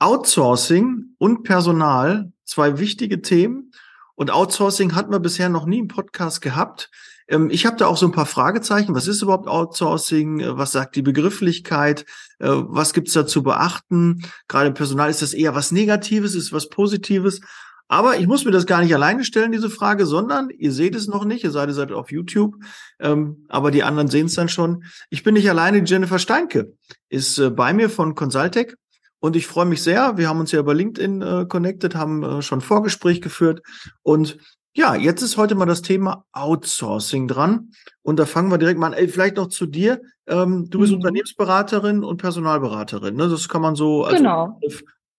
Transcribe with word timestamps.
Outsourcing 0.00 1.14
und 1.18 1.44
Personal, 1.44 2.32
zwei 2.44 2.78
wichtige 2.78 3.22
Themen. 3.22 3.72
Und 4.14 4.30
Outsourcing 4.30 4.94
hatten 4.94 5.12
wir 5.12 5.20
bisher 5.20 5.48
noch 5.48 5.66
nie 5.66 5.78
im 5.78 5.88
Podcast 5.88 6.40
gehabt. 6.40 6.90
Ähm, 7.28 7.48
ich 7.50 7.66
habe 7.66 7.76
da 7.76 7.86
auch 7.86 7.96
so 7.96 8.06
ein 8.06 8.12
paar 8.12 8.26
Fragezeichen. 8.26 8.94
Was 8.94 9.06
ist 9.06 9.22
überhaupt 9.22 9.46
Outsourcing? 9.46 10.40
Äh, 10.40 10.58
was 10.58 10.72
sagt 10.72 10.96
die 10.96 11.02
Begrifflichkeit? 11.02 12.04
Äh, 12.38 12.48
was 12.48 12.92
gibt's 12.92 13.12
da 13.12 13.26
zu 13.26 13.42
beachten? 13.42 14.22
Gerade 14.48 14.68
im 14.68 14.74
Personal 14.74 15.10
ist 15.10 15.22
das 15.22 15.34
eher 15.34 15.54
was 15.54 15.70
Negatives, 15.70 16.34
ist 16.34 16.52
was 16.52 16.68
Positives. 16.68 17.40
Aber 17.88 18.18
ich 18.18 18.28
muss 18.28 18.44
mir 18.44 18.52
das 18.52 18.66
gar 18.66 18.82
nicht 18.82 18.94
alleine 18.94 19.24
stellen, 19.24 19.50
diese 19.50 19.68
Frage, 19.68 20.06
sondern 20.06 20.48
ihr 20.50 20.70
seht 20.70 20.94
es 20.94 21.08
noch 21.08 21.24
nicht, 21.24 21.42
ihr 21.42 21.50
seid, 21.50 21.68
ihr 21.68 21.74
seid 21.74 21.90
auf 21.90 22.12
YouTube, 22.12 22.54
ähm, 23.00 23.46
aber 23.48 23.72
die 23.72 23.82
anderen 23.82 24.06
sehen 24.06 24.26
es 24.26 24.34
dann 24.34 24.48
schon. 24.48 24.84
Ich 25.10 25.24
bin 25.24 25.34
nicht 25.34 25.50
alleine, 25.50 25.82
Jennifer 25.84 26.20
Steinke 26.20 26.72
ist 27.08 27.38
äh, 27.38 27.50
bei 27.50 27.72
mir 27.72 27.90
von 27.90 28.14
Consultec 28.14 28.76
und 29.20 29.36
ich 29.36 29.46
freue 29.46 29.66
mich 29.66 29.82
sehr. 29.82 30.16
Wir 30.16 30.28
haben 30.28 30.40
uns 30.40 30.50
ja 30.50 30.58
über 30.58 30.74
LinkedIn 30.74 31.22
äh, 31.22 31.46
connected, 31.46 31.94
haben 31.94 32.22
äh, 32.22 32.42
schon 32.42 32.60
Vorgespräch 32.60 33.20
geführt. 33.20 33.62
Und 34.02 34.38
ja, 34.72 34.94
jetzt 34.94 35.22
ist 35.22 35.36
heute 35.36 35.54
mal 35.54 35.66
das 35.66 35.82
Thema 35.82 36.24
Outsourcing 36.32 37.28
dran. 37.28 37.70
Und 38.02 38.18
da 38.18 38.26
fangen 38.26 38.50
wir 38.50 38.58
direkt 38.58 38.78
mal 38.78 38.88
an. 38.88 38.92
Ey, 38.92 39.08
vielleicht 39.08 39.36
noch 39.36 39.48
zu 39.48 39.66
dir. 39.66 40.00
Ähm, 40.26 40.70
du 40.70 40.80
bist 40.80 40.92
mhm. 40.92 40.98
Unternehmensberaterin 40.98 42.02
und 42.02 42.16
Personalberaterin. 42.16 43.14
Ne? 43.14 43.28
Das 43.28 43.48
kann 43.48 43.62
man 43.62 43.76
so 43.76 44.04
als 44.04 44.16
genau 44.16 44.58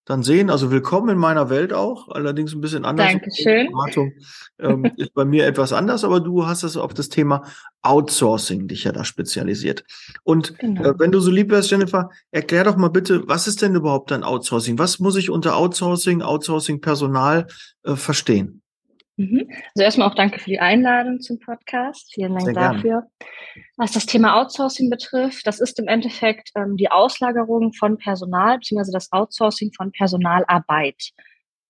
dann 0.05 0.23
sehen. 0.23 0.49
Also 0.49 0.71
willkommen 0.71 1.09
in 1.09 1.17
meiner 1.17 1.49
Welt 1.49 1.73
auch, 1.73 2.09
allerdings 2.09 2.53
ein 2.53 2.61
bisschen 2.61 2.85
anders. 2.85 3.11
Dankeschön. 3.11 3.71
Beratung 3.71 4.13
ähm, 4.59 4.85
ist 4.97 5.13
bei 5.13 5.25
mir 5.25 5.45
etwas 5.45 5.73
anders, 5.73 6.03
aber 6.03 6.19
du 6.19 6.45
hast 6.47 6.63
es 6.63 6.77
auf 6.77 6.93
das 6.93 7.09
Thema 7.09 7.43
Outsourcing 7.83 8.67
dich 8.67 8.83
ja 8.83 8.91
da 8.91 9.03
spezialisiert. 9.05 9.83
Und 10.23 10.57
genau. 10.59 10.83
äh, 10.83 10.99
wenn 10.99 11.11
du 11.11 11.19
so 11.19 11.31
lieb 11.31 11.51
wärst, 11.51 11.71
Jennifer, 11.71 12.09
erklär 12.31 12.63
doch 12.63 12.77
mal 12.77 12.89
bitte, 12.89 13.27
was 13.27 13.47
ist 13.47 13.61
denn 13.61 13.75
überhaupt 13.75 14.11
ein 14.11 14.23
Outsourcing? 14.23 14.79
Was 14.79 14.99
muss 14.99 15.15
ich 15.15 15.29
unter 15.29 15.55
Outsourcing, 15.55 16.21
Outsourcing 16.21 16.81
Personal 16.81 17.47
äh, 17.83 17.95
verstehen? 17.95 18.61
Mhm. 19.21 19.51
Also 19.75 19.83
erstmal 19.83 20.09
auch 20.09 20.15
danke 20.15 20.39
für 20.39 20.49
die 20.49 20.59
Einladung 20.59 21.19
zum 21.19 21.39
Podcast. 21.39 22.11
Vielen 22.13 22.33
Dank 22.33 22.45
Sehr 22.45 22.53
dafür. 22.53 22.81
Gerne. 22.81 23.07
Was 23.77 23.91
das 23.91 24.07
Thema 24.07 24.39
Outsourcing 24.41 24.89
betrifft, 24.89 25.45
das 25.45 25.59
ist 25.59 25.77
im 25.77 25.87
Endeffekt 25.87 26.49
ähm, 26.55 26.75
die 26.75 26.89
Auslagerung 26.89 27.73
von 27.73 27.97
Personal 27.97 28.57
beziehungsweise 28.57 28.91
das 28.91 29.11
Outsourcing 29.11 29.73
von 29.73 29.91
Personalarbeit. 29.91 31.11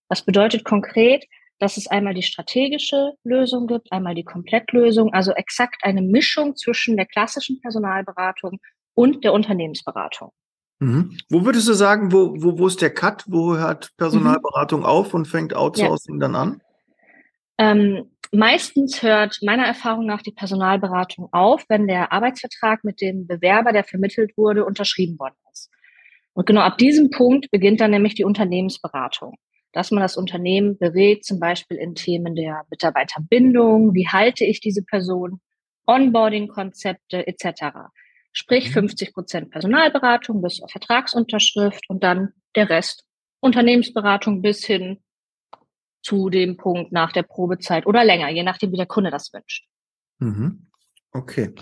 Das 0.07 0.23
bedeutet 0.23 0.63
konkret, 0.63 1.25
dass 1.59 1.75
es 1.77 1.87
einmal 1.87 2.13
die 2.13 2.23
strategische 2.23 3.13
Lösung 3.23 3.67
gibt, 3.67 3.91
einmal 3.91 4.15
die 4.15 4.23
Komplettlösung, 4.23 5.13
also 5.13 5.31
exakt 5.33 5.83
eine 5.83 6.01
Mischung 6.01 6.55
zwischen 6.55 6.95
der 6.95 7.05
klassischen 7.05 7.59
Personalberatung 7.59 8.59
und 8.93 9.23
der 9.23 9.33
Unternehmensberatung. 9.33 10.31
Mhm. 10.79 11.17
Wo 11.29 11.45
würdest 11.45 11.67
du 11.67 11.73
sagen, 11.73 12.13
wo, 12.13 12.33
wo, 12.41 12.57
wo 12.57 12.67
ist 12.67 12.81
der 12.81 12.93
Cut? 12.93 13.25
Wo 13.27 13.57
hört 13.57 13.91
Personalberatung 13.97 14.81
mhm. 14.81 14.85
auf 14.85 15.13
und 15.13 15.27
fängt 15.27 15.53
Outsourcing 15.53 16.15
ja. 16.15 16.19
dann 16.21 16.35
an? 16.35 16.61
Ähm, 17.57 18.11
meistens 18.31 19.03
hört 19.03 19.39
meiner 19.41 19.65
Erfahrung 19.65 20.05
nach 20.05 20.21
die 20.21 20.31
Personalberatung 20.31 21.29
auf, 21.31 21.65
wenn 21.69 21.87
der 21.87 22.11
Arbeitsvertrag 22.11 22.83
mit 22.83 23.01
dem 23.01 23.27
Bewerber, 23.27 23.73
der 23.73 23.83
vermittelt 23.83 24.37
wurde, 24.37 24.65
unterschrieben 24.65 25.19
worden 25.19 25.35
ist. 25.51 25.69
Und 26.33 26.45
genau 26.45 26.61
ab 26.61 26.77
diesem 26.77 27.09
Punkt 27.09 27.51
beginnt 27.51 27.81
dann 27.81 27.91
nämlich 27.91 28.15
die 28.15 28.23
Unternehmensberatung, 28.23 29.35
dass 29.73 29.91
man 29.91 30.01
das 30.01 30.17
Unternehmen 30.17 30.77
berät, 30.77 31.25
zum 31.25 31.39
Beispiel 31.39 31.77
in 31.77 31.95
Themen 31.95 32.35
der 32.35 32.65
Mitarbeiterbindung, 32.69 33.93
wie 33.93 34.07
halte 34.07 34.45
ich 34.45 34.61
diese 34.61 34.83
Person, 34.83 35.41
Onboarding-Konzepte 35.87 37.27
etc. 37.27 37.89
Sprich 38.31 38.71
50 38.71 39.09
mhm. 39.09 39.13
Prozent 39.13 39.51
Personalberatung 39.51 40.41
bis 40.41 40.61
auf 40.61 40.71
Vertragsunterschrift 40.71 41.89
und 41.89 42.03
dann 42.03 42.33
der 42.55 42.69
Rest 42.69 43.05
Unternehmensberatung 43.41 44.41
bis 44.41 44.65
hin 44.65 44.99
zu 46.01 46.29
dem 46.29 46.57
Punkt 46.57 46.91
nach 46.91 47.11
der 47.11 47.23
Probezeit 47.23 47.85
oder 47.85 48.03
länger, 48.03 48.29
je 48.29 48.43
nachdem, 48.43 48.71
wie 48.71 48.77
der 48.77 48.85
Kunde 48.85 49.11
das 49.11 49.33
wünscht. 49.33 49.65
Mhm. 50.19 50.67
Okay. 51.13 51.53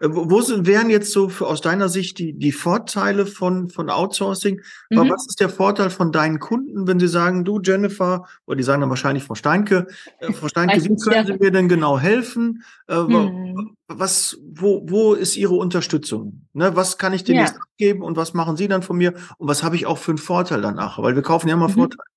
Äh, 0.00 0.08
wo 0.10 0.40
sind, 0.40 0.66
wären 0.66 0.90
jetzt 0.90 1.12
so 1.12 1.28
für, 1.28 1.46
aus 1.46 1.60
deiner 1.60 1.88
Sicht 1.88 2.18
die, 2.18 2.32
die 2.32 2.50
Vorteile 2.50 3.24
von, 3.24 3.68
von 3.68 3.88
Outsourcing? 3.88 4.60
Mhm. 4.90 5.10
Was 5.10 5.26
ist 5.28 5.38
der 5.38 5.48
Vorteil 5.48 5.90
von 5.90 6.10
deinen 6.10 6.40
Kunden, 6.40 6.88
wenn 6.88 6.98
sie 6.98 7.06
sagen, 7.06 7.44
du 7.44 7.60
Jennifer, 7.60 8.26
oder 8.46 8.56
die 8.56 8.64
sagen 8.64 8.80
dann 8.80 8.90
wahrscheinlich 8.90 9.22
Frau 9.22 9.36
Steinke, 9.36 9.86
äh, 10.18 10.32
Frau 10.32 10.48
Steinke, 10.48 10.82
wie 10.82 10.96
können 10.96 11.26
Sie 11.26 11.34
mir 11.34 11.52
denn 11.52 11.68
genau 11.68 11.98
helfen? 11.98 12.64
Äh, 12.88 13.00
mhm. 13.00 13.76
Was, 13.86 14.38
wo, 14.42 14.84
wo 14.88 15.14
ist 15.14 15.36
Ihre 15.36 15.54
Unterstützung? 15.54 16.48
Ne, 16.52 16.74
was 16.74 16.98
kann 16.98 17.12
ich 17.12 17.22
dir 17.22 17.36
ja. 17.36 17.44
abgeben 17.44 18.02
und 18.02 18.16
was 18.16 18.34
machen 18.34 18.56
Sie 18.56 18.66
dann 18.66 18.82
von 18.82 18.96
mir? 18.96 19.14
Und 19.38 19.48
was 19.48 19.62
habe 19.62 19.76
ich 19.76 19.86
auch 19.86 19.98
für 19.98 20.10
einen 20.10 20.18
Vorteil 20.18 20.62
danach? 20.62 21.00
Weil 21.00 21.14
wir 21.14 21.22
kaufen 21.22 21.48
ja 21.48 21.54
immer 21.54 21.68
mhm. 21.68 21.74
Vorteile. 21.74 22.15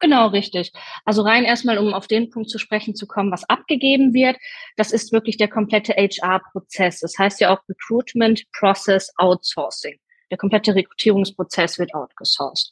Genau, 0.00 0.28
richtig. 0.28 0.72
Also 1.04 1.22
rein 1.22 1.44
erstmal, 1.44 1.78
um 1.78 1.92
auf 1.92 2.06
den 2.06 2.30
Punkt 2.30 2.50
zu 2.50 2.58
sprechen 2.58 2.94
zu 2.94 3.06
kommen, 3.06 3.32
was 3.32 3.48
abgegeben 3.48 4.14
wird, 4.14 4.36
das 4.76 4.92
ist 4.92 5.12
wirklich 5.12 5.36
der 5.36 5.48
komplette 5.48 5.92
HR-Prozess. 5.94 7.00
Das 7.00 7.18
heißt 7.18 7.40
ja 7.40 7.50
auch 7.50 7.62
Recruitment 7.68 8.44
Process 8.52 9.12
Outsourcing. 9.16 9.98
Der 10.30 10.38
komplette 10.38 10.74
Rekrutierungsprozess 10.74 11.78
wird 11.78 11.94
outgesourced. 11.94 12.70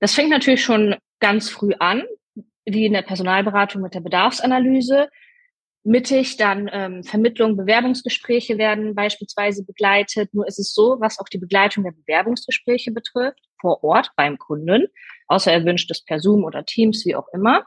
Das 0.00 0.14
fängt 0.14 0.30
natürlich 0.30 0.64
schon 0.64 0.96
ganz 1.20 1.48
früh 1.48 1.72
an, 1.78 2.02
wie 2.64 2.86
in 2.86 2.92
der 2.92 3.02
Personalberatung 3.02 3.82
mit 3.82 3.94
der 3.94 4.00
Bedarfsanalyse. 4.00 5.08
Mittig 5.84 6.36
dann 6.36 6.68
ähm, 6.72 7.04
Vermittlung, 7.04 7.56
Bewerbungsgespräche 7.56 8.58
werden 8.58 8.96
beispielsweise 8.96 9.64
begleitet. 9.64 10.34
Nur 10.34 10.48
ist 10.48 10.58
es 10.58 10.74
so, 10.74 10.96
was 10.98 11.20
auch 11.20 11.28
die 11.28 11.38
Begleitung 11.38 11.84
der 11.84 11.92
Bewerbungsgespräche 11.92 12.90
betrifft, 12.90 13.38
vor 13.60 13.84
Ort 13.84 14.10
beim 14.16 14.36
Kunden, 14.36 14.88
außer 15.28 15.52
er 15.52 15.64
wünscht 15.64 15.90
es 15.90 16.04
per 16.04 16.20
Zoom 16.20 16.44
oder 16.44 16.64
Teams, 16.64 17.04
wie 17.04 17.14
auch 17.14 17.28
immer. 17.32 17.64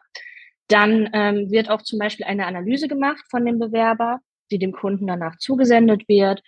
Dann 0.68 1.09
ähm, 1.14 1.50
wird 1.52 1.70
auch 1.70 1.81
zum 1.81 2.00
Beispiel 2.00 2.25
eine 2.25 2.46
Analyse 2.46 2.88
gemacht 2.88 3.24
von 3.30 3.46
dem 3.46 3.59
Bewerber, 3.59 4.20
die 4.52 4.59
dem 4.59 4.72
Kunden 4.72 5.08
danach 5.08 5.38
zugesendet 5.38 6.08
wird. 6.08 6.42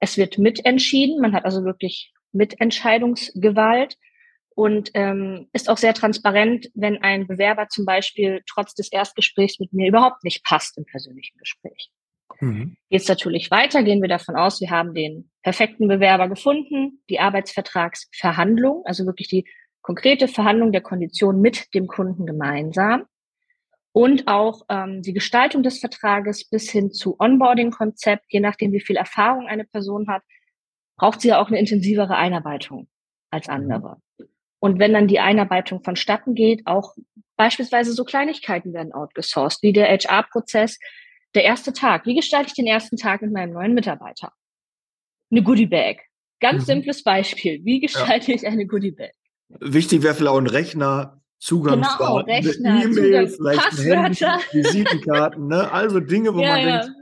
Es 0.00 0.16
wird 0.16 0.38
mitentschieden, 0.38 1.20
man 1.20 1.32
hat 1.32 1.44
also 1.44 1.64
wirklich 1.64 2.12
Mitentscheidungsgewalt 2.32 3.96
und 4.54 4.90
ähm, 4.94 5.48
ist 5.52 5.68
auch 5.68 5.76
sehr 5.76 5.94
transparent, 5.94 6.70
wenn 6.74 7.02
ein 7.02 7.26
Bewerber 7.26 7.68
zum 7.68 7.84
Beispiel 7.84 8.42
trotz 8.46 8.74
des 8.74 8.90
Erstgesprächs 8.90 9.60
mit 9.60 9.72
mir 9.72 9.88
überhaupt 9.88 10.24
nicht 10.24 10.44
passt 10.44 10.78
im 10.78 10.86
persönlichen 10.86 11.36
Gespräch. 11.38 11.90
Mhm. 12.40 12.76
Jetzt 12.88 13.08
natürlich 13.08 13.50
weiter, 13.50 13.82
gehen 13.82 14.00
wir 14.00 14.08
davon 14.08 14.36
aus, 14.36 14.60
wir 14.60 14.70
haben 14.70 14.94
den 14.94 15.30
perfekten 15.42 15.88
Bewerber 15.88 16.28
gefunden, 16.28 17.02
die 17.08 17.20
Arbeitsvertragsverhandlung, 17.20 18.82
also 18.84 19.06
wirklich 19.06 19.28
die 19.28 19.46
konkrete 19.86 20.26
Verhandlung 20.26 20.72
der 20.72 20.80
Kondition 20.80 21.40
mit 21.40 21.72
dem 21.72 21.86
Kunden 21.86 22.26
gemeinsam 22.26 23.04
und 23.92 24.26
auch 24.26 24.62
ähm, 24.68 25.00
die 25.00 25.12
Gestaltung 25.12 25.62
des 25.62 25.78
Vertrages 25.78 26.44
bis 26.44 26.68
hin 26.68 26.90
zu 26.90 27.14
Onboarding-Konzept, 27.20 28.24
je 28.28 28.40
nachdem, 28.40 28.72
wie 28.72 28.80
viel 28.80 28.96
Erfahrung 28.96 29.46
eine 29.46 29.64
Person 29.64 30.08
hat, 30.08 30.22
braucht 30.96 31.20
sie 31.20 31.28
ja 31.28 31.40
auch 31.40 31.46
eine 31.46 31.60
intensivere 31.60 32.16
Einarbeitung 32.16 32.88
als 33.30 33.46
mhm. 33.46 33.54
andere. 33.54 33.96
Und 34.58 34.80
wenn 34.80 34.92
dann 34.92 35.06
die 35.06 35.20
Einarbeitung 35.20 35.84
vonstatten 35.84 36.34
geht, 36.34 36.66
auch 36.66 36.96
beispielsweise 37.36 37.92
so 37.92 38.02
Kleinigkeiten 38.02 38.74
werden 38.74 38.92
outgesourced, 38.92 39.62
wie 39.62 39.72
der 39.72 39.86
HR-Prozess, 39.86 40.80
der 41.36 41.44
erste 41.44 41.72
Tag. 41.72 42.06
Wie 42.06 42.16
gestalte 42.16 42.48
ich 42.48 42.54
den 42.54 42.66
ersten 42.66 42.96
Tag 42.96 43.22
mit 43.22 43.32
meinem 43.32 43.52
neuen 43.52 43.74
Mitarbeiter? 43.74 44.32
Eine 45.30 45.44
Goodie 45.44 45.66
Bag. 45.66 45.98
Ganz 46.40 46.62
mhm. 46.62 46.66
simples 46.66 47.04
Beispiel. 47.04 47.64
Wie 47.64 47.78
gestalte 47.78 48.32
ja. 48.32 48.34
ich 48.34 48.46
eine 48.48 48.66
Goodie 48.66 48.90
Bag? 48.90 49.12
Wichtig 49.48 50.02
wäre 50.02 50.14
vielleicht 50.14 50.32
auch 50.32 50.38
ein 50.38 50.46
Rechner, 50.46 51.20
Zugangsdaten, 51.38 52.42
genau, 52.42 52.82
E-Mail, 52.82 53.28
vielleicht 53.28 53.78
ein 53.78 54.04
Handy, 54.04 54.20
Visitenkarten, 54.52 55.46
ne? 55.48 55.70
Also 55.70 56.00
Dinge, 56.00 56.34
wo 56.34 56.40
ja, 56.40 56.48
man 56.48 56.60
ja. 56.60 56.80
denkt, 56.80 56.96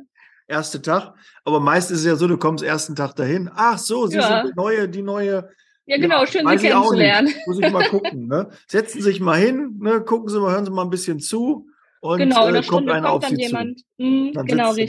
erste 0.49 0.83
Tag. 0.83 1.15
Aber 1.45 1.61
meist 1.61 1.91
ist 1.91 2.01
es 2.01 2.05
ja 2.05 2.17
so, 2.17 2.27
du 2.27 2.37
kommst 2.37 2.65
ersten 2.65 2.97
Tag 2.97 3.15
dahin. 3.15 3.49
Ach 3.55 3.79
so, 3.79 4.07
sie 4.07 4.17
ja. 4.17 4.43
sind 4.43 4.53
die 4.53 4.57
neue, 4.57 4.89
die 4.89 5.03
neue 5.03 5.49
ja, 5.87 5.99
genau, 5.99 6.21
ja, 6.21 6.27
schön, 6.27 6.49
Sie 6.49 6.69
kennenzulernen. 6.69 7.35
Muss 7.47 7.59
ich 7.61 7.71
mal 7.71 7.85
gucken. 7.91 8.27
Ne? 8.27 8.49
Setzen 8.67 9.03
Sie 9.03 9.05
sich 9.05 9.21
mal 9.21 9.39
hin, 9.39 9.79
ne? 9.81 10.01
gucken 10.01 10.29
Sie 10.29 10.41
mal, 10.41 10.53
hören 10.53 10.65
Sie 10.65 10.71
mal 10.71 10.83
ein 10.83 10.91
bisschen 10.91 11.21
zu. 11.21 11.69
Und, 12.05 12.19
genau, 12.19 12.49
in 12.49 12.55
äh, 12.55 12.63
kommt 12.63 12.91
einer 12.91 13.09
kommt 13.09 13.25
auf 13.25 13.31
dann 13.31 13.39
jemand. 13.39 13.81
Mh, 13.97 14.33
dann 14.35 14.45
genau, 14.45 14.73
richtig. 14.73 14.89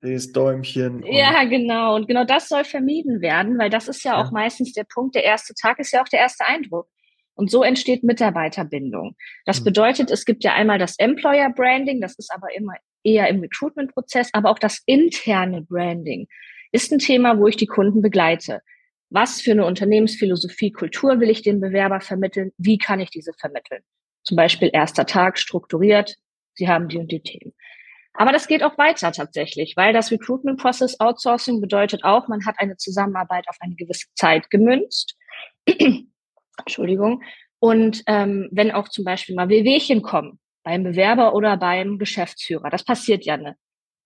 Da, 0.00 0.08
das 0.08 0.32
Däumchen. 0.32 1.04
Ja, 1.04 1.44
genau. 1.44 1.94
Und 1.94 2.08
genau 2.08 2.24
das 2.24 2.48
soll 2.48 2.64
vermieden 2.64 3.20
werden, 3.20 3.58
weil 3.58 3.68
das 3.68 3.88
ist 3.88 4.04
ja, 4.04 4.12
ja 4.12 4.24
auch 4.24 4.32
meistens 4.32 4.72
der 4.72 4.84
Punkt. 4.84 5.14
Der 5.14 5.24
erste 5.24 5.52
Tag 5.52 5.78
ist 5.80 5.92
ja 5.92 6.02
auch 6.02 6.08
der 6.08 6.20
erste 6.20 6.46
Eindruck. 6.46 6.88
Und 7.34 7.50
so 7.50 7.62
entsteht 7.62 8.04
Mitarbeiterbindung. 8.04 9.16
Das 9.44 9.58
hm. 9.58 9.64
bedeutet, 9.64 10.10
es 10.10 10.24
gibt 10.24 10.44
ja 10.44 10.54
einmal 10.54 10.78
das 10.78 10.98
Employer 10.98 11.50
Branding, 11.50 12.00
das 12.00 12.18
ist 12.18 12.32
aber 12.32 12.46
immer 12.56 12.72
eher 13.04 13.28
im 13.28 13.40
Recruitment-Prozess, 13.40 14.30
aber 14.32 14.48
auch 14.48 14.58
das 14.58 14.80
interne 14.86 15.60
Branding 15.60 16.26
ist 16.72 16.90
ein 16.90 17.00
Thema, 17.00 17.38
wo 17.38 17.48
ich 17.48 17.56
die 17.56 17.66
Kunden 17.66 18.00
begleite. 18.00 18.62
Was 19.10 19.42
für 19.42 19.50
eine 19.50 19.66
Unternehmensphilosophie, 19.66 20.72
Kultur 20.72 21.20
will 21.20 21.28
ich 21.28 21.42
dem 21.42 21.60
Bewerber 21.60 22.00
vermitteln? 22.00 22.52
Wie 22.56 22.78
kann 22.78 22.98
ich 22.98 23.10
diese 23.10 23.34
vermitteln? 23.38 23.82
Zum 24.22 24.38
Beispiel 24.38 24.70
erster 24.72 25.04
Tag 25.04 25.38
strukturiert. 25.38 26.16
Sie 26.56 26.68
haben 26.68 26.88
die 26.88 26.98
und 26.98 27.12
die 27.12 27.20
Themen. 27.20 27.54
Aber 28.14 28.32
das 28.32 28.46
geht 28.46 28.62
auch 28.62 28.78
weiter 28.78 29.12
tatsächlich, 29.12 29.74
weil 29.76 29.92
das 29.92 30.10
Recruitment 30.10 30.58
Process 30.58 30.98
Outsourcing 31.00 31.60
bedeutet 31.60 32.02
auch, 32.04 32.28
man 32.28 32.44
hat 32.46 32.56
eine 32.58 32.76
Zusammenarbeit 32.76 33.46
auf 33.48 33.56
eine 33.60 33.74
gewisse 33.74 34.06
Zeit 34.14 34.50
gemünzt. 34.50 35.16
Entschuldigung. 36.58 37.22
Und 37.58 38.02
ähm, 38.06 38.48
wenn 38.52 38.70
auch 38.70 38.88
zum 38.88 39.04
Beispiel 39.04 39.34
mal 39.34 39.48
Wehwehchen 39.48 40.02
kommen, 40.02 40.38
beim 40.62 40.82
Bewerber 40.82 41.34
oder 41.34 41.56
beim 41.56 41.98
Geschäftsführer, 41.98 42.70
das 42.70 42.84
passiert 42.84 43.24
ja 43.24 43.36
ne. 43.36 43.56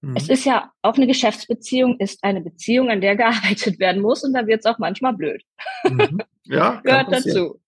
Mhm. 0.03 0.17
Es 0.17 0.29
ist 0.29 0.44
ja 0.44 0.73
auch 0.82 0.96
eine 0.96 1.06
Geschäftsbeziehung, 1.06 1.99
ist 1.99 2.25
eine 2.25 2.41
Beziehung, 2.41 2.91
an 2.91 3.00
der 3.00 3.17
gearbeitet 3.17 3.79
werden 3.79 4.03
muss 4.03 4.25
und 4.25 4.32
da 4.32 4.46
wird 4.46 4.61
es 4.61 4.67
auch 4.67 4.79
manchmal 4.79 5.14
blöd. 5.14 5.43
Mhm. 5.85 6.23
Ja, 6.44 6.81
gehört 6.85 7.12
dazu. 7.12 7.61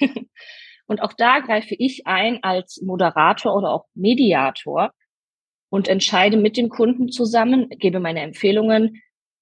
und 0.90 1.02
auch 1.02 1.12
da 1.12 1.38
greife 1.38 1.76
ich 1.78 2.08
ein 2.08 2.42
als 2.42 2.82
Moderator 2.82 3.54
oder 3.54 3.70
auch 3.70 3.86
Mediator 3.94 4.92
und 5.68 5.86
entscheide 5.86 6.36
mit 6.36 6.56
dem 6.56 6.68
Kunden 6.68 7.12
zusammen, 7.12 7.68
gebe 7.68 8.00
meine 8.00 8.22
Empfehlungen. 8.22 9.00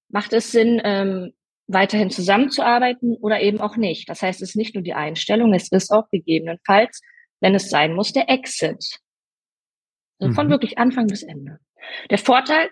Macht 0.09 0.31
es 0.33 0.51
Sinn, 0.51 0.79
ähm, 0.83 1.33
weiterhin 1.65 2.11
zusammenzuarbeiten 2.11 3.15
oder 3.15 3.41
eben 3.41 3.61
auch 3.61 3.77
nicht? 3.77 4.07
Das 4.09 4.21
heißt, 4.21 4.43
es 4.43 4.49
ist 4.49 4.57
nicht 4.57 4.75
nur 4.75 4.83
die 4.83 4.93
Einstellung, 4.93 5.51
es 5.55 5.71
ist 5.71 5.89
auch 5.89 6.07
gegebenenfalls, 6.11 7.01
wenn 7.39 7.55
es 7.55 7.71
sein 7.71 7.95
muss, 7.95 8.13
der 8.13 8.29
Exit. 8.29 8.99
Also 10.19 10.35
von 10.35 10.45
mhm. 10.45 10.51
wirklich 10.51 10.77
Anfang 10.77 11.07
bis 11.07 11.23
Ende. 11.23 11.57
Der 12.11 12.19
Vorteil, 12.19 12.69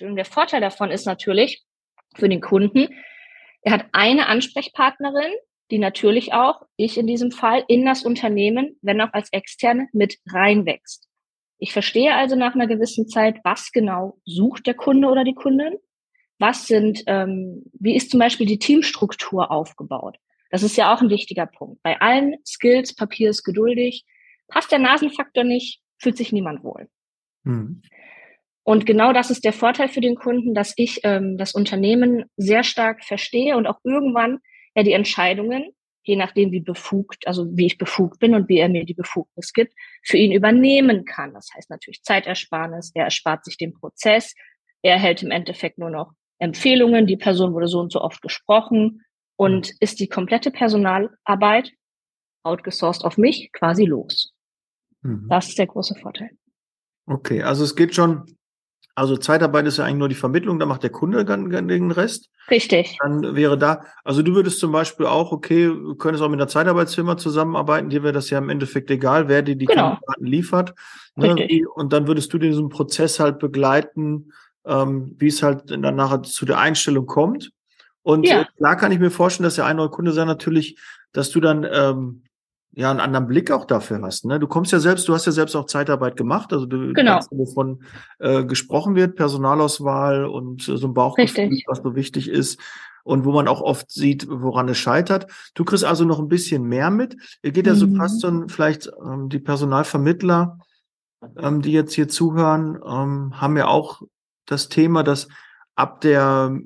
der 0.00 0.24
Vorteil 0.24 0.62
davon 0.62 0.90
ist 0.90 1.04
natürlich 1.04 1.62
für 2.14 2.30
den 2.30 2.40
Kunden, 2.40 2.88
er 3.60 3.72
hat 3.72 3.86
eine 3.92 4.26
Ansprechpartnerin, 4.26 5.34
die 5.72 5.78
natürlich 5.78 6.34
auch, 6.34 6.66
ich 6.76 6.98
in 6.98 7.06
diesem 7.06 7.30
Fall, 7.30 7.64
in 7.66 7.86
das 7.86 8.04
Unternehmen, 8.04 8.76
wenn 8.82 9.00
auch 9.00 9.12
als 9.12 9.32
externe, 9.32 9.88
mit 9.92 10.18
reinwächst. 10.28 11.08
Ich 11.58 11.72
verstehe 11.72 12.14
also 12.14 12.36
nach 12.36 12.54
einer 12.54 12.66
gewissen 12.66 13.08
Zeit, 13.08 13.40
was 13.42 13.72
genau 13.72 14.18
sucht 14.26 14.66
der 14.66 14.74
Kunde 14.74 15.08
oder 15.08 15.24
die 15.24 15.34
Kundin. 15.34 15.78
Was 16.38 16.66
sind, 16.66 17.04
ähm, 17.06 17.64
wie 17.72 17.96
ist 17.96 18.10
zum 18.10 18.20
Beispiel 18.20 18.46
die 18.46 18.58
Teamstruktur 18.58 19.50
aufgebaut? 19.50 20.18
Das 20.50 20.62
ist 20.62 20.76
ja 20.76 20.92
auch 20.92 21.00
ein 21.00 21.08
wichtiger 21.08 21.46
Punkt. 21.46 21.82
Bei 21.82 21.98
allen 22.02 22.34
Skills, 22.46 22.94
Papier 22.94 23.30
ist 23.30 23.42
geduldig. 23.42 24.04
Passt 24.48 24.70
der 24.72 24.78
Nasenfaktor 24.78 25.44
nicht, 25.44 25.80
fühlt 25.98 26.18
sich 26.18 26.32
niemand 26.32 26.62
wohl. 26.64 26.88
Mhm. 27.44 27.80
Und 28.62 28.84
genau 28.84 29.14
das 29.14 29.30
ist 29.30 29.44
der 29.44 29.54
Vorteil 29.54 29.88
für 29.88 30.02
den 30.02 30.16
Kunden, 30.16 30.52
dass 30.52 30.74
ich 30.76 31.00
ähm, 31.04 31.38
das 31.38 31.54
Unternehmen 31.54 32.26
sehr 32.36 32.62
stark 32.62 33.02
verstehe 33.04 33.56
und 33.56 33.66
auch 33.66 33.78
irgendwann 33.84 34.40
ja 34.74 34.82
die 34.82 34.92
Entscheidungen 34.92 35.72
je 36.04 36.16
nachdem, 36.16 36.50
wie 36.50 36.60
befugt, 36.60 37.26
also 37.26 37.46
wie 37.56 37.66
ich 37.66 37.78
befugt 37.78 38.18
bin 38.18 38.34
und 38.34 38.48
wie 38.48 38.58
er 38.58 38.68
mir 38.68 38.84
die 38.84 38.94
Befugnis 38.94 39.52
gibt, 39.52 39.74
für 40.02 40.16
ihn 40.16 40.32
übernehmen 40.32 41.04
kann. 41.04 41.32
Das 41.34 41.48
heißt 41.54 41.70
natürlich 41.70 42.02
Zeitersparnis, 42.02 42.90
er 42.94 43.04
erspart 43.04 43.44
sich 43.44 43.56
den 43.56 43.72
Prozess, 43.72 44.34
er 44.82 44.94
erhält 44.94 45.22
im 45.22 45.30
Endeffekt 45.30 45.78
nur 45.78 45.90
noch 45.90 46.12
Empfehlungen, 46.38 47.06
die 47.06 47.16
Person 47.16 47.54
wurde 47.54 47.68
so 47.68 47.78
und 47.78 47.92
so 47.92 48.00
oft 48.00 48.20
gesprochen 48.20 49.02
und 49.36 49.68
mhm. 49.68 49.76
ist 49.78 50.00
die 50.00 50.08
komplette 50.08 50.50
Personalarbeit 50.50 51.72
outgesourced 52.42 53.04
auf 53.04 53.16
mich 53.16 53.50
quasi 53.52 53.84
los. 53.84 54.34
Mhm. 55.02 55.28
Das 55.28 55.48
ist 55.48 55.58
der 55.58 55.68
große 55.68 55.94
Vorteil. 55.94 56.30
Okay, 57.06 57.42
also 57.42 57.62
es 57.62 57.76
geht 57.76 57.94
schon 57.94 58.26
also 58.94 59.16
Zeitarbeit 59.16 59.66
ist 59.66 59.78
ja 59.78 59.84
eigentlich 59.84 59.98
nur 59.98 60.08
die 60.08 60.14
Vermittlung, 60.14 60.58
da 60.58 60.66
macht 60.66 60.82
der 60.82 60.90
Kunde 60.90 61.24
den 61.24 61.90
Rest. 61.90 62.30
Richtig. 62.50 62.98
Dann 63.00 63.34
wäre 63.34 63.56
da, 63.56 63.84
also 64.04 64.22
du 64.22 64.34
würdest 64.34 64.58
zum 64.58 64.72
Beispiel 64.72 65.06
auch, 65.06 65.32
okay, 65.32 65.66
du 65.66 65.94
könntest 65.94 66.22
auch 66.22 66.28
mit 66.28 66.38
einer 66.38 66.48
Zeitarbeitsfirma 66.48 67.16
zusammenarbeiten, 67.16 67.88
dir 67.88 68.02
wäre 68.02 68.12
das 68.12 68.28
ja 68.30 68.38
im 68.38 68.50
Endeffekt 68.50 68.90
egal, 68.90 69.28
wer 69.28 69.42
dir 69.42 69.56
die 69.56 69.64
genau. 69.64 69.90
Kandidaten 69.90 70.26
liefert. 70.26 70.74
Ne? 71.16 71.62
Und 71.74 71.92
dann 71.92 72.06
würdest 72.06 72.32
du 72.32 72.38
diesen 72.38 72.68
Prozess 72.68 73.18
halt 73.18 73.38
begleiten, 73.38 74.32
ähm, 74.66 75.14
wie 75.18 75.28
es 75.28 75.42
halt 75.42 75.70
dann 75.70 75.96
nachher 75.96 76.22
zu 76.22 76.44
der 76.44 76.58
Einstellung 76.58 77.06
kommt. 77.06 77.50
Und 78.02 78.26
ja. 78.26 78.46
klar 78.56 78.76
kann 78.76 78.92
ich 78.92 78.98
mir 78.98 79.10
vorstellen, 79.10 79.44
dass 79.44 79.54
der 79.54 79.66
ein 79.66 79.76
neuer 79.76 79.90
Kunde 79.90 80.12
sei 80.12 80.24
natürlich, 80.24 80.78
dass 81.12 81.30
du 81.30 81.40
dann 81.40 81.66
ähm, 81.70 82.22
ja 82.74 82.90
einen 82.90 83.00
anderen 83.00 83.26
Blick 83.26 83.50
auch 83.50 83.64
dafür 83.64 84.00
hast. 84.02 84.24
Ne? 84.24 84.40
Du 84.40 84.46
kommst 84.46 84.72
ja 84.72 84.80
selbst, 84.80 85.06
du 85.08 85.14
hast 85.14 85.26
ja 85.26 85.32
selbst 85.32 85.54
auch 85.54 85.66
Zeitarbeit 85.66 86.16
gemacht, 86.16 86.52
also 86.52 86.66
du 86.66 86.92
genau. 86.92 87.16
weißt, 87.16 87.30
wovon 87.32 87.82
äh, 88.18 88.44
gesprochen 88.44 88.94
wird, 88.94 89.16
Personalauswahl 89.16 90.24
und 90.24 90.68
äh, 90.68 90.76
so 90.76 90.88
ein 90.88 90.94
Bauchgefühl, 90.94 91.44
Richtig. 91.44 91.64
was 91.68 91.82
so 91.82 91.94
wichtig 91.94 92.28
ist 92.28 92.58
und 93.04 93.24
wo 93.24 93.32
man 93.32 93.48
auch 93.48 93.60
oft 93.60 93.90
sieht, 93.90 94.26
woran 94.28 94.68
es 94.68 94.78
scheitert. 94.78 95.26
Du 95.54 95.64
kriegst 95.64 95.84
also 95.84 96.04
noch 96.04 96.18
ein 96.18 96.28
bisschen 96.28 96.64
mehr 96.64 96.90
mit. 96.90 97.16
Ihr 97.42 97.52
geht 97.52 97.66
ja 97.66 97.74
so 97.74 97.86
mhm. 97.86 97.96
fast 97.96 98.20
so 98.20 98.44
vielleicht 98.48 98.90
ähm, 99.04 99.28
die 99.28 99.40
Personalvermittler, 99.40 100.58
ähm, 101.36 101.62
die 101.62 101.72
jetzt 101.72 101.92
hier 101.94 102.08
zuhören, 102.08 102.78
ähm, 102.86 103.40
haben 103.40 103.56
ja 103.56 103.66
auch 103.66 104.02
das 104.46 104.68
Thema, 104.68 105.02
dass 105.02 105.28
ab 105.74 106.00
der 106.00 106.56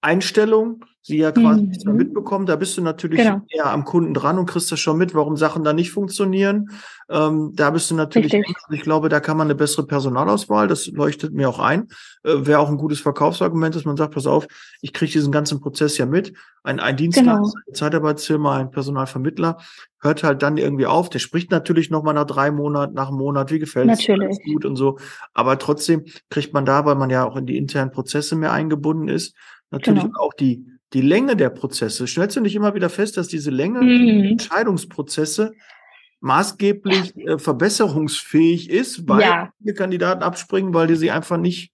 Einstellung 0.00 0.84
sie 1.06 1.18
ja 1.18 1.32
quasi 1.32 1.60
mhm. 1.60 1.68
nichts 1.68 1.84
mehr 1.84 1.94
mitbekommen. 1.94 2.46
Da 2.46 2.56
bist 2.56 2.78
du 2.78 2.80
natürlich 2.80 3.18
genau. 3.18 3.42
eher 3.48 3.66
am 3.66 3.84
Kunden 3.84 4.14
dran 4.14 4.38
und 4.38 4.46
kriegst 4.46 4.72
das 4.72 4.80
schon 4.80 4.96
mit, 4.96 5.14
warum 5.14 5.36
Sachen 5.36 5.62
da 5.62 5.74
nicht 5.74 5.90
funktionieren. 5.90 6.70
Ähm, 7.10 7.52
da 7.54 7.70
bist 7.70 7.90
du 7.90 7.94
natürlich, 7.94 8.32
ich 8.70 8.80
glaube, 8.80 9.10
da 9.10 9.20
kann 9.20 9.36
man 9.36 9.46
eine 9.46 9.54
bessere 9.54 9.86
Personalauswahl, 9.86 10.66
das 10.66 10.86
leuchtet 10.86 11.34
mir 11.34 11.50
auch 11.50 11.58
ein. 11.58 11.88
Äh, 12.22 12.46
Wäre 12.46 12.58
auch 12.58 12.70
ein 12.70 12.78
gutes 12.78 13.00
Verkaufsargument, 13.00 13.74
dass 13.74 13.84
man 13.84 13.98
sagt, 13.98 14.14
pass 14.14 14.26
auf, 14.26 14.46
ich 14.80 14.94
kriege 14.94 15.12
diesen 15.12 15.30
ganzen 15.30 15.60
Prozess 15.60 15.98
ja 15.98 16.06
mit. 16.06 16.32
Ein, 16.62 16.80
ein 16.80 16.96
Dienstleister, 16.96 17.34
genau. 17.34 17.52
eine 17.66 17.74
Zeitarbeitsfirma, 17.74 18.56
ein 18.56 18.70
Personalvermittler 18.70 19.58
hört 20.00 20.22
halt 20.22 20.42
dann 20.42 20.56
irgendwie 20.56 20.86
auf. 20.86 21.10
Der 21.10 21.18
spricht 21.18 21.50
natürlich 21.50 21.90
noch 21.90 22.02
mal 22.02 22.14
nach 22.14 22.26
drei 22.26 22.50
Monaten, 22.50 22.94
nach 22.94 23.08
einem 23.08 23.18
Monat, 23.18 23.50
wie 23.50 23.58
gefällt 23.58 23.90
es 23.90 24.06
gut 24.42 24.64
und 24.64 24.76
so. 24.76 24.98
Aber 25.34 25.58
trotzdem 25.58 26.06
kriegt 26.30 26.54
man 26.54 26.64
da, 26.64 26.86
weil 26.86 26.94
man 26.94 27.10
ja 27.10 27.26
auch 27.26 27.36
in 27.36 27.44
die 27.44 27.58
internen 27.58 27.90
Prozesse 27.90 28.36
mehr 28.36 28.52
eingebunden 28.52 29.08
ist, 29.08 29.34
natürlich 29.70 30.04
genau. 30.04 30.20
auch 30.20 30.32
die 30.32 30.73
die 30.94 31.00
Länge 31.00 31.36
der 31.36 31.50
Prozesse. 31.50 32.06
Stellst 32.06 32.36
du 32.36 32.40
nicht 32.40 32.54
immer 32.54 32.74
wieder 32.74 32.88
fest, 32.88 33.16
dass 33.16 33.28
diese 33.28 33.50
Länge 33.50 33.82
mhm. 33.82 34.24
Entscheidungsprozesse 34.24 35.52
maßgeblich 36.20 37.16
äh, 37.16 37.38
verbesserungsfähig 37.38 38.70
ist, 38.70 39.06
weil 39.08 39.20
ja. 39.20 39.52
die 39.58 39.74
Kandidaten 39.74 40.22
abspringen, 40.22 40.72
weil 40.72 40.86
die 40.86 40.96
sie 40.96 41.10
einfach 41.10 41.36
nicht, 41.36 41.72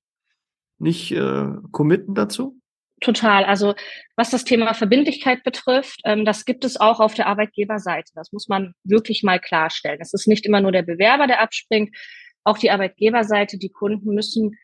nicht 0.78 1.12
äh, 1.12 1.46
committen 1.70 2.14
dazu? 2.14 2.56
Total. 3.00 3.44
Also 3.44 3.74
was 4.16 4.30
das 4.30 4.44
Thema 4.44 4.74
Verbindlichkeit 4.74 5.44
betrifft, 5.44 6.00
ähm, 6.04 6.24
das 6.24 6.44
gibt 6.44 6.64
es 6.64 6.80
auch 6.80 6.98
auf 7.00 7.14
der 7.14 7.28
Arbeitgeberseite. 7.28 8.12
Das 8.14 8.32
muss 8.32 8.48
man 8.48 8.74
wirklich 8.82 9.22
mal 9.22 9.38
klarstellen. 9.38 10.00
Es 10.00 10.12
ist 10.12 10.26
nicht 10.26 10.44
immer 10.44 10.60
nur 10.60 10.72
der 10.72 10.82
Bewerber, 10.82 11.26
der 11.26 11.40
abspringt, 11.40 11.96
auch 12.42 12.58
die 12.58 12.70
Arbeitgeberseite, 12.70 13.58
die 13.58 13.70
Kunden 13.70 14.14
müssen 14.14 14.56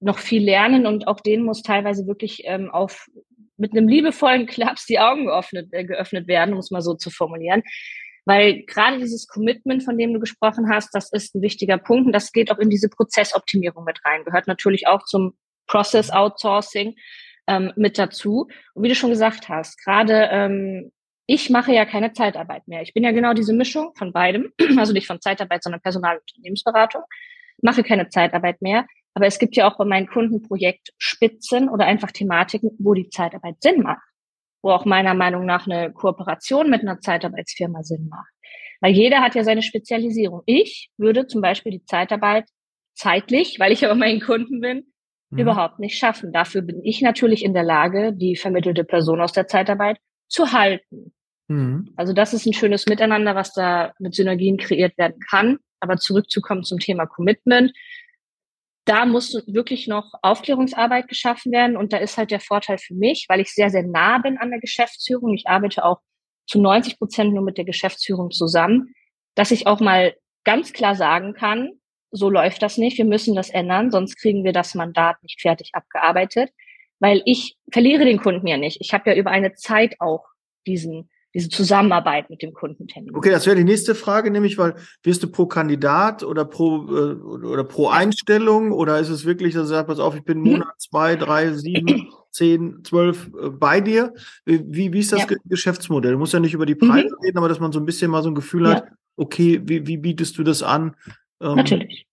noch 0.00 0.18
viel 0.18 0.42
lernen 0.42 0.86
und 0.86 1.08
auch 1.08 1.20
denen 1.20 1.44
muss 1.44 1.62
teilweise 1.62 2.06
wirklich 2.06 2.42
ähm, 2.44 2.70
auf 2.70 3.06
mit 3.60 3.72
einem 3.72 3.88
liebevollen 3.88 4.46
Klaps 4.46 4.86
die 4.86 4.98
Augen 4.98 5.26
geöffnet, 5.26 5.68
äh, 5.72 5.84
geöffnet 5.84 6.26
werden, 6.26 6.54
um 6.54 6.60
es 6.60 6.70
mal 6.70 6.82
so 6.82 6.94
zu 6.94 7.10
formulieren. 7.10 7.62
Weil 8.26 8.62
gerade 8.64 8.98
dieses 8.98 9.26
Commitment, 9.26 9.82
von 9.82 9.96
dem 9.96 10.12
du 10.12 10.20
gesprochen 10.20 10.68
hast, 10.70 10.94
das 10.94 11.12
ist 11.12 11.34
ein 11.34 11.42
wichtiger 11.42 11.78
Punkt 11.78 12.06
und 12.06 12.12
das 12.12 12.32
geht 12.32 12.50
auch 12.50 12.58
in 12.58 12.70
diese 12.70 12.88
Prozessoptimierung 12.88 13.84
mit 13.84 13.98
rein, 14.04 14.24
gehört 14.24 14.46
natürlich 14.46 14.86
auch 14.86 15.04
zum 15.04 15.34
Process 15.66 16.10
Outsourcing 16.10 16.96
ähm, 17.46 17.72
mit 17.76 17.98
dazu. 17.98 18.48
Und 18.74 18.82
wie 18.82 18.88
du 18.88 18.94
schon 18.94 19.10
gesagt 19.10 19.48
hast, 19.48 19.82
gerade 19.82 20.28
ähm, 20.30 20.92
ich 21.26 21.48
mache 21.48 21.72
ja 21.72 21.84
keine 21.84 22.12
Zeitarbeit 22.12 22.66
mehr. 22.66 22.82
Ich 22.82 22.92
bin 22.92 23.04
ja 23.04 23.12
genau 23.12 23.34
diese 23.34 23.52
Mischung 23.52 23.92
von 23.96 24.12
beidem, 24.12 24.52
also 24.78 24.92
nicht 24.92 25.06
von 25.06 25.20
Zeitarbeit, 25.20 25.62
sondern 25.62 25.80
Personal- 25.80 26.16
und 26.16 26.22
Unternehmensberatung, 26.32 27.02
mache 27.62 27.82
keine 27.82 28.08
Zeitarbeit 28.08 28.60
mehr. 28.62 28.86
Aber 29.20 29.26
es 29.26 29.38
gibt 29.38 29.54
ja 29.54 29.70
auch 29.70 29.76
bei 29.76 29.84
meinen 29.84 30.06
Kunden 30.06 30.40
Projektspitzen 30.40 31.68
oder 31.68 31.84
einfach 31.84 32.10
Thematiken, 32.10 32.70
wo 32.78 32.94
die 32.94 33.10
Zeitarbeit 33.10 33.56
Sinn 33.60 33.82
macht. 33.82 34.00
Wo 34.62 34.70
auch 34.70 34.86
meiner 34.86 35.12
Meinung 35.12 35.44
nach 35.44 35.66
eine 35.66 35.92
Kooperation 35.92 36.70
mit 36.70 36.80
einer 36.80 37.00
Zeitarbeitsfirma 37.00 37.82
Sinn 37.82 38.08
macht. 38.08 38.32
Weil 38.80 38.94
jeder 38.94 39.20
hat 39.20 39.34
ja 39.34 39.44
seine 39.44 39.60
Spezialisierung. 39.60 40.40
Ich 40.46 40.88
würde 40.96 41.26
zum 41.26 41.42
Beispiel 41.42 41.72
die 41.72 41.84
Zeitarbeit 41.84 42.48
zeitlich, 42.94 43.60
weil 43.60 43.72
ich 43.72 43.84
aber 43.84 43.94
mein 43.94 44.20
Kunden 44.20 44.62
bin, 44.62 44.86
mhm. 45.28 45.38
überhaupt 45.38 45.80
nicht 45.80 45.98
schaffen. 45.98 46.32
Dafür 46.32 46.62
bin 46.62 46.82
ich 46.82 47.02
natürlich 47.02 47.44
in 47.44 47.52
der 47.52 47.62
Lage, 47.62 48.14
die 48.14 48.36
vermittelte 48.36 48.84
Person 48.84 49.20
aus 49.20 49.32
der 49.32 49.46
Zeitarbeit 49.46 49.98
zu 50.28 50.52
halten. 50.52 51.12
Mhm. 51.48 51.92
Also 51.96 52.14
das 52.14 52.32
ist 52.32 52.46
ein 52.46 52.54
schönes 52.54 52.86
Miteinander, 52.86 53.34
was 53.34 53.52
da 53.52 53.92
mit 53.98 54.14
Synergien 54.14 54.56
kreiert 54.56 54.96
werden 54.96 55.20
kann. 55.28 55.58
Aber 55.78 55.98
zurückzukommen 55.98 56.62
zum 56.62 56.78
Thema 56.78 57.04
Commitment 57.04 57.70
da 58.84 59.06
muss 59.06 59.34
wirklich 59.46 59.86
noch 59.86 60.12
Aufklärungsarbeit 60.22 61.08
geschaffen 61.08 61.52
werden. 61.52 61.76
Und 61.76 61.92
da 61.92 61.98
ist 61.98 62.16
halt 62.16 62.30
der 62.30 62.40
Vorteil 62.40 62.78
für 62.78 62.94
mich, 62.94 63.26
weil 63.28 63.40
ich 63.40 63.54
sehr, 63.54 63.70
sehr 63.70 63.82
nah 63.82 64.18
bin 64.18 64.38
an 64.38 64.50
der 64.50 64.60
Geschäftsführung. 64.60 65.34
Ich 65.34 65.48
arbeite 65.48 65.84
auch 65.84 66.00
zu 66.46 66.60
90 66.60 66.98
Prozent 66.98 67.32
nur 67.32 67.44
mit 67.44 67.58
der 67.58 67.64
Geschäftsführung 67.64 68.30
zusammen, 68.30 68.92
dass 69.34 69.50
ich 69.50 69.66
auch 69.66 69.80
mal 69.80 70.14
ganz 70.44 70.72
klar 70.72 70.96
sagen 70.96 71.34
kann, 71.34 71.72
so 72.10 72.28
läuft 72.28 72.62
das 72.62 72.76
nicht, 72.76 72.98
wir 72.98 73.04
müssen 73.04 73.36
das 73.36 73.50
ändern, 73.50 73.90
sonst 73.90 74.16
kriegen 74.16 74.42
wir 74.44 74.52
das 74.52 74.74
Mandat 74.74 75.22
nicht 75.22 75.40
fertig 75.40 75.70
abgearbeitet, 75.74 76.50
weil 76.98 77.22
ich 77.24 77.56
verliere 77.70 78.04
den 78.04 78.20
Kunden 78.20 78.46
ja 78.46 78.56
nicht. 78.56 78.78
Ich 78.80 78.92
habe 78.92 79.10
ja 79.10 79.16
über 79.16 79.30
eine 79.30 79.54
Zeit 79.54 79.94
auch 80.00 80.26
diesen 80.66 81.08
diese 81.34 81.48
Zusammenarbeit 81.48 82.28
mit 82.28 82.42
dem 82.42 82.52
Kundentermin. 82.52 83.14
Okay, 83.14 83.30
das 83.30 83.46
wäre 83.46 83.56
die 83.56 83.64
nächste 83.64 83.94
Frage, 83.94 84.30
nämlich, 84.30 84.58
weil 84.58 84.74
wirst 85.02 85.22
du 85.22 85.30
pro 85.30 85.46
Kandidat 85.46 86.24
oder 86.24 86.44
pro 86.44 86.86
äh, 86.88 87.14
oder 87.14 87.64
pro 87.64 87.88
Einstellung 87.88 88.72
oder 88.72 88.98
ist 88.98 89.10
es 89.10 89.24
wirklich, 89.24 89.54
dass 89.54 89.64
du 89.64 89.68
sagst, 89.68 89.86
pass 89.86 90.00
auf, 90.00 90.16
ich 90.16 90.24
bin 90.24 90.38
einen 90.38 90.52
Monat, 90.52 90.74
zwei, 90.78 91.14
drei, 91.16 91.52
sieben, 91.52 92.08
zehn, 92.32 92.82
zwölf 92.82 93.30
äh, 93.40 93.50
bei 93.50 93.80
dir? 93.80 94.12
Wie, 94.44 94.92
wie 94.92 94.98
ist 94.98 95.12
das 95.12 95.28
ja. 95.28 95.36
Geschäftsmodell? 95.44 96.12
Du 96.12 96.18
musst 96.18 96.32
ja 96.32 96.40
nicht 96.40 96.54
über 96.54 96.66
die 96.66 96.74
Preise 96.74 97.14
mhm. 97.16 97.24
reden, 97.24 97.38
aber 97.38 97.48
dass 97.48 97.60
man 97.60 97.70
so 97.70 97.78
ein 97.78 97.86
bisschen 97.86 98.10
mal 98.10 98.22
so 98.22 98.30
ein 98.30 98.34
Gefühl 98.34 98.64
ja. 98.64 98.74
hat, 98.76 98.88
okay, 99.16 99.60
wie, 99.64 99.86
wie 99.86 99.98
bietest 99.98 100.36
du 100.36 100.42
das 100.42 100.64
an? 100.64 100.96
Ähm, 101.40 101.54
Natürlich. 101.54 102.06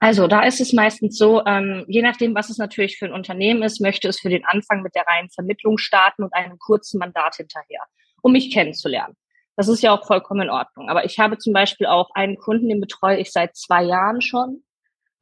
Also 0.00 0.26
da 0.26 0.42
ist 0.42 0.60
es 0.60 0.72
meistens 0.72 1.16
so, 1.16 1.42
ähm, 1.46 1.84
je 1.86 2.02
nachdem, 2.02 2.34
was 2.34 2.50
es 2.50 2.58
natürlich 2.58 2.98
für 2.98 3.06
ein 3.06 3.12
Unternehmen 3.12 3.62
ist, 3.62 3.80
möchte 3.80 4.08
es 4.08 4.18
für 4.18 4.28
den 4.28 4.44
Anfang 4.44 4.82
mit 4.82 4.94
der 4.96 5.04
reinen 5.06 5.30
Vermittlung 5.30 5.78
starten 5.78 6.24
und 6.24 6.34
einem 6.34 6.58
kurzen 6.58 6.98
Mandat 6.98 7.36
hinterher 7.36 7.80
um 8.24 8.32
mich 8.32 8.50
kennenzulernen. 8.50 9.14
Das 9.56 9.68
ist 9.68 9.82
ja 9.82 9.92
auch 9.92 10.06
vollkommen 10.06 10.42
in 10.42 10.50
Ordnung. 10.50 10.88
Aber 10.88 11.04
ich 11.04 11.18
habe 11.18 11.38
zum 11.38 11.52
Beispiel 11.52 11.86
auch 11.86 12.10
einen 12.14 12.36
Kunden, 12.36 12.68
den 12.68 12.80
betreue 12.80 13.18
ich 13.18 13.30
seit 13.30 13.54
zwei 13.54 13.84
Jahren 13.84 14.20
schon, 14.20 14.64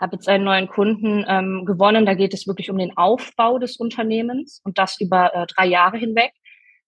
habe 0.00 0.16
jetzt 0.16 0.28
einen 0.28 0.44
neuen 0.44 0.68
Kunden 0.68 1.24
ähm, 1.28 1.64
gewonnen. 1.66 2.06
Da 2.06 2.14
geht 2.14 2.32
es 2.32 2.46
wirklich 2.46 2.70
um 2.70 2.78
den 2.78 2.96
Aufbau 2.96 3.58
des 3.58 3.76
Unternehmens 3.76 4.60
und 4.64 4.78
das 4.78 5.00
über 5.00 5.34
äh, 5.34 5.46
drei 5.46 5.66
Jahre 5.66 5.98
hinweg. 5.98 6.32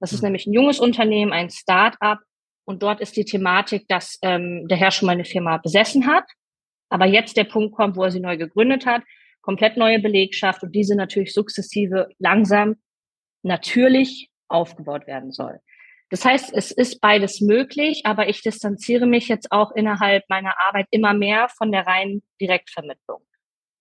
Das 0.00 0.12
ist 0.12 0.22
mhm. 0.22 0.28
nämlich 0.28 0.46
ein 0.46 0.52
junges 0.52 0.80
Unternehmen, 0.80 1.32
ein 1.32 1.50
Start-up. 1.50 2.20
Und 2.64 2.82
dort 2.82 3.00
ist 3.00 3.16
die 3.16 3.26
Thematik, 3.26 3.86
dass 3.88 4.18
ähm, 4.22 4.66
der 4.68 4.78
Herr 4.78 4.90
schon 4.90 5.06
mal 5.06 5.12
eine 5.12 5.26
Firma 5.26 5.58
besessen 5.58 6.06
hat, 6.06 6.24
aber 6.88 7.04
jetzt 7.04 7.36
der 7.36 7.44
Punkt 7.44 7.74
kommt, 7.74 7.96
wo 7.96 8.04
er 8.04 8.10
sie 8.10 8.20
neu 8.20 8.38
gegründet 8.38 8.86
hat, 8.86 9.02
komplett 9.42 9.76
neue 9.76 9.98
Belegschaft 9.98 10.62
und 10.62 10.74
diese 10.74 10.96
natürlich 10.96 11.34
sukzessive 11.34 12.08
langsam 12.18 12.76
natürlich 13.42 14.30
aufgebaut 14.48 15.06
werden 15.06 15.30
soll. 15.30 15.60
Das 16.14 16.24
heißt, 16.24 16.52
es 16.54 16.70
ist 16.70 17.00
beides 17.00 17.40
möglich, 17.40 18.02
aber 18.04 18.28
ich 18.28 18.40
distanziere 18.40 19.04
mich 19.04 19.26
jetzt 19.26 19.50
auch 19.50 19.72
innerhalb 19.72 20.22
meiner 20.28 20.54
Arbeit 20.60 20.86
immer 20.92 21.12
mehr 21.12 21.48
von 21.48 21.72
der 21.72 21.88
reinen 21.88 22.22
Direktvermittlung. 22.40 23.20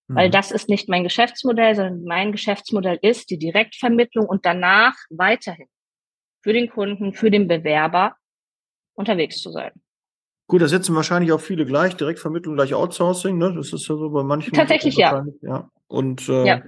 Mhm. 0.08 0.16
Weil 0.16 0.30
das 0.32 0.50
ist 0.50 0.68
nicht 0.68 0.90
mein 0.90 1.04
Geschäftsmodell, 1.04 1.76
sondern 1.76 2.04
mein 2.06 2.32
Geschäftsmodell 2.32 2.98
ist 3.04 3.30
die 3.30 3.38
Direktvermittlung 3.38 4.26
und 4.26 4.48
danach 4.48 4.96
weiterhin 5.12 5.68
für 6.42 6.54
den 6.54 6.72
Kunden, 6.72 7.14
für 7.14 7.30
den 7.30 7.48
Bewerber 7.48 8.16
unterwegs 8.96 9.40
zu 9.40 9.52
sein. 9.52 9.72
Gut, 10.48 10.64
da 10.64 10.68
setzen 10.68 10.96
wahrscheinlich 10.96 11.32
auch 11.34 11.40
viele 11.40 11.68
gleich, 11.68 11.96
Direktvermittlung 11.96 12.56
gleich 12.56 12.74
Outsourcing, 12.74 13.38
ne? 13.38 13.54
Das 13.54 13.72
ist 13.74 13.88
ja 13.88 13.96
so 13.96 14.10
bei 14.10 14.24
manchen. 14.24 14.54
Tatsächlich 14.54 14.96
ja. 14.96 15.24
ja. 15.42 15.70
Und 15.86 16.28
äh, 16.30 16.48
ja. 16.48 16.64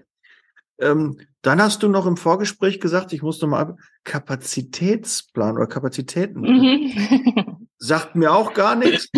Ähm, 0.79 1.20
dann 1.41 1.62
hast 1.62 1.84
du 1.84 1.88
noch 1.88 2.05
im 2.05 2.17
Vorgespräch 2.17 2.79
gesagt, 2.79 3.13
ich 3.13 3.22
muss 3.22 3.41
nochmal 3.41 3.75
Kapazitätsplan 4.03 5.55
oder 5.55 5.67
Kapazitäten. 5.67 6.41
Mhm. 6.41 7.67
Sagt 7.77 8.15
mir 8.15 8.34
auch 8.34 8.53
gar 8.53 8.75
nichts. 8.75 9.10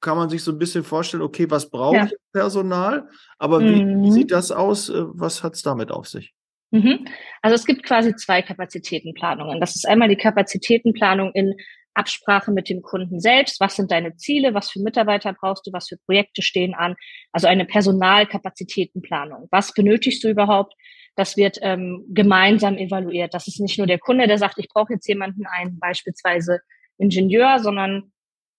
Kann 0.00 0.16
man 0.16 0.28
sich 0.28 0.42
so 0.42 0.50
ein 0.50 0.58
bisschen 0.58 0.82
vorstellen, 0.82 1.22
okay, 1.22 1.48
was 1.48 1.70
brauche 1.70 1.96
ja. 1.96 2.04
ich 2.06 2.16
Personal? 2.32 3.08
Aber 3.38 3.60
wie, 3.60 3.84
mhm. 3.84 4.02
wie, 4.02 4.10
sieht 4.10 4.32
das 4.32 4.50
aus? 4.50 4.88
Äh, 4.88 5.04
was 5.06 5.42
hat 5.42 5.54
es 5.54 5.62
damit 5.62 5.92
auf 5.92 6.08
sich? 6.08 6.34
Mhm. 6.72 7.06
Also 7.42 7.54
es 7.54 7.64
gibt 7.64 7.84
quasi 7.84 8.16
zwei 8.16 8.42
Kapazitätenplanungen. 8.42 9.60
Das 9.60 9.76
ist 9.76 9.86
einmal 9.86 10.08
die 10.08 10.16
Kapazitätenplanung 10.16 11.30
in 11.32 11.54
Absprache 11.94 12.50
mit 12.52 12.68
dem 12.68 12.82
Kunden 12.82 13.20
selbst. 13.20 13.60
Was 13.60 13.76
sind 13.76 13.90
deine 13.90 14.16
Ziele? 14.16 14.54
Was 14.54 14.70
für 14.70 14.80
Mitarbeiter 14.80 15.32
brauchst 15.32 15.66
du? 15.66 15.72
Was 15.72 15.88
für 15.88 15.96
Projekte 16.06 16.42
stehen 16.42 16.74
an? 16.74 16.96
Also 17.32 17.46
eine 17.46 17.64
Personalkapazitätenplanung. 17.64 19.48
Was 19.50 19.72
benötigst 19.72 20.24
du 20.24 20.28
überhaupt? 20.28 20.74
Das 21.16 21.36
wird 21.36 21.58
ähm, 21.60 22.04
gemeinsam 22.08 22.78
evaluiert. 22.78 23.34
Das 23.34 23.46
ist 23.46 23.60
nicht 23.60 23.78
nur 23.78 23.86
der 23.86 23.98
Kunde, 23.98 24.26
der 24.26 24.38
sagt, 24.38 24.58
ich 24.58 24.68
brauche 24.68 24.94
jetzt 24.94 25.06
jemanden 25.06 25.46
einen, 25.46 25.78
beispielsweise 25.78 26.60
Ingenieur, 26.98 27.58
sondern 27.58 28.12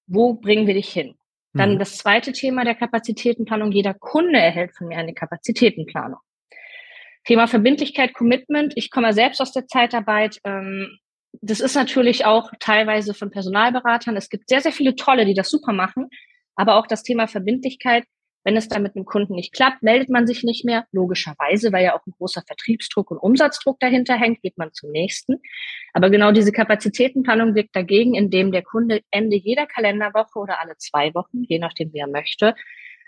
wo 0.05 0.33
bringen 0.33 0.67
wir 0.67 0.73
dich 0.73 0.89
hin? 0.89 1.15
Dann 1.53 1.75
mhm. 1.75 1.79
das 1.79 1.97
zweite 1.97 2.31
Thema 2.31 2.65
der 2.65 2.75
Kapazitätenplanung. 2.75 3.71
Jeder 3.71 3.93
Kunde 3.93 4.39
erhält 4.39 4.75
von 4.75 4.87
mir 4.87 4.97
eine 4.97 5.13
Kapazitätenplanung. 5.13 6.19
Thema 7.25 7.47
Verbindlichkeit, 7.47 8.13
Commitment. 8.13 8.73
Ich 8.75 8.91
komme 8.91 9.13
selbst 9.13 9.39
aus 9.39 9.53
der 9.53 9.67
Zeitarbeit. 9.67 10.39
Ähm, 10.43 10.97
das 11.41 11.59
ist 11.59 11.75
natürlich 11.75 12.25
auch 12.25 12.51
teilweise 12.59 13.13
von 13.13 13.31
Personalberatern. 13.31 14.15
Es 14.15 14.29
gibt 14.29 14.49
sehr, 14.49 14.61
sehr 14.61 14.71
viele 14.71 14.95
Tolle, 14.95 15.25
die 15.25 15.33
das 15.33 15.49
super 15.49 15.73
machen. 15.73 16.09
Aber 16.55 16.75
auch 16.75 16.87
das 16.87 17.03
Thema 17.03 17.27
Verbindlichkeit 17.27 18.05
wenn 18.43 18.57
es 18.57 18.67
dann 18.67 18.83
mit 18.83 18.95
einem 18.95 19.05
Kunden 19.05 19.35
nicht 19.35 19.53
klappt, 19.53 19.83
meldet 19.83 20.09
man 20.09 20.27
sich 20.27 20.43
nicht 20.43 20.65
mehr, 20.65 20.85
logischerweise, 20.91 21.71
weil 21.71 21.85
ja 21.85 21.95
auch 21.95 22.05
ein 22.05 22.13
großer 22.17 22.43
Vertriebsdruck 22.45 23.11
und 23.11 23.17
Umsatzdruck 23.17 23.79
dahinter 23.79 24.15
hängt, 24.15 24.41
geht 24.41 24.57
man 24.57 24.73
zum 24.73 24.91
nächsten. 24.91 25.41
Aber 25.93 26.09
genau 26.09 26.31
diese 26.31 26.51
Kapazitätenplanung 26.51 27.55
wirkt 27.55 27.75
dagegen, 27.75 28.15
indem 28.15 28.51
der 28.51 28.63
Kunde 28.63 29.01
Ende 29.11 29.37
jeder 29.37 29.65
Kalenderwoche 29.65 30.39
oder 30.39 30.59
alle 30.59 30.77
zwei 30.77 31.13
Wochen, 31.13 31.43
je 31.47 31.59
nachdem 31.59 31.93
wie 31.93 31.99
er 31.99 32.07
möchte, 32.07 32.55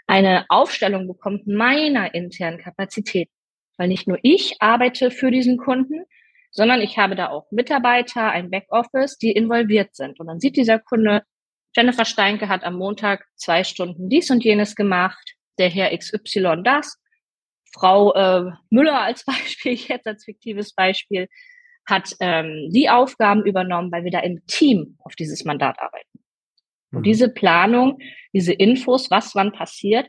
eine 0.07 0.45
Aufstellung 0.49 1.07
bekommt 1.07 1.47
meiner 1.47 2.13
internen 2.13 2.59
Kapazität. 2.59 3.29
Weil 3.77 3.89
nicht 3.89 4.07
nur 4.07 4.19
ich 4.21 4.55
arbeite 4.59 5.11
für 5.11 5.31
diesen 5.31 5.57
Kunden, 5.57 6.05
sondern 6.55 6.81
ich 6.81 6.97
habe 6.97 7.15
da 7.15 7.29
auch 7.29 7.51
Mitarbeiter, 7.51 8.31
ein 8.31 8.49
Backoffice, 8.49 9.17
die 9.17 9.33
involviert 9.33 9.93
sind. 9.93 10.19
Und 10.19 10.27
dann 10.27 10.39
sieht 10.39 10.55
dieser 10.55 10.79
Kunde, 10.79 11.23
Jennifer 11.75 12.05
Steinke 12.05 12.47
hat 12.47 12.63
am 12.63 12.77
Montag 12.77 13.25
zwei 13.35 13.65
Stunden 13.65 14.09
dies 14.09 14.31
und 14.31 14.43
jenes 14.43 14.75
gemacht, 14.75 15.35
der 15.59 15.69
Herr 15.69 15.95
XY 15.95 16.61
das. 16.63 16.97
Frau 17.73 18.13
äh, 18.13 18.51
Müller 18.69 19.01
als 19.01 19.25
Beispiel, 19.25 19.73
jetzt 19.73 20.07
als 20.07 20.23
fiktives 20.23 20.73
Beispiel, 20.73 21.27
hat 21.85 22.15
ähm, 22.21 22.69
die 22.71 22.89
Aufgaben 22.89 23.45
übernommen, 23.45 23.91
weil 23.91 24.05
wir 24.05 24.11
da 24.11 24.19
im 24.19 24.45
Team 24.47 24.97
auf 25.03 25.15
dieses 25.15 25.43
Mandat 25.43 25.77
arbeiten. 25.79 26.19
Und 26.91 26.99
mhm. 26.99 27.03
diese 27.03 27.29
Planung, 27.29 27.99
diese 28.33 28.53
Infos, 28.53 29.11
was 29.11 29.35
wann 29.35 29.51
passiert, 29.51 30.07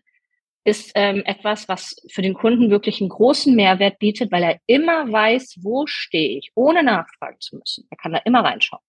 ist 0.66 0.90
ähm, 0.96 1.22
etwas, 1.24 1.68
was 1.68 1.94
für 2.10 2.22
den 2.22 2.34
Kunden 2.34 2.70
wirklich 2.70 3.00
einen 3.00 3.10
großen 3.10 3.54
Mehrwert 3.54 4.00
bietet, 4.00 4.32
weil 4.32 4.42
er 4.42 4.58
immer 4.66 5.10
weiß, 5.10 5.58
wo 5.62 5.86
stehe 5.86 6.38
ich, 6.38 6.50
ohne 6.56 6.82
nachfragen 6.82 7.40
zu 7.40 7.56
müssen. 7.56 7.86
Er 7.88 7.96
kann 7.96 8.12
da 8.12 8.18
immer 8.24 8.42
reinschauen. 8.42 8.82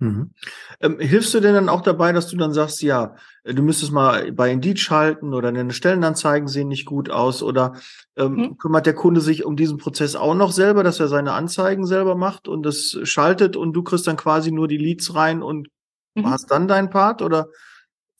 Mhm. 0.00 0.30
Ähm, 0.78 1.00
hilfst 1.00 1.34
du 1.34 1.40
denn 1.40 1.54
dann 1.54 1.68
auch 1.68 1.80
dabei, 1.80 2.12
dass 2.12 2.28
du 2.28 2.36
dann 2.36 2.52
sagst, 2.52 2.82
ja, 2.82 3.16
du 3.42 3.62
müsstest 3.62 3.90
mal 3.90 4.30
bei 4.30 4.52
Indeed 4.52 4.78
schalten 4.78 5.34
oder 5.34 5.50
deine 5.50 5.72
Stellenanzeigen 5.72 6.46
sehen 6.46 6.68
nicht 6.68 6.86
gut 6.86 7.10
aus 7.10 7.42
oder 7.42 7.72
ähm, 8.16 8.34
mhm. 8.34 8.58
kümmert 8.58 8.86
der 8.86 8.94
Kunde 8.94 9.20
sich 9.20 9.44
um 9.44 9.56
diesen 9.56 9.78
Prozess 9.78 10.14
auch 10.14 10.36
noch 10.36 10.52
selber, 10.52 10.84
dass 10.84 11.00
er 11.00 11.08
seine 11.08 11.32
Anzeigen 11.32 11.84
selber 11.84 12.14
macht 12.14 12.46
und 12.46 12.62
das 12.64 12.96
schaltet 13.02 13.56
und 13.56 13.72
du 13.72 13.82
kriegst 13.82 14.06
dann 14.06 14.16
quasi 14.16 14.52
nur 14.52 14.68
die 14.68 14.78
Leads 14.78 15.16
rein 15.16 15.42
und 15.42 15.66
mhm. 16.14 16.30
hast 16.30 16.52
dann 16.52 16.68
deinen 16.68 16.90
Part 16.90 17.20
oder 17.20 17.48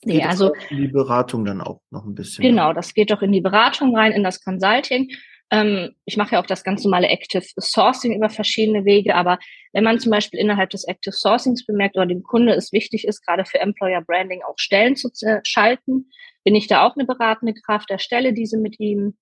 Nee, 0.05 0.23
also 0.23 0.52
in 0.71 0.78
die 0.78 0.88
Beratung 0.88 1.45
dann 1.45 1.61
auch 1.61 1.81
noch 1.90 2.05
ein 2.05 2.14
bisschen. 2.14 2.43
Genau, 2.43 2.73
das 2.73 2.95
geht 2.95 3.11
doch 3.11 3.23
in 3.23 3.33
die 3.33 3.40
Beratung 3.40 3.97
rein, 3.97 4.12
in 4.12 4.23
das 4.23 4.43
Consulting. 4.43 5.11
Ähm, 5.50 5.95
ich 6.05 6.17
mache 6.17 6.35
ja 6.35 6.43
auch 6.43 6.47
das 6.47 6.62
ganz 6.62 6.85
normale 6.85 7.09
Active 7.09 7.43
Sourcing 7.59 8.14
über 8.14 8.28
verschiedene 8.28 8.85
Wege, 8.85 9.14
aber 9.14 9.38
wenn 9.73 9.85
man 9.85 9.99
zum 9.99 10.11
Beispiel 10.11 10.38
innerhalb 10.38 10.71
des 10.71 10.87
Active 10.87 11.14
Sourcings 11.14 11.64
bemerkt 11.67 11.97
oder 11.97 12.07
dem 12.07 12.23
Kunde 12.23 12.52
es 12.52 12.73
wichtig 12.73 13.07
ist, 13.07 13.25
gerade 13.26 13.45
für 13.45 13.59
Employer 13.59 14.02
Branding 14.02 14.43
auch 14.43 14.59
Stellen 14.59 14.95
zu 14.95 15.11
schalten, 15.45 16.11
bin 16.45 16.55
ich 16.55 16.67
da 16.67 16.87
auch 16.87 16.97
eine 16.97 17.07
beratende 17.07 17.55
Kraft, 17.55 17.90
erstelle 17.90 18.33
diese 18.33 18.59
mit 18.59 18.78
ihm, 18.78 19.17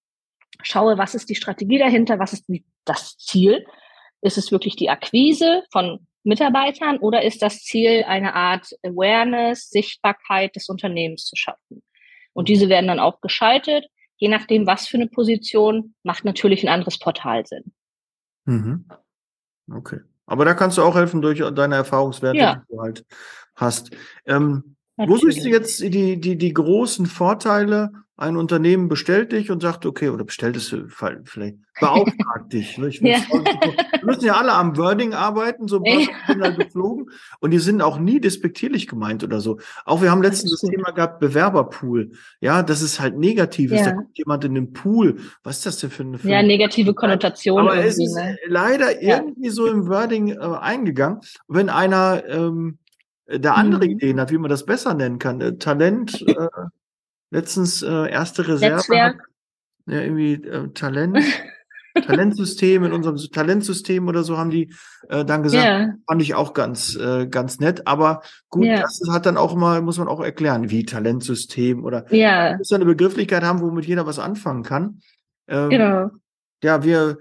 schaue, 0.62 0.98
was 0.98 1.14
ist 1.14 1.30
die 1.30 1.34
Strategie 1.34 1.78
dahinter, 1.78 2.18
was 2.18 2.32
ist 2.32 2.46
das 2.84 3.16
Ziel. 3.18 3.64
Ist 4.22 4.38
es 4.38 4.50
wirklich 4.50 4.76
die 4.76 4.90
Akquise 4.90 5.62
von 5.70 6.06
Mitarbeitern 6.24 6.98
oder 6.98 7.22
ist 7.22 7.42
das 7.42 7.62
Ziel 7.62 8.04
eine 8.04 8.34
Art 8.34 8.68
Awareness, 8.82 9.70
Sichtbarkeit 9.70 10.56
des 10.56 10.68
Unternehmens 10.68 11.24
zu 11.24 11.36
schaffen? 11.36 11.82
Und 12.32 12.48
diese 12.48 12.68
werden 12.68 12.88
dann 12.88 13.00
auch 13.00 13.20
geschaltet 13.20 13.86
je 14.16 14.28
nachdem, 14.28 14.66
was 14.66 14.88
für 14.88 14.96
eine 14.96 15.08
Position, 15.08 15.94
macht 16.02 16.24
natürlich 16.24 16.64
ein 16.64 16.72
anderes 16.72 16.98
Portal 16.98 17.46
Sinn. 17.46 17.72
Mhm. 18.44 18.86
Okay. 19.70 20.00
Aber 20.26 20.44
da 20.44 20.54
kannst 20.54 20.78
du 20.78 20.82
auch 20.82 20.96
helfen 20.96 21.22
durch 21.22 21.42
deine 21.54 21.76
Erfahrungswerte, 21.76 22.38
ja. 22.38 22.54
die 22.56 22.74
du 22.74 22.80
halt 22.80 23.04
hast. 23.54 23.90
Ähm, 24.24 24.76
wo 24.96 25.16
siehst 25.18 25.44
du 25.44 25.50
jetzt 25.50 25.80
die, 25.80 26.18
die, 26.18 26.36
die 26.36 26.54
großen 26.54 27.06
Vorteile 27.06 27.92
ein 28.18 28.36
Unternehmen 28.36 28.88
bestellt 28.88 29.32
dich 29.32 29.50
und 29.50 29.60
sagt, 29.60 29.84
okay, 29.84 30.08
oder 30.08 30.24
bestellt 30.24 30.56
es 30.56 30.74
vielleicht, 31.24 31.56
beauftragt 31.78 32.52
dich. 32.52 32.78
Ne? 32.78 32.88
ja. 33.00 33.18
Wir 33.28 34.04
müssen 34.04 34.24
ja 34.24 34.36
alle 34.36 34.52
am 34.52 34.76
Wording 34.78 35.12
arbeiten, 35.12 35.68
so 35.68 35.82
ja. 35.84 36.00
sind 36.26 36.42
halt 36.42 36.58
geflogen. 36.58 37.10
Und 37.40 37.50
die 37.50 37.58
sind 37.58 37.82
auch 37.82 37.98
nie 37.98 38.18
despektierlich 38.18 38.86
gemeint 38.86 39.22
oder 39.22 39.40
so. 39.40 39.58
Auch 39.84 40.00
wir 40.00 40.10
haben 40.10 40.22
letztens 40.22 40.52
das, 40.52 40.60
das 40.62 40.70
Thema 40.70 40.92
gehabt, 40.92 41.20
Bewerberpool. 41.20 42.12
Ja, 42.40 42.62
das 42.62 42.80
ist 42.80 43.00
halt 43.00 43.18
negativ. 43.18 43.70
Ja. 43.70 43.84
Da 43.84 43.92
kommt 43.92 44.16
jemand 44.16 44.44
in 44.44 44.54
den 44.54 44.72
Pool. 44.72 45.16
Was 45.42 45.58
ist 45.58 45.66
das 45.66 45.78
denn 45.78 45.90
für 45.90 46.02
eine 46.02 46.18
Ja, 46.22 46.42
negative 46.42 46.94
Konnotation. 46.94 47.60
Aber 47.60 47.76
es 47.76 47.98
ist 47.98 48.14
ne? 48.14 48.38
leider 48.46 49.02
irgendwie 49.02 49.50
so 49.50 49.66
im 49.66 49.88
Wording 49.88 50.30
äh, 50.30 50.38
eingegangen. 50.38 51.20
Wenn 51.48 51.68
einer 51.68 52.24
ähm, 52.28 52.78
da 53.26 53.54
andere 53.54 53.84
mhm. 53.84 53.90
Ideen 53.90 54.20
hat, 54.20 54.30
wie 54.30 54.38
man 54.38 54.50
das 54.50 54.64
besser 54.64 54.94
nennen 54.94 55.18
kann. 55.18 55.40
Äh, 55.40 55.56
Talent, 55.58 56.22
äh, 56.26 56.48
letztens 57.30 57.82
äh, 57.82 58.10
erste 58.10 58.46
Reserve. 58.46 58.76
Netzwerk. 58.76 59.28
Ja, 59.86 60.00
irgendwie 60.00 60.34
äh, 60.34 60.68
Talent. 60.72 61.18
Talentsystem, 62.02 62.84
in 62.84 62.92
unserem 62.92 63.16
Talentsystem 63.16 64.06
oder 64.08 64.22
so 64.22 64.36
haben 64.36 64.50
die 64.50 64.72
äh, 65.08 65.24
dann 65.24 65.42
gesagt, 65.42 65.64
yeah. 65.64 65.94
fand 66.06 66.22
ich 66.22 66.34
auch 66.34 66.52
ganz, 66.52 66.96
äh, 66.96 67.26
ganz 67.26 67.58
nett. 67.58 67.86
Aber 67.86 68.22
gut, 68.48 68.64
yeah. 68.64 68.82
das 68.82 69.00
hat 69.10 69.26
dann 69.26 69.36
auch 69.36 69.54
mal, 69.54 69.82
muss 69.82 69.98
man 69.98 70.08
auch 70.08 70.20
erklären, 70.20 70.70
wie 70.70 70.84
Talentsystem 70.84 71.84
oder 71.84 72.04
ja. 72.12 72.56
muss 72.58 72.72
eine 72.72 72.84
Begrifflichkeit 72.84 73.42
haben, 73.42 73.60
womit 73.60 73.86
jeder 73.86 74.06
was 74.06 74.18
anfangen 74.18 74.62
kann. 74.62 75.00
Ähm, 75.48 75.70
genau. 75.70 76.10
Ja, 76.62 76.84
wir, 76.84 77.18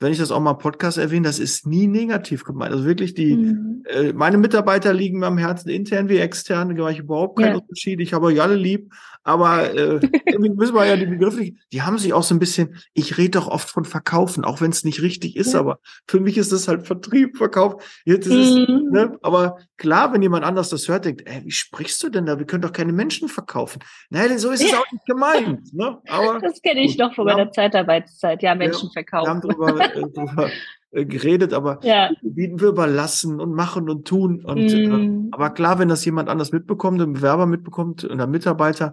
wenn 0.00 0.12
ich 0.12 0.18
das 0.18 0.30
auch 0.30 0.40
mal 0.40 0.54
Podcast 0.54 0.98
erwähne, 0.98 1.26
das 1.26 1.38
ist 1.38 1.66
nie 1.66 1.86
negativ 1.86 2.44
gemeint. 2.44 2.72
Also 2.72 2.84
wirklich 2.84 3.14
die, 3.14 3.36
mhm. 3.36 3.82
äh, 3.88 4.12
meine 4.12 4.38
Mitarbeiter 4.38 4.92
liegen 4.92 5.18
mir 5.18 5.26
am 5.26 5.38
Herzen, 5.38 5.68
intern 5.70 6.08
wie 6.08 6.18
extern, 6.18 6.74
da 6.74 6.82
mache 6.82 6.92
ich 6.92 6.98
überhaupt 7.00 7.38
keinen 7.38 7.54
ja. 7.54 7.60
Unterschied. 7.60 8.00
Ich 8.00 8.12
habe 8.12 8.26
euch 8.26 8.40
alle 8.40 8.56
lieb, 8.56 8.92
aber 9.24 9.74
äh, 9.74 10.00
irgendwie 10.26 10.50
müssen 10.50 10.74
wir 10.74 10.86
ja 10.86 10.96
die 10.96 11.06
Begriffe, 11.06 11.52
die 11.72 11.82
haben 11.82 11.98
sich 11.98 12.12
auch 12.12 12.22
so 12.22 12.34
ein 12.34 12.38
bisschen, 12.38 12.76
ich 12.92 13.18
rede 13.18 13.32
doch 13.38 13.48
oft 13.48 13.70
von 13.70 13.84
Verkaufen, 13.84 14.44
auch 14.44 14.60
wenn 14.60 14.70
es 14.70 14.84
nicht 14.84 15.02
richtig 15.02 15.36
ist, 15.36 15.54
ja. 15.54 15.60
aber 15.60 15.80
für 16.06 16.20
mich 16.20 16.38
ist 16.38 16.52
das 16.52 16.68
halt 16.68 16.86
Vertrieb, 16.86 17.36
Verkauf. 17.36 17.82
Jetzt 18.04 18.26
ist 18.26 18.54
mhm. 18.54 18.62
es, 18.62 18.92
ne? 18.92 19.18
Aber 19.22 19.58
klar, 19.78 20.12
wenn 20.12 20.22
jemand 20.22 20.44
anders 20.44 20.68
das 20.68 20.86
hört, 20.88 21.06
denkt, 21.06 21.22
ey, 21.26 21.42
wie 21.44 21.50
sprichst 21.50 22.02
du 22.02 22.10
denn 22.10 22.26
da? 22.26 22.38
Wir 22.38 22.46
können 22.46 22.62
doch 22.62 22.72
keine 22.72 22.92
Menschen 22.92 23.28
verkaufen. 23.28 23.80
Nein, 24.10 24.38
so 24.38 24.50
ist 24.50 24.62
es 24.62 24.74
auch 24.74 24.90
nicht 24.92 25.06
gemeint. 25.06 25.72
Ne? 25.72 25.98
Aber, 26.08 26.38
das 26.40 26.60
kenne 26.60 26.82
ich 26.82 26.92
gut, 26.92 27.00
noch 27.00 27.14
von 27.14 27.24
meiner 27.24 27.50
Zeitarbeitszeit, 27.50 28.42
ja, 28.42 28.54
Menschen 28.54 28.90
verkaufen. 28.92 29.26
Wir 29.26 29.30
haben 29.30 29.40
drüber, 29.40 29.80
äh, 29.80 30.00
drüber 30.00 30.50
äh, 30.94 31.04
geredet, 31.04 31.52
aber 31.52 31.80
ja. 31.82 32.10
bieten 32.22 32.60
wir 32.60 32.68
überlassen 32.68 33.40
und 33.40 33.54
machen 33.54 33.90
und 33.90 34.06
tun. 34.06 34.44
Und, 34.44 34.72
mm. 34.72 35.28
äh, 35.28 35.28
aber 35.32 35.50
klar, 35.50 35.78
wenn 35.78 35.88
das 35.88 36.04
jemand 36.04 36.28
anders 36.28 36.52
mitbekommt, 36.52 37.00
ein 37.00 37.12
Bewerber 37.12 37.46
mitbekommt 37.46 38.04
und 38.04 38.20
ein 38.20 38.30
Mitarbeiter, 38.30 38.92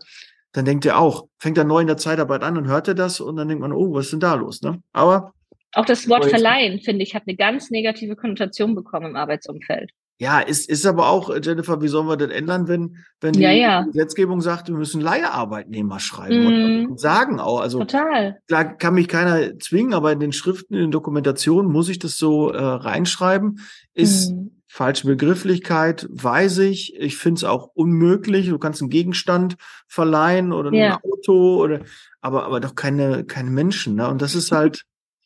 dann 0.51 0.65
denkt 0.65 0.85
er 0.85 0.99
auch, 0.99 1.27
fängt 1.37 1.57
er 1.57 1.63
neu 1.63 1.79
in 1.79 1.87
der 1.87 1.97
Zeitarbeit 1.97 2.43
an 2.43 2.57
und 2.57 2.67
hört 2.67 2.87
er 2.87 2.95
das 2.95 3.19
und 3.19 3.35
dann 3.35 3.47
denkt 3.47 3.61
man, 3.61 3.71
oh, 3.71 3.93
was 3.93 4.05
ist 4.05 4.13
denn 4.13 4.19
da 4.19 4.33
los? 4.33 4.61
Ne? 4.61 4.81
Aber 4.91 5.33
auch 5.73 5.85
das 5.85 6.09
Wort 6.09 6.25
verleihen, 6.25 6.79
finde 6.81 7.03
ich, 7.03 7.15
hat 7.15 7.23
eine 7.27 7.37
ganz 7.37 7.71
negative 7.71 8.15
Konnotation 8.15 8.75
bekommen 8.75 9.11
im 9.11 9.15
Arbeitsumfeld. 9.15 9.91
Ja, 10.21 10.39
ist, 10.39 10.69
ist 10.69 10.85
aber 10.85 11.09
auch, 11.09 11.31
äh, 11.31 11.41
Jennifer, 11.43 11.81
wie 11.81 11.87
sollen 11.87 12.07
wir 12.07 12.15
das 12.15 12.29
ändern, 12.29 12.67
wenn, 12.67 12.97
wenn 13.21 13.33
die 13.33 13.41
ja, 13.41 13.49
ja. 13.49 13.81
Gesetzgebung 13.81 14.39
sagt, 14.39 14.67
wir 14.67 14.75
müssen 14.75 15.01
Leiharbeitnehmer 15.01 15.99
schreiben 15.99 16.83
mm. 16.83 16.91
und 16.91 16.99
sagen 16.99 17.39
auch. 17.39 17.59
Also 17.59 17.79
Total. 17.79 18.37
klar 18.47 18.77
kann 18.77 18.93
mich 18.93 19.07
keiner 19.07 19.57
zwingen, 19.57 19.95
aber 19.95 20.11
in 20.11 20.19
den 20.19 20.31
Schriften, 20.31 20.75
in 20.75 20.81
den 20.81 20.91
Dokumentationen 20.91 21.71
muss 21.71 21.89
ich 21.89 21.97
das 21.97 22.19
so 22.19 22.51
äh, 22.51 22.61
reinschreiben. 22.61 23.61
Ist 23.95 24.35
mm. 24.35 24.51
falsche 24.67 25.07
Begrifflichkeit, 25.07 26.07
weiß 26.11 26.59
ich. 26.59 26.95
Ich 26.99 27.17
finde 27.17 27.39
es 27.39 27.43
auch 27.43 27.71
unmöglich. 27.73 28.47
Du 28.47 28.59
kannst 28.59 28.79
einen 28.83 28.91
Gegenstand 28.91 29.55
verleihen 29.87 30.53
oder 30.53 30.71
ja. 30.71 30.97
ein 30.97 31.11
Auto 31.11 31.63
oder 31.63 31.79
aber, 32.21 32.45
aber 32.45 32.59
doch 32.59 32.75
keine, 32.75 33.23
keine 33.23 33.49
Menschen. 33.49 33.95
Ne? 33.95 34.07
Und 34.07 34.21
das 34.21 34.35
ist 34.35 34.51
halt. 34.51 34.83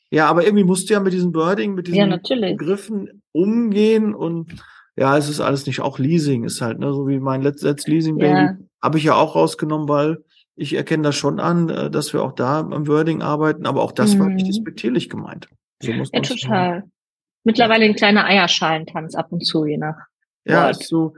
Ja, 0.10 0.28
aber 0.28 0.46
irgendwie 0.46 0.64
musst 0.64 0.90
du 0.90 0.94
ja 0.94 1.02
mit 1.02 1.12
diesem 1.12 1.34
Birding, 1.34 1.74
mit 1.74 1.88
diesen 1.88 2.22
Begriffen 2.22 3.24
umgehen 3.34 4.16
und 4.16 4.54
ja, 4.96 5.18
es 5.18 5.30
ist 5.30 5.42
alles 5.42 5.66
nicht, 5.66 5.82
auch 5.82 6.00
Leasing 6.00 6.44
ist 6.44 6.62
halt, 6.62 6.80
ne, 6.80 6.94
so 6.94 7.08
wie 7.08 7.20
mein 7.20 7.42
letztes 7.42 7.88
Leasing 7.88 8.18
Baby, 8.18 8.30
ja. 8.30 8.58
habe 8.82 8.98
ich 8.98 9.04
ja 9.04 9.16
auch 9.16 9.36
rausgenommen, 9.36 9.90
weil 9.90 10.24
ich 10.56 10.74
erkenne 10.74 11.04
das 11.04 11.16
schon 11.16 11.40
an, 11.40 11.70
äh, 11.70 11.92
dass 11.92 12.14
wir 12.14 12.24
auch 12.24 12.32
da 12.32 12.60
am 12.60 12.88
Wording 12.88 13.22
arbeiten, 13.22 13.66
aber 13.66 13.82
auch 13.82 13.92
das 13.92 14.16
mhm. 14.16 14.20
war 14.20 14.30
nicht 14.30 14.48
despektierlich 14.48 15.10
gemeint. 15.10 15.48
So 15.82 15.92
muss 15.92 16.10
ja, 16.14 16.22
total. 16.22 16.80
Sagen. 16.80 16.92
Mittlerweile 17.44 17.86
ein 17.86 17.96
kleiner 17.96 18.26
Eierschalentanz 18.26 19.16
ab 19.16 19.32
und 19.32 19.46
zu, 19.46 19.66
je 19.66 19.78
nach. 19.78 19.98
Ja, 20.46 20.70
ist 20.70 20.88
so, 20.88 21.16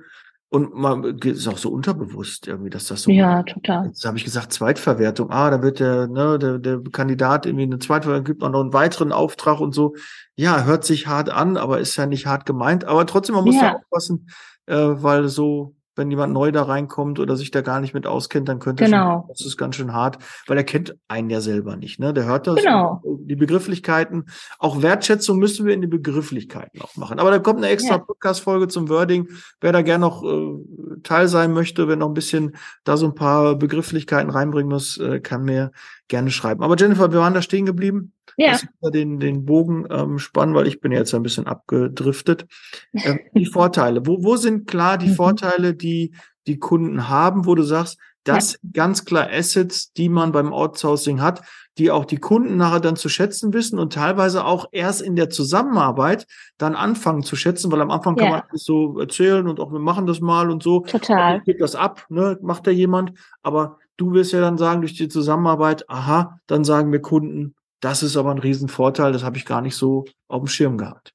und 0.50 0.74
man 0.74 1.04
ist 1.04 1.48
auch 1.48 1.58
so 1.58 1.70
unterbewusst 1.70 2.48
irgendwie, 2.48 2.70
dass 2.70 2.88
das 2.88 3.04
so. 3.04 3.12
Ja, 3.12 3.44
total. 3.44 3.88
Jetzt 3.88 4.06
habe 4.06 4.18
ich 4.18 4.24
gesagt, 4.24 4.54
Zweitverwertung. 4.54 5.30
Ah, 5.30 5.50
da 5.50 5.62
wird 5.62 5.80
der, 5.80 6.08
ne, 6.08 6.40
der, 6.40 6.58
der 6.58 6.82
Kandidat 6.92 7.46
irgendwie 7.46 7.64
eine 7.64 7.80
Zweitverwertung, 7.80 8.26
gibt 8.26 8.42
man 8.42 8.54
noch 8.54 8.62
einen 8.62 8.74
weiteren 8.74 9.12
Auftrag 9.12 9.60
und 9.60 9.74
so. 9.74 9.96
Ja, 10.36 10.64
hört 10.64 10.86
sich 10.86 11.08
hart 11.08 11.30
an, 11.30 11.58
aber 11.58 11.80
ist 11.80 11.98
ja 11.98 12.06
nicht 12.06 12.28
hart 12.28 12.46
gemeint. 12.46 12.86
Aber 12.86 13.06
trotzdem, 13.06 13.36
man 13.36 13.44
muss 13.44 13.56
ja. 13.56 13.72
da 13.72 13.74
aufpassen, 13.74 14.30
äh, 14.68 14.76
weil 14.76 15.28
so 15.28 15.77
wenn 15.98 16.10
jemand 16.12 16.34
neu 16.34 16.52
da 16.52 16.64
reinkommt 16.64 17.20
oder 17.20 17.36
sich 17.36 17.52
da 17.52 17.62
gar 17.62 17.82
nicht 17.82 17.94
mit 17.94 18.08
auskennt, 18.08 18.48
dann 18.48 18.60
könnte 18.60 18.86
genau. 18.86 19.22
schon, 19.22 19.30
das 19.30 19.46
ist 19.46 19.58
ganz 19.58 19.76
schön 19.76 19.94
hart, 19.94 20.20
weil 20.48 20.58
er 20.58 20.64
kennt 20.64 20.96
einen 21.08 21.30
ja 21.30 21.42
selber 21.42 21.76
nicht, 21.76 22.00
ne? 22.00 22.14
Der 22.14 22.26
hört 22.26 22.48
das, 22.48 22.56
genau. 22.56 23.02
die 23.04 23.36
Begrifflichkeiten, 23.36 24.26
auch 24.60 24.82
Wertschätzung 24.82 25.38
müssen 25.40 25.66
wir 25.66 25.74
in 25.74 25.82
die 25.82 25.88
Begrifflichkeiten 25.88 26.82
auch 26.82 26.96
machen. 26.96 27.20
Aber 27.20 27.32
da 27.32 27.40
kommt 27.40 27.60
eine 27.60 27.70
extra 27.70 27.96
ja. 27.96 28.00
Podcast-Folge 28.00 28.68
zum 28.68 28.90
Wording. 28.90 29.28
Wer 29.62 29.72
da 29.72 29.82
gerne 29.82 30.02
noch 30.02 30.24
äh, 30.24 31.02
Teil 31.04 31.28
sein 31.28 31.54
möchte, 31.54 31.88
wenn 31.88 32.00
noch 32.00 32.08
ein 32.08 32.14
bisschen 32.14 32.56
da 32.84 32.98
so 32.98 33.06
ein 33.06 33.16
paar 33.16 33.56
Begrifflichkeiten 33.56 34.30
reinbringen 34.30 34.70
muss, 34.70 34.98
äh, 34.98 35.20
kann 35.20 35.44
mir 35.44 35.72
gerne 36.08 36.32
schreiben. 36.32 36.64
Aber 36.64 36.76
Jennifer, 36.78 37.12
wir 37.12 37.20
waren 37.20 37.34
da 37.34 37.42
stehen 37.42 37.66
geblieben. 37.66 38.14
Ja. 38.38 38.58
Den, 38.82 39.20
den 39.20 39.46
Bogen 39.46 39.86
ähm, 39.90 40.20
spannen, 40.20 40.54
weil 40.54 40.68
ich 40.68 40.80
bin 40.80 40.92
jetzt 40.92 41.14
ein 41.14 41.24
bisschen 41.24 41.48
abgedriftet. 41.48 42.46
Ähm, 42.94 43.20
die 43.34 43.46
Vorteile. 43.52 44.06
Wo, 44.06 44.24
wo 44.24 44.36
sind 44.36 44.68
klar 44.68 44.98
die 44.98 45.10
mhm. 45.10 45.16
Vorteile, 45.16 45.74
die 45.74 46.14
die 46.46 46.60
Kunden 46.60 47.10
haben, 47.10 47.46
wo 47.46 47.56
du 47.56 47.64
sagst, 47.64 47.98
das 48.24 48.54
ja. 48.54 48.60
ganz 48.74 49.06
klar 49.06 49.28
Assets, 49.32 49.94
die 49.94 50.10
man 50.10 50.32
beim 50.32 50.54
Outsourcing 50.54 51.22
hat, 51.22 51.42
die 51.78 51.92
auch 51.92 52.06
die 52.06 52.18
Kunden 52.18 52.58
nachher 52.58 52.80
dann 52.80 52.96
zu 52.96 53.10
schätzen 53.10 53.54
wissen 53.54 53.80
und 53.80 53.94
teilweise 53.94 54.46
auch 54.46 54.68
erst 54.72 55.02
in 55.02 55.16
der 55.16 55.30
Zusammenarbeit 55.30 56.26
dann 56.58 56.76
anfangen 56.76 57.24
zu 57.24 57.36
schätzen, 57.36 57.72
weil 57.72 57.82
am 57.82 57.92
Anfang 57.92 58.18
ja. 58.18 58.24
kann 58.24 58.32
man 58.32 58.42
alles 58.50 58.64
so 58.64 59.00
erzählen 59.00 59.48
und 59.48 59.60
auch 59.60 59.72
wir 59.72 59.80
machen 59.80 60.08
das 60.08 60.20
mal 60.20 60.50
und 60.50 60.64
so. 60.64 60.82
Total. 60.82 61.42
Geht 61.42 61.62
das 61.62 61.76
ab, 61.76 62.06
ne? 62.10 62.38
Macht 62.42 62.68
da 62.68 62.72
jemand. 62.72 63.14
Aber 63.44 63.78
du 63.96 64.14
wirst 64.14 64.34
ja 64.34 64.42
dann 64.42 64.58
sagen, 64.58 64.82
durch 64.82 64.96
die 64.96 65.08
Zusammenarbeit, 65.08 65.90
aha, 65.90 66.40
dann 66.48 66.64
sagen 66.64 66.92
wir 66.92 67.02
Kunden, 67.02 67.56
das 67.80 68.04
ist 68.04 68.18
aber 68.18 68.32
ein 68.32 68.40
Riesenvorteil, 68.40 69.12
das 69.12 69.24
habe 69.24 69.38
ich 69.38 69.46
gar 69.46 69.62
nicht 69.62 69.76
so 69.76 70.06
auf 70.28 70.42
dem 70.42 70.48
Schirm 70.48 70.78
gehabt. 70.78 71.14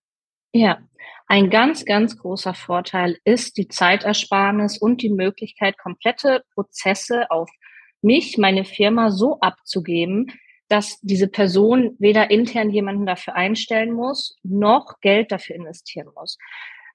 Ja, 0.53 0.79
ein 1.27 1.51
ganz, 1.51 1.85
ganz 1.85 2.19
großer 2.19 2.55
Vorteil 2.55 3.19
ist 3.25 3.57
die 3.57 3.69
Zeitersparnis 3.69 4.79
und 4.79 5.03
die 5.03 5.11
Möglichkeit, 5.11 5.79
komplette 5.79 6.45
Prozesse 6.55 7.31
auf 7.31 7.51
mich, 8.03 8.37
meine 8.37 8.65
Firma 8.65 9.11
so 9.11 9.39
abzugeben, 9.41 10.33
dass 10.69 10.99
diese 11.01 11.29
Person 11.29 11.97
weder 11.99 12.31
intern 12.31 12.71
jemanden 12.71 13.07
dafür 13.07 13.35
einstellen 13.35 13.93
muss, 13.93 14.37
noch 14.43 15.01
Geld 15.01 15.33
dafür 15.33 15.57
investieren 15.57 16.09
muss. 16.15 16.39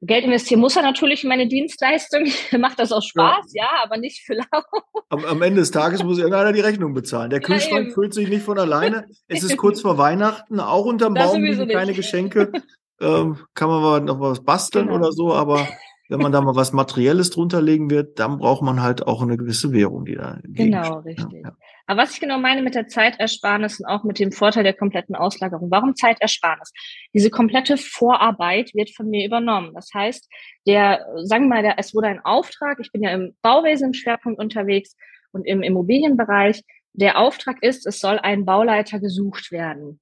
Geld 0.02 0.26
investieren 0.26 0.60
muss 0.60 0.76
er 0.76 0.84
natürlich 0.84 1.24
in 1.24 1.30
meine 1.30 1.48
Dienstleistung. 1.48 2.26
Macht 2.60 2.80
das 2.80 2.92
auch 2.92 3.02
Spaß, 3.02 3.54
ja, 3.54 3.64
ja 3.64 3.70
aber 3.84 3.98
nicht 3.98 4.24
für 4.26 4.36
lau. 4.36 4.62
Am, 5.10 5.26
am, 5.26 5.42
Ende 5.42 5.62
des 5.62 5.72
Tages 5.72 6.04
muss 6.04 6.18
irgendeiner 6.18 6.54
die 6.54 6.60
Rechnung 6.60 6.94
bezahlen. 6.94 7.30
Der 7.30 7.42
Kühlschrank 7.42 7.88
ja, 7.88 7.94
füllt 7.94 8.14
sich 8.14 8.30
nicht 8.30 8.44
von 8.44 8.60
alleine. 8.60 9.06
Es 9.28 9.44
ist 9.44 9.58
kurz 9.58 9.82
vor 9.82 9.98
Weihnachten, 9.98 10.60
auch 10.60 10.86
unterm 10.86 11.14
Baum 11.14 11.44
liegen 11.44 11.68
keine 11.70 11.94
Geschenke. 11.94 12.52
Ähm, 13.00 13.38
kann 13.54 13.70
man 13.70 13.82
mal 13.82 14.02
noch 14.02 14.20
was 14.20 14.44
basteln 14.44 14.88
genau. 14.88 14.98
oder 14.98 15.12
so, 15.12 15.34
aber 15.34 15.68
wenn 16.10 16.20
man 16.20 16.32
da 16.32 16.42
mal 16.42 16.56
was 16.56 16.74
Materielles 16.74 17.30
drunter 17.32 17.62
legen 17.62 17.90
wird, 17.90 18.20
dann 18.20 18.38
braucht 18.38 18.62
man 18.62 18.82
halt 18.82 19.06
auch 19.08 19.22
eine 19.22 19.38
gewisse 19.38 19.74
Währung, 19.74 20.06
die 20.06 20.16
da 20.16 20.40
Genau, 20.44 21.00
richtig. 21.00 21.44
Ja. 21.44 21.56
Aber 21.86 22.02
was 22.02 22.14
ich 22.14 22.20
genau 22.20 22.38
meine 22.38 22.62
mit 22.62 22.76
der 22.76 22.88
Zeitersparnis 22.88 23.80
und 23.80 23.86
auch 23.86 24.04
mit 24.04 24.20
dem 24.20 24.32
Vorteil 24.32 24.64
der 24.64 24.74
kompletten 24.74 25.16
Auslagerung, 25.16 25.72
warum 25.72 25.96
Zeitersparnis? 25.96 26.72
Diese 27.14 27.30
komplette 27.30 27.78
Vorarbeit 27.78 28.74
wird 28.74 28.94
von 28.94 29.10
mir 29.10 29.26
übernommen. 29.26 29.74
Das 29.74 29.90
heißt, 29.94 30.30
der, 30.68 31.06
sagen 31.24 31.46
wir 31.46 31.56
mal, 31.56 31.64
der, 31.64 31.80
es 31.80 31.96
wurde 31.96 32.08
ein 32.08 32.24
Auftrag, 32.24 32.80
ich 32.82 32.92
bin 32.92 33.04
ja 33.04 33.12
im 33.12 33.36
Bauwesen 33.42 33.88
im 33.88 33.94
Schwerpunkt 33.94 34.40
unterwegs 34.40 34.96
und 35.32 35.46
im 35.46 35.62
Immobilienbereich. 35.62 36.62
Der 36.94 37.18
Auftrag 37.18 37.62
ist, 37.62 37.86
es 37.86 38.00
soll 38.00 38.20
ein 38.20 38.44
Bauleiter 38.46 39.00
gesucht 39.00 39.52
werden. 39.52 40.00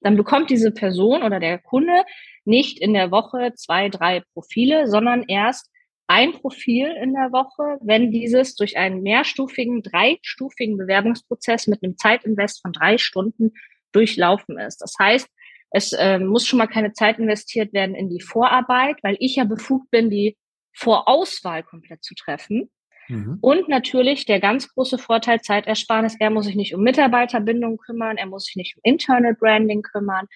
Dann 0.00 0.16
bekommt 0.16 0.50
diese 0.50 0.70
Person 0.70 1.22
oder 1.22 1.40
der 1.40 1.58
Kunde 1.58 2.04
nicht 2.44 2.80
in 2.80 2.94
der 2.94 3.10
Woche 3.10 3.52
zwei, 3.54 3.88
drei 3.88 4.22
Profile, 4.32 4.88
sondern 4.88 5.24
erst 5.26 5.70
ein 6.06 6.32
Profil 6.32 6.86
in 7.02 7.12
der 7.12 7.32
Woche, 7.32 7.78
wenn 7.82 8.10
dieses 8.10 8.54
durch 8.54 8.78
einen 8.78 9.02
mehrstufigen, 9.02 9.82
dreistufigen 9.82 10.78
Bewerbungsprozess 10.78 11.66
mit 11.66 11.82
einem 11.82 11.98
Zeitinvest 11.98 12.62
von 12.62 12.72
drei 12.72 12.96
Stunden 12.96 13.52
durchlaufen 13.92 14.58
ist. 14.58 14.78
Das 14.78 14.94
heißt, 14.98 15.28
es 15.70 15.92
äh, 15.92 16.18
muss 16.18 16.46
schon 16.46 16.58
mal 16.58 16.66
keine 16.66 16.92
Zeit 16.92 17.18
investiert 17.18 17.74
werden 17.74 17.94
in 17.94 18.08
die 18.08 18.22
Vorarbeit, 18.22 18.96
weil 19.02 19.16
ich 19.20 19.36
ja 19.36 19.44
befugt 19.44 19.90
bin, 19.90 20.08
die 20.08 20.36
Vorauswahl 20.72 21.62
komplett 21.62 22.02
zu 22.02 22.14
treffen. 22.14 22.70
Mhm. 23.08 23.38
Und 23.40 23.68
natürlich 23.68 24.26
der 24.26 24.40
ganz 24.40 24.68
große 24.68 24.98
Vorteil 24.98 25.40
Zeitersparnis, 25.40 26.16
er 26.18 26.30
muss 26.30 26.46
sich 26.46 26.56
nicht 26.56 26.74
um 26.74 26.82
Mitarbeiterbindung 26.82 27.78
kümmern, 27.78 28.16
er 28.16 28.26
muss 28.26 28.44
sich 28.44 28.56
nicht 28.56 28.76
um 28.76 28.82
Internal 28.84 29.34
Branding 29.34 29.82
kümmern 29.82 30.26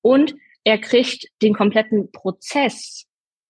und 0.00 0.34
er 0.64 0.78
kriegt 0.78 1.26
den 1.42 1.54
kompletten 1.54 2.10
Prozess 2.12 3.06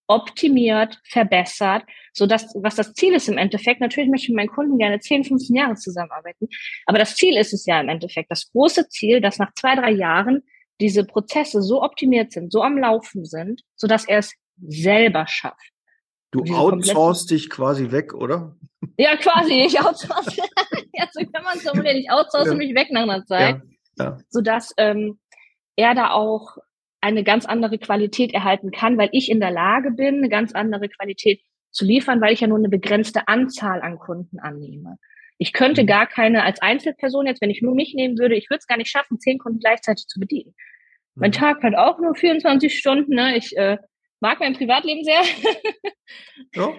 optimiert, 0.06 0.98
verbessert, 1.04 1.84
so 2.12 2.26
dass, 2.26 2.52
was 2.56 2.74
das 2.74 2.94
Ziel 2.94 3.14
ist 3.14 3.28
im 3.28 3.38
Endeffekt, 3.38 3.80
natürlich 3.80 4.10
möchte 4.10 4.24
ich 4.24 4.30
mit 4.30 4.38
meinen 4.38 4.54
Kunden 4.54 4.78
gerne 4.78 4.98
10, 4.98 5.24
15 5.24 5.54
Jahre 5.54 5.74
zusammenarbeiten, 5.76 6.48
aber 6.86 6.98
das 6.98 7.14
Ziel 7.14 7.36
ist 7.36 7.52
es 7.52 7.64
ja 7.64 7.80
im 7.80 7.88
Endeffekt, 7.88 8.30
das 8.30 8.50
große 8.50 8.88
Ziel, 8.88 9.20
dass 9.20 9.38
nach 9.38 9.54
zwei, 9.54 9.76
drei 9.76 9.92
Jahren 9.92 10.42
diese 10.80 11.04
Prozesse 11.04 11.62
so 11.62 11.82
optimiert 11.82 12.32
sind, 12.32 12.50
so 12.50 12.62
am 12.62 12.76
Laufen 12.76 13.24
sind, 13.24 13.62
so 13.76 13.86
dass 13.86 14.08
er 14.08 14.18
es 14.18 14.32
selber 14.66 15.26
schafft. 15.28 15.72
Du 16.30 16.44
outsourcest 16.54 17.30
dich 17.30 17.50
quasi 17.50 17.90
weg, 17.90 18.14
oder? 18.14 18.56
Ja, 18.96 19.16
quasi, 19.16 19.64
ich 19.66 19.80
outsource. 19.80 20.36
ja, 20.92 21.06
so 21.12 21.24
kann 21.32 21.42
man 21.42 21.56
es 21.56 21.62
formulieren. 21.62 21.96
Ich 21.96 22.10
outsource 22.10 22.48
ja. 22.48 22.54
mich 22.54 22.74
weg 22.74 22.88
nach 22.90 23.02
einer 23.02 23.24
Zeit. 23.26 23.60
Ja. 23.98 24.04
Ja. 24.04 24.18
Sodass 24.28 24.72
ähm, 24.76 25.18
er 25.76 25.94
da 25.94 26.12
auch 26.12 26.56
eine 27.00 27.24
ganz 27.24 27.46
andere 27.46 27.78
Qualität 27.78 28.32
erhalten 28.32 28.70
kann, 28.70 28.98
weil 28.98 29.08
ich 29.12 29.30
in 29.30 29.40
der 29.40 29.50
Lage 29.50 29.90
bin, 29.90 30.16
eine 30.16 30.28
ganz 30.28 30.52
andere 30.52 30.88
Qualität 30.88 31.40
zu 31.70 31.84
liefern, 31.84 32.20
weil 32.20 32.32
ich 32.32 32.40
ja 32.40 32.46
nur 32.46 32.58
eine 32.58 32.68
begrenzte 32.68 33.26
Anzahl 33.28 33.80
an 33.80 33.98
Kunden 33.98 34.38
annehme. 34.38 34.98
Ich 35.38 35.52
könnte 35.52 35.82
mhm. 35.82 35.86
gar 35.86 36.06
keine 36.06 36.42
als 36.42 36.60
Einzelperson 36.60 37.26
jetzt, 37.26 37.40
wenn 37.40 37.50
ich 37.50 37.62
nur 37.62 37.74
mich 37.74 37.94
nehmen 37.94 38.18
würde, 38.18 38.34
ich 38.36 38.50
würde 38.50 38.58
es 38.58 38.66
gar 38.66 38.76
nicht 38.76 38.90
schaffen, 38.90 39.18
zehn 39.18 39.38
Kunden 39.38 39.60
gleichzeitig 39.60 40.06
zu 40.06 40.20
bedienen. 40.20 40.54
Mein 41.14 41.30
mhm. 41.30 41.34
Tag 41.34 41.62
hat 41.62 41.74
auch 41.74 41.98
nur 41.98 42.14
24 42.14 42.76
Stunden. 42.76 43.14
Ne? 43.14 43.36
Ich 43.36 43.56
äh, 43.56 43.78
mag 44.20 44.40
mein 44.40 44.54
Privatleben 44.54 45.04
sehr. 45.04 45.22
ja, 46.54 46.72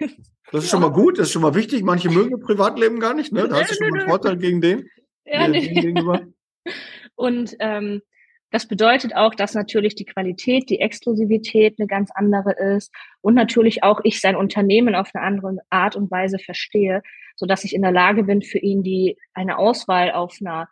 das 0.52 0.66
ist 0.66 0.70
schon 0.70 0.82
mal 0.82 0.92
gut, 0.92 1.18
das 1.18 1.28
ist 1.28 1.34
schon 1.34 1.42
mal 1.42 1.56
wichtig. 1.56 1.84
Manche 1.84 2.10
mögen 2.10 2.40
Privatleben 2.40 3.00
gar 3.00 3.14
nicht. 3.14 3.32
Ne? 3.32 3.48
Da 3.48 3.62
hast 3.62 3.72
du 3.72 3.76
schon 3.76 3.90
mal 3.90 4.00
einen 4.00 4.10
Vorteil 4.10 4.38
gegen 4.38 4.62
den. 4.62 4.90
Ja, 5.26 5.48
nee. 5.48 5.94
Und 7.16 7.56
ähm, 7.60 8.02
das 8.52 8.68
bedeutet 8.68 9.16
auch, 9.16 9.34
dass 9.34 9.54
natürlich 9.54 9.96
die 9.96 10.06
Qualität, 10.06 10.70
die 10.70 10.82
Exklusivität 10.82 11.76
eine 11.80 11.88
ganz 11.88 12.12
andere 12.14 12.52
ist 12.52 12.92
und 13.22 13.34
natürlich 13.34 13.82
auch 13.84 14.02
ich 14.04 14.20
sein 14.20 14.36
Unternehmen 14.36 14.94
auf 14.94 15.12
eine 15.14 15.24
andere 15.24 15.58
Art 15.70 15.96
und 15.96 16.12
Weise 16.12 16.38
verstehe, 16.38 17.02
so 17.38 17.46
dass 17.46 17.64
ich 17.64 17.74
in 17.74 17.82
der 17.82 17.94
Lage 17.94 18.24
bin, 18.24 18.42
für 18.42 18.58
ihn 18.58 18.84
die 18.84 19.18
eine 19.34 19.58
Auswahl 19.58 20.12
auf 20.12 20.38
einer 20.42 20.68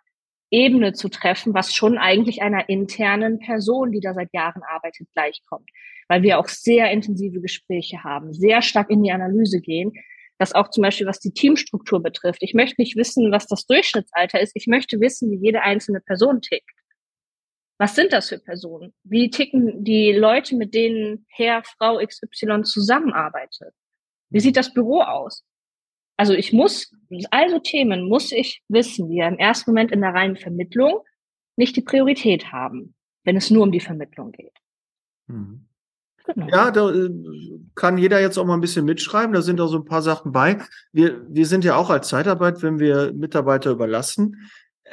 Ebene 0.51 0.93
zu 0.93 1.07
treffen, 1.07 1.53
was 1.53 1.73
schon 1.73 1.97
eigentlich 1.97 2.41
einer 2.41 2.67
internen 2.67 3.39
Person, 3.39 3.91
die 3.91 4.01
da 4.01 4.13
seit 4.13 4.33
Jahren 4.33 4.63
arbeitet, 4.63 5.07
gleichkommt. 5.13 5.69
Weil 6.09 6.23
wir 6.23 6.39
auch 6.39 6.49
sehr 6.49 6.91
intensive 6.91 7.39
Gespräche 7.39 8.03
haben, 8.03 8.33
sehr 8.33 8.61
stark 8.61 8.89
in 8.89 9.03
die 9.03 9.11
Analyse 9.11 9.61
gehen, 9.61 9.93
dass 10.37 10.53
auch 10.53 10.69
zum 10.69 10.81
Beispiel, 10.81 11.07
was 11.07 11.19
die 11.19 11.31
Teamstruktur 11.31 12.01
betrifft. 12.01 12.43
Ich 12.43 12.53
möchte 12.53 12.81
nicht 12.81 12.97
wissen, 12.97 13.31
was 13.31 13.47
das 13.47 13.65
Durchschnittsalter 13.65 14.41
ist. 14.41 14.53
Ich 14.55 14.67
möchte 14.67 14.99
wissen, 14.99 15.31
wie 15.31 15.45
jede 15.45 15.61
einzelne 15.61 16.01
Person 16.01 16.41
tickt 16.41 16.69
was 17.79 17.95
sind 17.95 18.11
das 18.11 18.27
für 18.29 18.39
Personen? 18.39 18.93
Wie 19.03 19.29
ticken 19.29 19.85
die 19.85 20.11
Leute, 20.11 20.55
mit 20.55 20.73
denen 20.73 21.25
Herr, 21.29 21.63
Frau 21.63 22.05
XY 22.05 22.63
zusammenarbeitet? 22.63 23.73
Wie 24.29 24.41
sieht 24.41 24.57
das 24.57 24.73
Büro 24.73 25.01
aus? 25.01 25.45
Also 26.17 26.33
ich 26.33 26.51
muss, 26.51 26.93
also 27.31 27.59
Themen 27.59 28.09
muss 28.09 28.33
ich 28.33 28.61
wissen, 28.67 29.09
die 29.09 29.15
ja 29.15 29.29
im 29.29 29.37
ersten 29.37 29.71
Moment 29.71 29.93
in 29.93 30.01
der 30.01 30.13
reinen 30.13 30.35
Vermittlung 30.35 31.05
nicht 31.55 31.77
die 31.77 31.81
Priorität 31.81 32.51
haben, 32.51 32.95
wenn 33.23 33.37
es 33.37 33.49
nur 33.49 33.63
um 33.63 33.71
die 33.71 33.79
Vermittlung 33.79 34.33
geht. 34.33 34.57
Mhm. 35.27 35.68
Genau. 36.33 36.47
Ja, 36.47 36.71
da 36.71 36.91
äh, 36.91 37.09
kann 37.75 37.97
jeder 37.97 38.19
jetzt 38.21 38.37
auch 38.37 38.45
mal 38.45 38.53
ein 38.53 38.61
bisschen 38.61 38.85
mitschreiben. 38.85 39.33
Da 39.33 39.41
sind 39.41 39.59
auch 39.61 39.67
so 39.67 39.77
ein 39.77 39.85
paar 39.85 40.01
Sachen 40.01 40.31
bei. 40.31 40.59
Wir, 40.91 41.21
wir 41.27 41.45
sind 41.45 41.63
ja 41.63 41.75
auch 41.75 41.89
als 41.89 42.09
Zeitarbeit, 42.09 42.61
wenn 42.61 42.79
wir 42.79 43.13
Mitarbeiter 43.13 43.71
überlassen, 43.71 44.35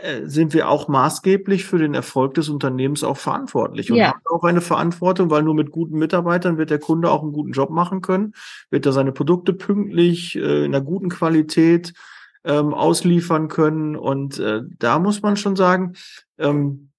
äh, 0.02 0.26
sind 0.26 0.52
wir 0.52 0.68
auch 0.68 0.88
maßgeblich 0.88 1.64
für 1.64 1.78
den 1.78 1.94
Erfolg 1.94 2.34
des 2.34 2.48
Unternehmens 2.48 3.02
auch 3.02 3.16
verantwortlich 3.16 3.90
und 3.90 3.96
ja. 3.96 4.08
haben 4.08 4.20
auch 4.26 4.44
eine 4.44 4.60
Verantwortung, 4.60 5.30
weil 5.30 5.42
nur 5.42 5.54
mit 5.54 5.70
guten 5.70 5.98
Mitarbeitern 5.98 6.58
wird 6.58 6.70
der 6.70 6.78
Kunde 6.78 7.10
auch 7.10 7.22
einen 7.22 7.32
guten 7.32 7.52
Job 7.52 7.70
machen 7.70 8.02
können, 8.02 8.34
wird 8.70 8.84
er 8.84 8.92
seine 8.92 9.12
Produkte 9.12 9.54
pünktlich 9.54 10.36
äh, 10.36 10.64
in 10.64 10.74
einer 10.74 10.84
guten 10.84 11.08
Qualität 11.08 11.94
ähm, 12.44 12.74
ausliefern 12.74 13.48
können 13.48 13.96
und 13.96 14.38
äh, 14.38 14.62
da 14.78 14.98
muss 14.98 15.22
man 15.22 15.36
schon 15.36 15.56
sagen, 15.56 15.94
ähm, 16.38 16.90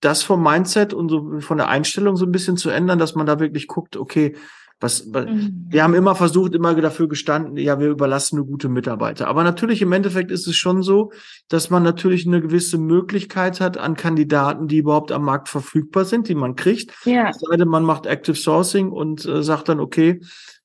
das 0.00 0.22
vom 0.22 0.42
Mindset 0.42 0.92
und 0.92 1.08
so 1.08 1.40
von 1.40 1.56
der 1.56 1.68
Einstellung 1.68 2.16
so 2.16 2.26
ein 2.26 2.32
bisschen 2.32 2.56
zu 2.56 2.70
ändern, 2.70 2.98
dass 2.98 3.14
man 3.14 3.26
da 3.26 3.40
wirklich 3.40 3.66
guckt, 3.66 3.96
okay, 3.96 4.34
was, 4.78 5.06
mhm. 5.06 5.68
Wir 5.70 5.82
haben 5.82 5.94
immer 5.94 6.14
versucht, 6.14 6.54
immer 6.54 6.74
dafür 6.74 7.08
gestanden, 7.08 7.56
ja, 7.56 7.80
wir 7.80 7.88
überlassen 7.88 8.36
nur 8.36 8.46
gute 8.46 8.68
Mitarbeiter. 8.68 9.26
Aber 9.26 9.42
natürlich 9.42 9.80
im 9.80 9.92
Endeffekt 9.92 10.30
ist 10.30 10.46
es 10.46 10.56
schon 10.56 10.82
so, 10.82 11.12
dass 11.48 11.70
man 11.70 11.82
natürlich 11.82 12.26
eine 12.26 12.42
gewisse 12.42 12.76
Möglichkeit 12.76 13.60
hat 13.62 13.78
an 13.78 13.96
Kandidaten, 13.96 14.68
die 14.68 14.78
überhaupt 14.78 15.12
am 15.12 15.24
Markt 15.24 15.48
verfügbar 15.48 16.04
sind, 16.04 16.28
die 16.28 16.34
man 16.34 16.56
kriegt. 16.56 16.92
Ja. 17.06 17.30
Es 17.30 17.38
sei 17.38 17.56
denn, 17.56 17.68
man 17.68 17.84
macht 17.84 18.04
Active 18.04 18.36
Sourcing 18.36 18.90
und 18.90 19.24
äh, 19.24 19.42
sagt 19.42 19.70
dann, 19.70 19.80
okay, 19.80 20.20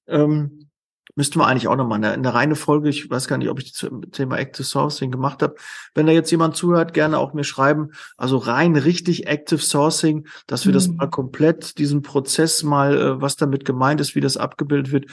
ähm, 0.07 0.70
Müssten 1.15 1.39
wir 1.39 1.47
eigentlich 1.47 1.67
auch 1.67 1.75
nochmal 1.75 1.97
eine, 1.97 2.11
eine 2.11 2.33
reine 2.33 2.55
Folge, 2.55 2.89
ich 2.89 3.09
weiß 3.09 3.27
gar 3.27 3.37
nicht, 3.37 3.49
ob 3.49 3.59
ich 3.59 3.73
zum 3.73 4.11
Thema 4.11 4.37
Active 4.37 4.63
Sourcing 4.63 5.11
gemacht 5.11 5.41
habe. 5.41 5.55
Wenn 5.93 6.05
da 6.05 6.11
jetzt 6.11 6.31
jemand 6.31 6.55
zuhört, 6.55 6.93
gerne 6.93 7.17
auch 7.17 7.33
mir 7.33 7.43
schreiben. 7.43 7.91
Also 8.17 8.37
rein 8.37 8.75
richtig 8.75 9.27
Active 9.27 9.59
Sourcing, 9.59 10.27
dass 10.47 10.65
wir 10.65 10.71
mhm. 10.71 10.75
das 10.75 10.87
mal 10.87 11.09
komplett, 11.09 11.77
diesen 11.77 12.01
Prozess 12.01 12.63
mal, 12.63 12.97
äh, 12.97 13.21
was 13.21 13.35
damit 13.35 13.65
gemeint 13.65 14.01
ist, 14.01 14.15
wie 14.15 14.21
das 14.21 14.37
abgebildet 14.37 14.91
wird, 14.91 15.05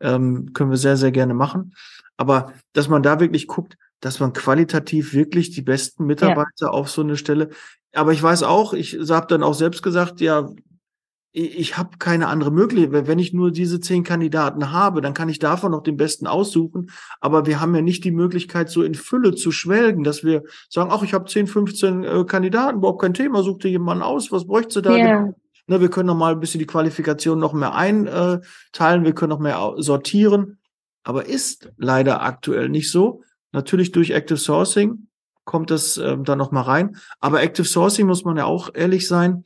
ähm, 0.00 0.52
können 0.52 0.70
wir 0.70 0.76
sehr, 0.76 0.96
sehr 0.96 1.12
gerne 1.12 1.34
machen. 1.34 1.74
Aber 2.16 2.52
dass 2.72 2.88
man 2.88 3.02
da 3.02 3.20
wirklich 3.20 3.46
guckt, 3.46 3.76
dass 4.00 4.20
man 4.20 4.32
qualitativ 4.32 5.14
wirklich 5.14 5.50
die 5.50 5.62
besten 5.62 6.04
Mitarbeiter 6.04 6.66
ja. 6.66 6.68
auf 6.68 6.90
so 6.90 7.02
eine 7.02 7.16
Stelle. 7.16 7.50
Aber 7.94 8.12
ich 8.12 8.22
weiß 8.22 8.42
auch, 8.42 8.74
ich 8.74 8.98
habe 9.08 9.26
dann 9.26 9.42
auch 9.42 9.54
selbst 9.54 9.82
gesagt, 9.82 10.20
ja, 10.20 10.50
ich 11.38 11.76
habe 11.76 11.98
keine 11.98 12.28
andere 12.28 12.50
Möglichkeit. 12.50 13.06
Wenn 13.06 13.18
ich 13.18 13.34
nur 13.34 13.50
diese 13.50 13.78
zehn 13.78 14.04
Kandidaten 14.04 14.72
habe, 14.72 15.02
dann 15.02 15.12
kann 15.12 15.28
ich 15.28 15.38
davon 15.38 15.72
noch 15.72 15.82
den 15.82 15.98
besten 15.98 16.26
aussuchen. 16.26 16.90
Aber 17.20 17.44
wir 17.44 17.60
haben 17.60 17.74
ja 17.74 17.82
nicht 17.82 18.04
die 18.04 18.10
Möglichkeit, 18.10 18.70
so 18.70 18.82
in 18.82 18.94
Fülle 18.94 19.34
zu 19.34 19.52
schwelgen, 19.52 20.02
dass 20.02 20.24
wir 20.24 20.44
sagen, 20.70 20.90
ach, 20.90 21.02
ich 21.02 21.12
habe 21.12 21.26
10, 21.26 21.46
15 21.46 22.04
äh, 22.04 22.24
Kandidaten, 22.24 22.78
überhaupt 22.78 23.02
kein 23.02 23.12
Thema, 23.12 23.42
such 23.42 23.58
dir 23.58 23.70
jemanden 23.70 24.02
aus, 24.02 24.32
was 24.32 24.46
bräuchte 24.46 24.80
da? 24.80 24.94
Yeah. 24.94 25.34
Ne, 25.66 25.80
wir 25.80 25.90
können 25.90 26.06
noch 26.06 26.16
mal 26.16 26.32
ein 26.32 26.40
bisschen 26.40 26.60
die 26.60 26.66
Qualifikation 26.66 27.38
noch 27.38 27.52
mehr 27.52 27.74
einteilen, 27.74 29.04
wir 29.04 29.14
können 29.14 29.30
noch 29.30 29.38
mehr 29.38 29.74
sortieren. 29.76 30.58
Aber 31.02 31.26
ist 31.26 31.70
leider 31.76 32.22
aktuell 32.22 32.70
nicht 32.70 32.90
so. 32.90 33.22
Natürlich 33.52 33.92
durch 33.92 34.10
Active 34.10 34.38
Sourcing 34.38 35.08
kommt 35.44 35.70
das 35.70 35.98
ähm, 35.98 36.24
dann 36.24 36.38
noch 36.38 36.50
mal 36.50 36.62
rein. 36.62 36.96
Aber 37.20 37.42
Active 37.42 37.66
Sourcing 37.66 38.06
muss 38.06 38.24
man 38.24 38.38
ja 38.38 38.46
auch 38.46 38.70
ehrlich 38.74 39.06
sein 39.06 39.44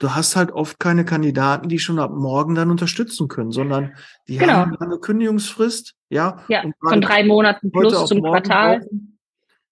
du 0.00 0.14
hast 0.14 0.34
halt 0.34 0.50
oft 0.50 0.80
keine 0.80 1.04
Kandidaten, 1.04 1.68
die 1.68 1.78
schon 1.78 2.00
ab 2.00 2.10
morgen 2.12 2.56
dann 2.56 2.70
unterstützen 2.70 3.28
können, 3.28 3.52
sondern 3.52 3.92
die 4.26 4.38
genau. 4.38 4.54
haben 4.54 4.76
eine 4.76 4.98
Kündigungsfrist, 4.98 5.94
ja. 6.08 6.42
Ja, 6.48 6.64
von 6.82 7.00
drei 7.00 7.22
Monaten 7.22 7.70
plus 7.70 8.06
zum 8.06 8.22
Quartal. 8.22 8.80
Brauchen, 8.80 9.18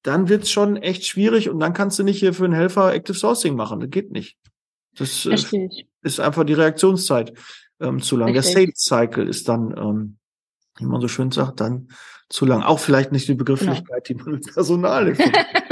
dann 0.02 0.28
wird's 0.28 0.50
schon 0.50 0.76
echt 0.76 1.06
schwierig 1.06 1.48
und 1.48 1.58
dann 1.58 1.72
kannst 1.72 1.98
du 1.98 2.04
nicht 2.04 2.20
hier 2.20 2.34
für 2.34 2.44
einen 2.44 2.54
Helfer 2.54 2.94
Active 2.94 3.16
Sourcing 3.16 3.56
machen. 3.56 3.80
Das 3.80 3.90
geht 3.90 4.12
nicht. 4.12 4.36
Das 4.96 5.26
Richtig. 5.26 5.86
ist 6.02 6.20
einfach 6.20 6.44
die 6.44 6.54
Reaktionszeit 6.54 7.32
ähm, 7.80 8.00
zu 8.00 8.16
lang. 8.16 8.28
Richtig. 8.34 8.54
Der 8.54 8.62
Sales 8.62 8.84
Cycle 8.84 9.28
ist 9.28 9.48
dann, 9.48 9.74
ähm, 9.76 10.18
wie 10.76 10.84
man 10.84 11.00
so 11.00 11.08
schön 11.08 11.30
sagt, 11.30 11.60
dann 11.60 11.88
zu 12.28 12.44
lang. 12.44 12.62
Auch 12.62 12.80
vielleicht 12.80 13.12
nicht 13.12 13.28
die 13.28 13.34
Begrifflichkeit, 13.34 14.04
genau. 14.04 14.18
die 14.18 14.24
man 14.24 14.34
mit 14.34 14.52
Personal 14.52 15.16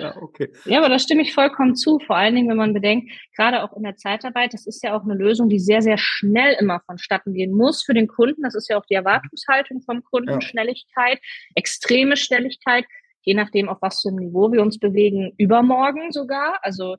ja, 0.00 0.16
okay. 0.20 0.52
Ja, 0.64 0.78
aber 0.78 0.88
da 0.88 0.98
stimme 0.98 1.22
ich 1.22 1.34
vollkommen 1.34 1.74
zu. 1.76 1.98
Vor 1.98 2.16
allen 2.16 2.34
Dingen, 2.34 2.48
wenn 2.48 2.56
man 2.56 2.74
bedenkt, 2.74 3.10
gerade 3.36 3.62
auch 3.62 3.76
in 3.76 3.82
der 3.82 3.96
Zeitarbeit, 3.96 4.54
das 4.54 4.66
ist 4.66 4.82
ja 4.82 4.96
auch 4.96 5.02
eine 5.04 5.14
Lösung, 5.14 5.48
die 5.48 5.58
sehr, 5.58 5.82
sehr 5.82 5.98
schnell 5.98 6.56
immer 6.60 6.80
vonstatten 6.86 7.34
gehen 7.34 7.52
muss 7.52 7.82
für 7.82 7.94
den 7.94 8.08
Kunden. 8.08 8.42
Das 8.42 8.54
ist 8.54 8.68
ja 8.68 8.78
auch 8.78 8.86
die 8.86 8.94
Erwartungshaltung 8.94 9.82
vom 9.82 10.02
Kunden. 10.02 10.30
Ja. 10.30 10.40
Schnelligkeit, 10.40 11.20
extreme 11.54 12.16
Schnelligkeit, 12.16 12.84
je 13.22 13.34
nachdem, 13.34 13.68
auf 13.68 13.78
was 13.80 14.02
für 14.02 14.08
einem 14.08 14.18
Niveau 14.18 14.52
wir 14.52 14.62
uns 14.62 14.78
bewegen, 14.78 15.32
übermorgen 15.38 16.12
sogar. 16.12 16.58
Also 16.62 16.96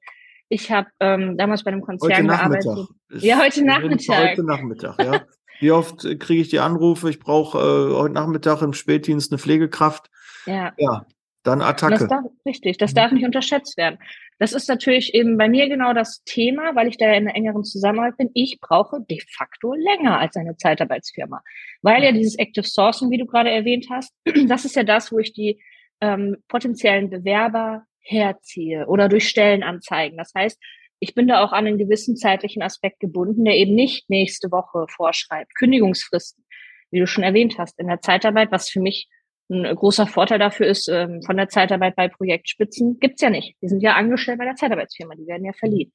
ich 0.50 0.72
habe 0.72 0.90
ähm, 1.00 1.38
damals 1.38 1.64
bei 1.64 1.72
einem 1.72 1.82
Konzern 1.82 2.28
gearbeitet. 2.28 2.88
Ja, 3.10 3.40
heute 3.40 3.66
Nachmittag. 3.66 4.32
Heute 4.32 4.44
Nachmittag, 4.44 5.00
ja. 5.04 5.22
Wie 5.60 5.72
oft 5.72 6.04
äh, 6.04 6.16
kriege 6.16 6.42
ich 6.42 6.50
die 6.50 6.60
Anrufe, 6.60 7.10
ich 7.10 7.20
brauche 7.20 7.58
äh, 7.58 7.96
heute 7.96 8.14
Nachmittag 8.14 8.62
im 8.62 8.74
Spätdienst 8.74 9.32
eine 9.32 9.40
Pflegekraft. 9.40 10.10
Ja. 10.46 10.74
Ja, 10.78 11.06
dann 11.44 11.62
Attacke. 11.62 11.96
Das 11.96 12.08
darf, 12.08 12.26
richtig, 12.46 12.78
das 12.78 12.94
darf 12.94 13.12
nicht 13.12 13.26
unterschätzt 13.26 13.78
werden. 13.78 14.00
Das 14.40 14.54
ist 14.54 14.68
natürlich 14.68 15.14
eben 15.14 15.38
bei 15.38 15.48
mir 15.48 15.70
genau 15.70 15.94
das 15.94 16.24
Thema, 16.26 16.76
weil 16.76 16.88
ich 16.88 16.98
da 16.98 17.06
in 17.08 17.28
einer 17.28 17.36
engeren 17.36 17.64
Zusammenarbeit 17.64 18.18
bin. 18.18 18.32
Ich 18.34 18.60
brauche 18.60 19.02
de 19.10 19.22
facto 19.38 19.74
länger 19.74 20.20
als 20.20 20.36
eine 20.36 20.58
Zeitarbeitsfirma. 20.58 21.42
Weil 21.82 22.04
ja 22.04 22.12
dieses 22.12 22.38
Active 22.38 22.66
Sourcing, 22.66 23.12
wie 23.12 23.18
du 23.18 23.26
gerade 23.26 23.52
erwähnt 23.52 23.88
hast, 23.90 24.14
das 24.48 24.66
ist 24.66 24.76
ja 24.76 24.84
das, 24.84 25.12
wo 25.12 25.20
ich 25.20 25.34
die 25.34 25.62
ähm, 26.02 26.38
potenziellen 26.48 27.10
Bewerber 27.10 27.84
herziehe 28.00 28.88
oder 28.88 29.08
durch 29.08 29.30
Stellenanzeigen. 29.30 30.18
Das 30.18 30.34
heißt, 30.36 30.60
ich 31.00 31.16
bin 31.16 31.28
da 31.28 31.44
auch 31.44 31.52
an 31.52 31.68
einen 31.68 31.78
gewissen 31.78 32.16
zeitlichen 32.16 32.62
Aspekt 32.62 33.00
gebunden, 33.00 33.44
der 33.44 33.56
eben 33.58 33.76
nicht 33.76 34.10
nächste 34.10 34.52
Woche 34.52 34.86
vorschreibt. 34.90 35.56
Kündigungsfristen, 35.56 36.46
wie 36.92 37.00
du 37.00 37.08
schon 37.08 37.24
erwähnt 37.24 37.58
hast, 37.58 37.78
in 37.80 37.88
der 37.88 38.02
Zeitarbeit, 38.02 38.52
was 38.52 38.70
für 38.70 38.80
mich 38.80 39.10
ein 39.54 39.76
großer 39.76 40.08
Vorteil 40.08 40.40
dafür 40.40 40.68
ist, 40.68 40.90
ähm, 40.90 41.22
von 41.24 41.38
der 41.38 41.50
Zeitarbeit 41.50 41.96
bei 41.96 42.08
Projektspitzen 42.08 43.00
gibt's 43.00 43.22
ja 43.22 43.30
nicht. 43.30 43.56
Die 43.62 43.68
sind 43.68 43.82
ja 43.82 43.94
angestellt 43.94 44.40
bei 44.40 44.46
der 44.46 44.56
Zeitarbeitsfirma, 44.56 45.16
die 45.16 45.28
werden 45.28 45.46
ja 45.46 45.54
verliehen. 45.54 45.92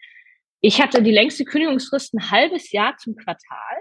Ich 0.61 0.81
hatte 0.81 1.03
die 1.03 1.13
längste 1.13 1.45
Kündigungsfrist 1.45 2.15
ein 2.15 2.31
halbes 2.31 2.73
Jahr 2.73 2.97
zum 2.97 3.17
Quartal, 3.17 3.77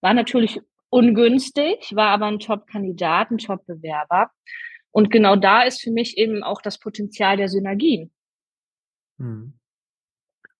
war 0.00 0.14
natürlich 0.14 0.60
ungünstig, 0.90 1.94
war 1.94 2.08
aber 2.08 2.26
ein 2.26 2.38
Top-Kandidat, 2.38 3.30
ein 3.30 3.38
Top-Bewerber. 3.38 4.30
Und 4.90 5.10
genau 5.10 5.34
da 5.34 5.62
ist 5.62 5.82
für 5.82 5.90
mich 5.90 6.18
eben 6.18 6.44
auch 6.44 6.62
das 6.62 6.78
Potenzial 6.78 7.36
der 7.36 7.48
Synergien. 7.48 8.12
Hm. 9.18 9.58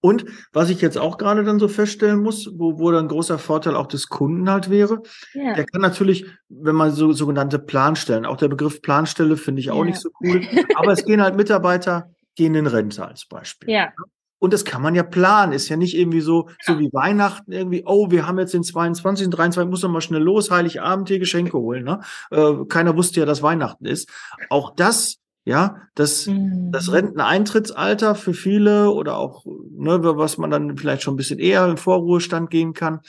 Und 0.04 0.26
was 0.52 0.68
ich 0.68 0.82
jetzt 0.82 0.98
auch 0.98 1.16
gerade 1.16 1.44
dann 1.44 1.58
so 1.58 1.66
feststellen 1.66 2.20
muss, 2.20 2.50
wo, 2.58 2.78
wo 2.78 2.90
dann 2.90 3.08
großer 3.08 3.38
Vorteil 3.38 3.74
auch 3.74 3.86
des 3.86 4.10
Kunden 4.10 4.50
halt 4.50 4.68
wäre, 4.68 5.00
ja. 5.32 5.54
der 5.54 5.64
kann 5.64 5.80
natürlich, 5.80 6.26
wenn 6.50 6.76
man 6.76 6.90
so 6.90 7.14
sogenannte 7.14 7.58
Planstellen, 7.58 8.26
auch 8.26 8.36
der 8.36 8.48
Begriff 8.48 8.82
Planstelle 8.82 9.38
finde 9.38 9.60
ich 9.60 9.70
auch 9.70 9.78
ja. 9.78 9.84
nicht 9.86 9.98
so 9.98 10.10
cool, 10.20 10.42
aber 10.74 10.92
es 10.92 11.06
gehen 11.06 11.22
halt 11.22 11.36
Mitarbeiter, 11.36 12.10
gehen 12.36 12.54
in 12.54 12.66
Rente 12.66 13.02
als 13.08 13.24
Beispiel. 13.24 13.70
Ja. 13.70 13.94
Und 14.40 14.52
das 14.52 14.66
kann 14.66 14.82
man 14.82 14.94
ja 14.94 15.04
planen. 15.04 15.54
Ist 15.54 15.70
ja 15.70 15.78
nicht 15.78 15.96
irgendwie 15.96 16.20
so, 16.20 16.50
so 16.60 16.78
wie 16.78 16.92
Weihnachten 16.92 17.50
irgendwie, 17.50 17.84
oh, 17.86 18.10
wir 18.10 18.26
haben 18.26 18.38
jetzt 18.38 18.52
den 18.52 18.62
22. 18.62 19.30
23. 19.30 19.70
muss 19.70 19.82
noch 19.84 19.90
mal 19.90 20.02
schnell 20.02 20.20
los, 20.20 20.50
Heiligabend 20.50 21.08
hier 21.08 21.18
Geschenke 21.18 21.56
holen. 21.56 21.82
Ne? 21.82 22.00
Äh, 22.30 22.66
keiner 22.68 22.94
wusste 22.94 23.20
ja, 23.20 23.26
dass 23.26 23.42
Weihnachten 23.42 23.86
ist. 23.86 24.10
Auch 24.50 24.74
das 24.76 25.16
ja, 25.44 25.82
das, 25.94 26.26
mhm. 26.26 26.72
das 26.72 26.90
Renteneintrittsalter 26.90 28.14
für 28.14 28.34
viele 28.34 28.90
oder 28.90 29.18
auch, 29.18 29.44
ne, 29.44 29.98
was 30.02 30.38
man 30.38 30.50
dann 30.50 30.76
vielleicht 30.76 31.02
schon 31.02 31.14
ein 31.14 31.18
bisschen 31.18 31.38
eher 31.38 31.66
im 31.66 31.76
Vorruhestand 31.76 32.50
gehen 32.50 32.72
kann. 32.72 33.00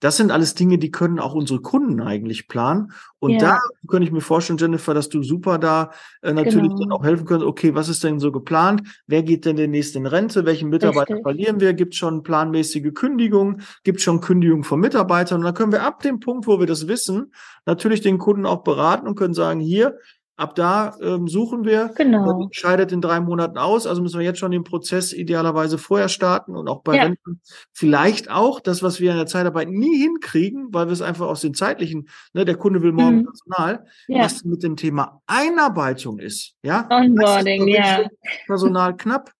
Das 0.00 0.16
sind 0.16 0.30
alles 0.30 0.54
Dinge, 0.54 0.78
die 0.78 0.92
können 0.92 1.18
auch 1.18 1.34
unsere 1.34 1.60
Kunden 1.60 2.00
eigentlich 2.00 2.46
planen. 2.46 2.92
Und 3.18 3.32
ja. 3.32 3.38
da 3.38 3.58
könnte 3.88 4.06
ich 4.06 4.12
mir 4.12 4.20
vorstellen, 4.20 4.58
Jennifer, 4.58 4.94
dass 4.94 5.08
du 5.08 5.24
super 5.24 5.58
da 5.58 5.90
äh, 6.22 6.32
natürlich 6.32 6.68
genau. 6.68 6.82
dann 6.82 6.92
auch 6.92 7.02
helfen 7.02 7.26
könntest. 7.26 7.48
Okay, 7.48 7.74
was 7.74 7.88
ist 7.88 8.04
denn 8.04 8.20
so 8.20 8.30
geplant? 8.30 8.82
Wer 9.08 9.24
geht 9.24 9.44
denn 9.44 9.56
demnächst 9.56 9.96
in 9.96 10.06
Rente? 10.06 10.46
Welchen 10.46 10.68
Mitarbeiter 10.68 11.14
Richtig. 11.14 11.24
verlieren 11.24 11.58
wir? 11.58 11.74
Gibt 11.74 11.94
es 11.94 11.98
schon 11.98 12.22
planmäßige 12.22 12.94
Kündigungen? 12.94 13.62
Gibt 13.82 13.98
es 13.98 14.04
schon 14.04 14.20
Kündigungen 14.20 14.62
von 14.62 14.78
Mitarbeitern? 14.78 15.40
Und 15.40 15.46
dann 15.46 15.54
können 15.54 15.72
wir 15.72 15.82
ab 15.82 16.00
dem 16.00 16.20
Punkt, 16.20 16.46
wo 16.46 16.60
wir 16.60 16.66
das 16.68 16.86
wissen, 16.86 17.32
natürlich 17.66 18.00
den 18.00 18.18
Kunden 18.18 18.46
auch 18.46 18.62
beraten 18.62 19.08
und 19.08 19.16
können 19.16 19.34
sagen, 19.34 19.58
hier, 19.58 19.98
Ab 20.38 20.54
da 20.54 20.96
ähm, 21.02 21.26
suchen 21.26 21.64
wir. 21.64 21.90
Genau. 21.96 22.44
Das 22.44 22.50
scheidet 22.52 22.92
in 22.92 23.00
drei 23.00 23.18
Monaten 23.18 23.58
aus. 23.58 23.88
Also 23.88 24.00
müssen 24.00 24.20
wir 24.20 24.24
jetzt 24.24 24.38
schon 24.38 24.52
den 24.52 24.62
Prozess 24.62 25.12
idealerweise 25.12 25.78
vorher 25.78 26.08
starten 26.08 26.54
und 26.54 26.68
auch 26.68 26.82
bei 26.82 26.94
ja. 26.94 27.02
Renten 27.02 27.40
vielleicht 27.72 28.30
auch 28.30 28.60
das, 28.60 28.80
was 28.84 29.00
wir 29.00 29.10
in 29.10 29.16
der 29.16 29.26
Zeitarbeit 29.26 29.68
nie 29.68 30.00
hinkriegen, 30.00 30.68
weil 30.70 30.86
wir 30.86 30.92
es 30.92 31.02
einfach 31.02 31.26
aus 31.26 31.40
den 31.40 31.54
zeitlichen, 31.54 32.08
ne, 32.34 32.44
der 32.44 32.54
Kunde 32.54 32.82
will 32.82 32.92
morgen 32.92 33.16
mhm. 33.16 33.24
Personal, 33.24 33.84
ja. 34.06 34.20
was 34.20 34.44
mit 34.44 34.62
dem 34.62 34.76
Thema 34.76 35.20
Einarbeitung 35.26 36.20
ist. 36.20 36.54
Ja. 36.62 36.86
Onboarding, 36.88 37.66
ja. 37.66 38.06
Personal 38.46 38.96
knapp. 38.96 39.32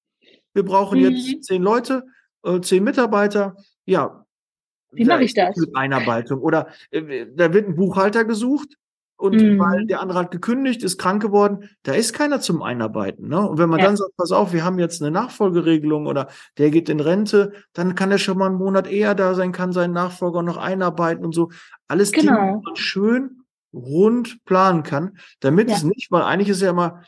Wir 0.52 0.64
brauchen 0.64 0.98
mhm. 0.98 1.12
jetzt 1.12 1.44
zehn 1.44 1.62
Leute, 1.62 2.06
äh, 2.42 2.60
zehn 2.60 2.82
Mitarbeiter. 2.82 3.54
Ja. 3.84 4.24
Wie 4.90 5.04
mache 5.04 5.22
ich 5.22 5.34
das? 5.34 5.56
Mit 5.56 5.76
Einarbeitung. 5.76 6.40
Oder 6.40 6.66
äh, 6.90 7.26
da 7.36 7.52
wird 7.52 7.68
ein 7.68 7.76
Buchhalter 7.76 8.24
gesucht 8.24 8.74
und 9.18 9.34
mhm. 9.34 9.58
weil 9.58 9.84
der 9.84 10.00
andere 10.00 10.20
hat 10.20 10.30
gekündigt, 10.30 10.84
ist 10.84 10.96
krank 10.96 11.20
geworden, 11.20 11.68
da 11.82 11.92
ist 11.92 12.12
keiner 12.12 12.40
zum 12.40 12.62
Einarbeiten. 12.62 13.28
Ne? 13.28 13.48
Und 13.48 13.58
wenn 13.58 13.68
man 13.68 13.80
ja. 13.80 13.86
dann 13.86 13.96
sagt, 13.96 14.16
pass 14.16 14.30
auf, 14.30 14.52
wir 14.52 14.64
haben 14.64 14.78
jetzt 14.78 15.02
eine 15.02 15.10
Nachfolgeregelung 15.10 16.06
oder 16.06 16.28
der 16.56 16.70
geht 16.70 16.88
in 16.88 17.00
Rente, 17.00 17.52
dann 17.72 17.96
kann 17.96 18.12
er 18.12 18.18
schon 18.18 18.38
mal 18.38 18.46
einen 18.46 18.54
Monat 18.54 18.86
eher 18.86 19.16
da 19.16 19.34
sein, 19.34 19.50
kann 19.50 19.72
seinen 19.72 19.92
Nachfolger 19.92 20.42
noch 20.42 20.56
einarbeiten 20.56 21.24
und 21.24 21.34
so. 21.34 21.50
Alles 21.88 22.12
genau. 22.12 22.62
Dinge, 22.64 22.76
schön 22.76 23.42
rund 23.74 24.44
planen 24.44 24.84
kann, 24.84 25.18
damit 25.40 25.68
ja. 25.68 25.74
es 25.74 25.82
nicht, 25.82 26.12
weil 26.12 26.22
eigentlich 26.22 26.50
ist 26.50 26.62
ja 26.62 26.70
immer, 26.70 27.02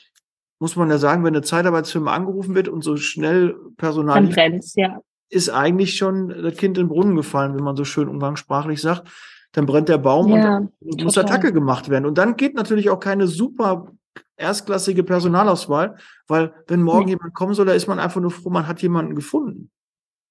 muss 0.58 0.74
man 0.74 0.90
ja 0.90 0.98
sagen, 0.98 1.22
wenn 1.22 1.34
eine 1.34 1.42
Zeitarbeitsfirma 1.42 2.12
angerufen 2.12 2.56
wird 2.56 2.68
und 2.68 2.82
so 2.82 2.96
schnell 2.96 3.54
Personal 3.76 4.24
liefert, 4.24 4.64
ja. 4.74 4.98
ist 5.28 5.48
eigentlich 5.48 5.96
schon 5.96 6.28
das 6.28 6.56
Kind 6.56 6.76
in 6.76 6.86
den 6.86 6.88
Brunnen 6.88 7.14
gefallen, 7.14 7.54
wenn 7.54 7.64
man 7.64 7.76
so 7.76 7.84
schön 7.84 8.08
umgangssprachlich 8.08 8.80
sagt 8.80 9.08
dann 9.52 9.66
brennt 9.66 9.88
der 9.88 9.98
Baum 9.98 10.28
ja, 10.28 10.34
und 10.34 10.42
dann 10.80 11.04
muss 11.04 11.18
Attacke 11.18 11.52
gemacht 11.52 11.88
werden. 11.88 12.06
Und 12.06 12.18
dann 12.18 12.36
geht 12.36 12.54
natürlich 12.54 12.90
auch 12.90 13.00
keine 13.00 13.26
super 13.26 13.92
erstklassige 14.36 15.04
Personalauswahl, 15.04 15.96
weil 16.26 16.52
wenn 16.66 16.82
morgen 16.82 17.06
nee. 17.06 17.12
jemand 17.12 17.34
kommen 17.34 17.54
soll, 17.54 17.66
da 17.66 17.72
ist 17.72 17.88
man 17.88 17.98
einfach 17.98 18.20
nur 18.20 18.30
froh, 18.30 18.50
man 18.50 18.66
hat 18.66 18.82
jemanden 18.82 19.14
gefunden. 19.14 19.70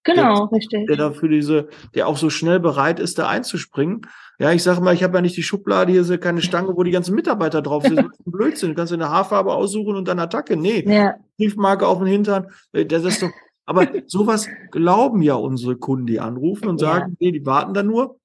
Genau, 0.04 0.48
der, 0.48 0.58
richtig. 0.58 0.88
Der 0.88 0.96
dafür 0.96 1.30
diese, 1.30 1.68
der 1.94 2.08
auch 2.08 2.18
so 2.18 2.30
schnell 2.30 2.60
bereit 2.60 3.00
ist, 3.00 3.20
da 3.20 3.28
einzuspringen. 3.28 4.02
Ja, 4.40 4.52
ich 4.52 4.64
sage 4.64 4.82
mal, 4.82 4.94
ich 4.94 5.04
habe 5.04 5.18
ja 5.18 5.22
nicht 5.22 5.36
die 5.36 5.44
Schublade, 5.44 5.92
hier 5.92 6.02
ist 6.02 6.22
keine 6.22 6.42
Stange, 6.42 6.76
wo 6.76 6.84
die 6.84 6.92
ganzen 6.92 7.14
Mitarbeiter 7.16 7.62
drauf 7.62 7.84
sind. 7.84 7.98
Das 7.98 8.06
ist 8.06 8.26
ein 8.26 8.32
Blödsinn. 8.32 8.70
Du 8.70 8.76
kannst 8.76 8.94
eine 8.94 9.10
Haarfarbe 9.10 9.54
aussuchen 9.54 9.96
und 9.96 10.08
dann 10.08 10.20
Attacke. 10.20 10.56
Nee. 10.56 10.86
Ja. 10.90 11.16
Briefmarke 11.38 11.86
auf 11.88 12.00
den 12.00 12.08
Hintern. 12.08 12.48
Äh, 12.72 12.86
das 12.86 13.04
ist 13.04 13.22
doch, 13.22 13.30
aber 13.66 13.88
sowas 14.08 14.48
glauben 14.72 15.22
ja 15.22 15.36
unsere 15.36 15.76
Kunden, 15.76 16.08
die 16.08 16.20
anrufen 16.20 16.68
und 16.68 16.80
sagen, 16.80 17.12
ja. 17.12 17.16
nee, 17.20 17.32
die 17.32 17.46
warten 17.46 17.74
da 17.74 17.84
nur. 17.84 18.19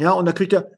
Ja, 0.00 0.12
und 0.12 0.24
da 0.24 0.32
kriegt 0.32 0.52
er, 0.52 0.70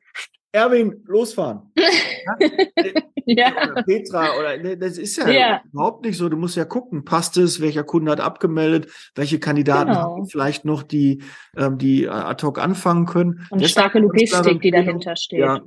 Erwin, 0.50 1.02
losfahren. 1.06 1.72
ja. 3.24 3.52
Oder 3.70 3.82
Petra 3.84 4.38
oder 4.38 4.58
ne, 4.58 4.76
das 4.76 4.98
ist 4.98 5.16
ja, 5.16 5.30
ja, 5.30 5.60
überhaupt 5.72 6.04
nicht 6.04 6.18
so. 6.18 6.28
Du 6.28 6.36
musst 6.36 6.56
ja 6.56 6.66
gucken, 6.66 7.04
passt 7.04 7.38
es, 7.38 7.60
welcher 7.60 7.84
Kunde 7.84 8.12
hat 8.12 8.20
abgemeldet, 8.20 8.92
welche 9.14 9.38
Kandidaten 9.38 9.92
genau. 9.92 10.02
haben 10.02 10.26
vielleicht 10.26 10.66
noch 10.66 10.82
die, 10.82 11.22
ähm, 11.56 11.78
die 11.78 12.06
ad 12.08 12.44
hoc 12.44 12.58
anfangen 12.58 13.06
können. 13.06 13.46
Und 13.48 13.66
starke 13.66 13.98
Logistik, 14.00 14.60
die 14.60 14.70
dahinter 14.70 15.16
steht. 15.16 15.38
Ja, 15.38 15.60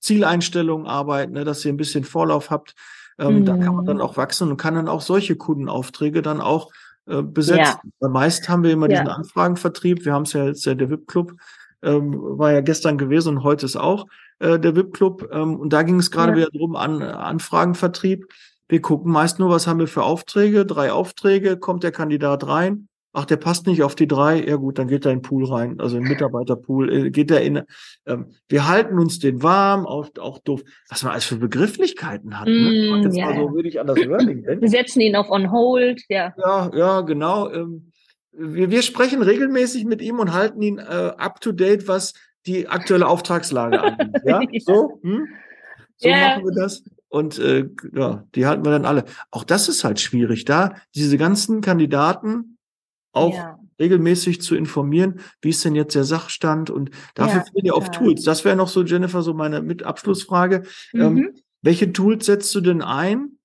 Zieleinstellungen 0.00 0.86
arbeiten, 0.86 1.32
ne, 1.32 1.44
dass 1.44 1.64
ihr 1.64 1.72
ein 1.72 1.76
bisschen 1.76 2.04
Vorlauf 2.04 2.50
habt. 2.50 2.74
Ähm, 3.18 3.40
mhm. 3.40 3.44
Da 3.44 3.56
kann 3.58 3.74
man 3.74 3.84
dann 3.84 3.96
mhm. 3.96 4.02
auch 4.02 4.16
wachsen 4.16 4.50
und 4.50 4.56
kann 4.56 4.74
dann 4.74 4.88
auch 4.88 5.02
solche 5.02 5.36
Kundenaufträge 5.36 6.22
dann 6.22 6.40
auch 6.40 6.70
äh, 7.06 7.20
besetzen. 7.20 7.92
Ja. 8.00 8.08
Meist 8.08 8.48
haben 8.48 8.62
wir 8.62 8.70
immer 8.70 8.88
ja. 8.88 9.02
diesen 9.02 9.08
Anfragenvertrieb. 9.08 10.06
Wir 10.06 10.14
haben 10.14 10.22
es 10.22 10.32
ja 10.32 10.46
jetzt 10.46 10.64
der 10.64 10.78
VIP 10.78 11.06
Club 11.06 11.32
ähm, 11.82 12.14
war 12.18 12.52
ja 12.52 12.60
gestern 12.60 12.98
gewesen 12.98 13.36
und 13.36 13.42
heute 13.42 13.66
ist 13.66 13.76
auch 13.76 14.06
äh, 14.38 14.58
der 14.58 14.76
VIP-Club. 14.76 15.28
Ähm, 15.32 15.56
und 15.56 15.72
da 15.72 15.82
ging 15.82 15.98
es 15.98 16.10
gerade 16.10 16.32
ja. 16.32 16.38
wieder 16.38 16.50
drum 16.50 16.76
an 16.76 17.02
Anfragenvertrieb. 17.02 18.26
Wir 18.68 18.80
gucken 18.80 19.12
meist 19.12 19.38
nur, 19.38 19.50
was 19.50 19.66
haben 19.66 19.80
wir 19.80 19.88
für 19.88 20.02
Aufträge. 20.02 20.64
Drei 20.64 20.92
Aufträge, 20.92 21.56
kommt 21.58 21.82
der 21.82 21.92
Kandidat 21.92 22.46
rein. 22.46 22.88
Ach, 23.14 23.26
der 23.26 23.36
passt 23.36 23.66
nicht 23.66 23.82
auf 23.82 23.94
die 23.94 24.08
drei. 24.08 24.42
Ja 24.42 24.56
gut, 24.56 24.78
dann 24.78 24.88
geht 24.88 25.04
er 25.04 25.12
in 25.12 25.18
den 25.18 25.22
Pool 25.22 25.44
rein, 25.44 25.78
also 25.80 25.98
in 25.98 26.04
den 26.04 26.12
Mitarbeiterpool. 26.12 26.90
Äh, 26.90 27.10
geht 27.10 27.30
er 27.30 27.42
in. 27.42 27.62
Ähm, 28.06 28.32
wir 28.48 28.66
halten 28.66 28.98
uns 28.98 29.18
den 29.18 29.42
warm, 29.42 29.84
auch, 29.84 30.08
auch 30.18 30.38
doof. 30.38 30.62
Was 30.88 31.02
man 31.02 31.12
alles 31.12 31.26
für 31.26 31.36
Begrifflichkeiten 31.36 32.40
hat. 32.40 32.48
Ne? 32.48 32.54
Mm, 32.54 33.02
Jetzt 33.02 33.16
ja. 33.16 33.26
mal 33.26 33.36
so 33.36 33.54
würde 33.54 33.68
ich 33.68 33.78
an 33.78 33.86
das 33.86 33.98
Wording 33.98 34.42
denken. 34.44 34.62
Wir 34.62 34.70
setzen 34.70 35.00
ihn 35.02 35.14
auf 35.14 35.30
On 35.30 35.52
Hold. 35.52 36.00
Ja. 36.08 36.32
Ja, 36.38 36.70
ja, 36.74 37.00
genau. 37.02 37.50
Ähm, 37.50 37.91
wir, 38.32 38.70
wir 38.70 38.82
sprechen 38.82 39.22
regelmäßig 39.22 39.84
mit 39.84 40.02
ihm 40.02 40.18
und 40.18 40.32
halten 40.32 40.62
ihn 40.62 40.78
äh, 40.78 41.12
up 41.16 41.40
to 41.40 41.52
date, 41.52 41.88
was 41.88 42.14
die 42.46 42.68
aktuelle 42.68 43.06
Auftragslage 43.06 43.80
angeht. 43.80 44.22
Ja, 44.24 44.40
so, 44.60 44.98
hm? 45.02 45.28
so 45.96 46.08
yeah. 46.08 46.30
machen 46.30 46.44
wir 46.44 46.54
das. 46.54 46.82
Und 47.08 47.38
äh, 47.38 47.68
ja, 47.92 48.24
die 48.34 48.46
halten 48.46 48.64
wir 48.64 48.72
dann 48.72 48.86
alle. 48.86 49.04
Auch 49.30 49.44
das 49.44 49.68
ist 49.68 49.84
halt 49.84 50.00
schwierig, 50.00 50.44
da 50.46 50.76
diese 50.94 51.18
ganzen 51.18 51.60
Kandidaten 51.60 52.56
auch 53.12 53.34
ja. 53.34 53.58
regelmäßig 53.78 54.40
zu 54.40 54.56
informieren, 54.56 55.20
wie 55.42 55.50
ist 55.50 55.62
denn 55.64 55.74
jetzt 55.74 55.94
der 55.94 56.04
Sachstand 56.04 56.70
und 56.70 56.90
dafür 57.14 57.40
ja, 57.40 57.44
fehlen 57.44 57.66
ja 57.66 57.74
oft 57.74 57.92
Tools. 57.92 58.24
Das 58.24 58.46
wäre 58.46 58.56
noch 58.56 58.68
so, 58.68 58.82
Jennifer, 58.82 59.20
so 59.20 59.34
meine 59.34 59.60
mit 59.60 59.82
Abschlussfrage. 59.82 60.62
Ähm, 60.94 61.12
mhm. 61.12 61.18
Ähm, 61.18 61.34
welche 61.60 61.92
Tools 61.92 62.26
setzt 62.26 62.54
du 62.54 62.62
denn 62.62 62.82
ein, 62.82 63.38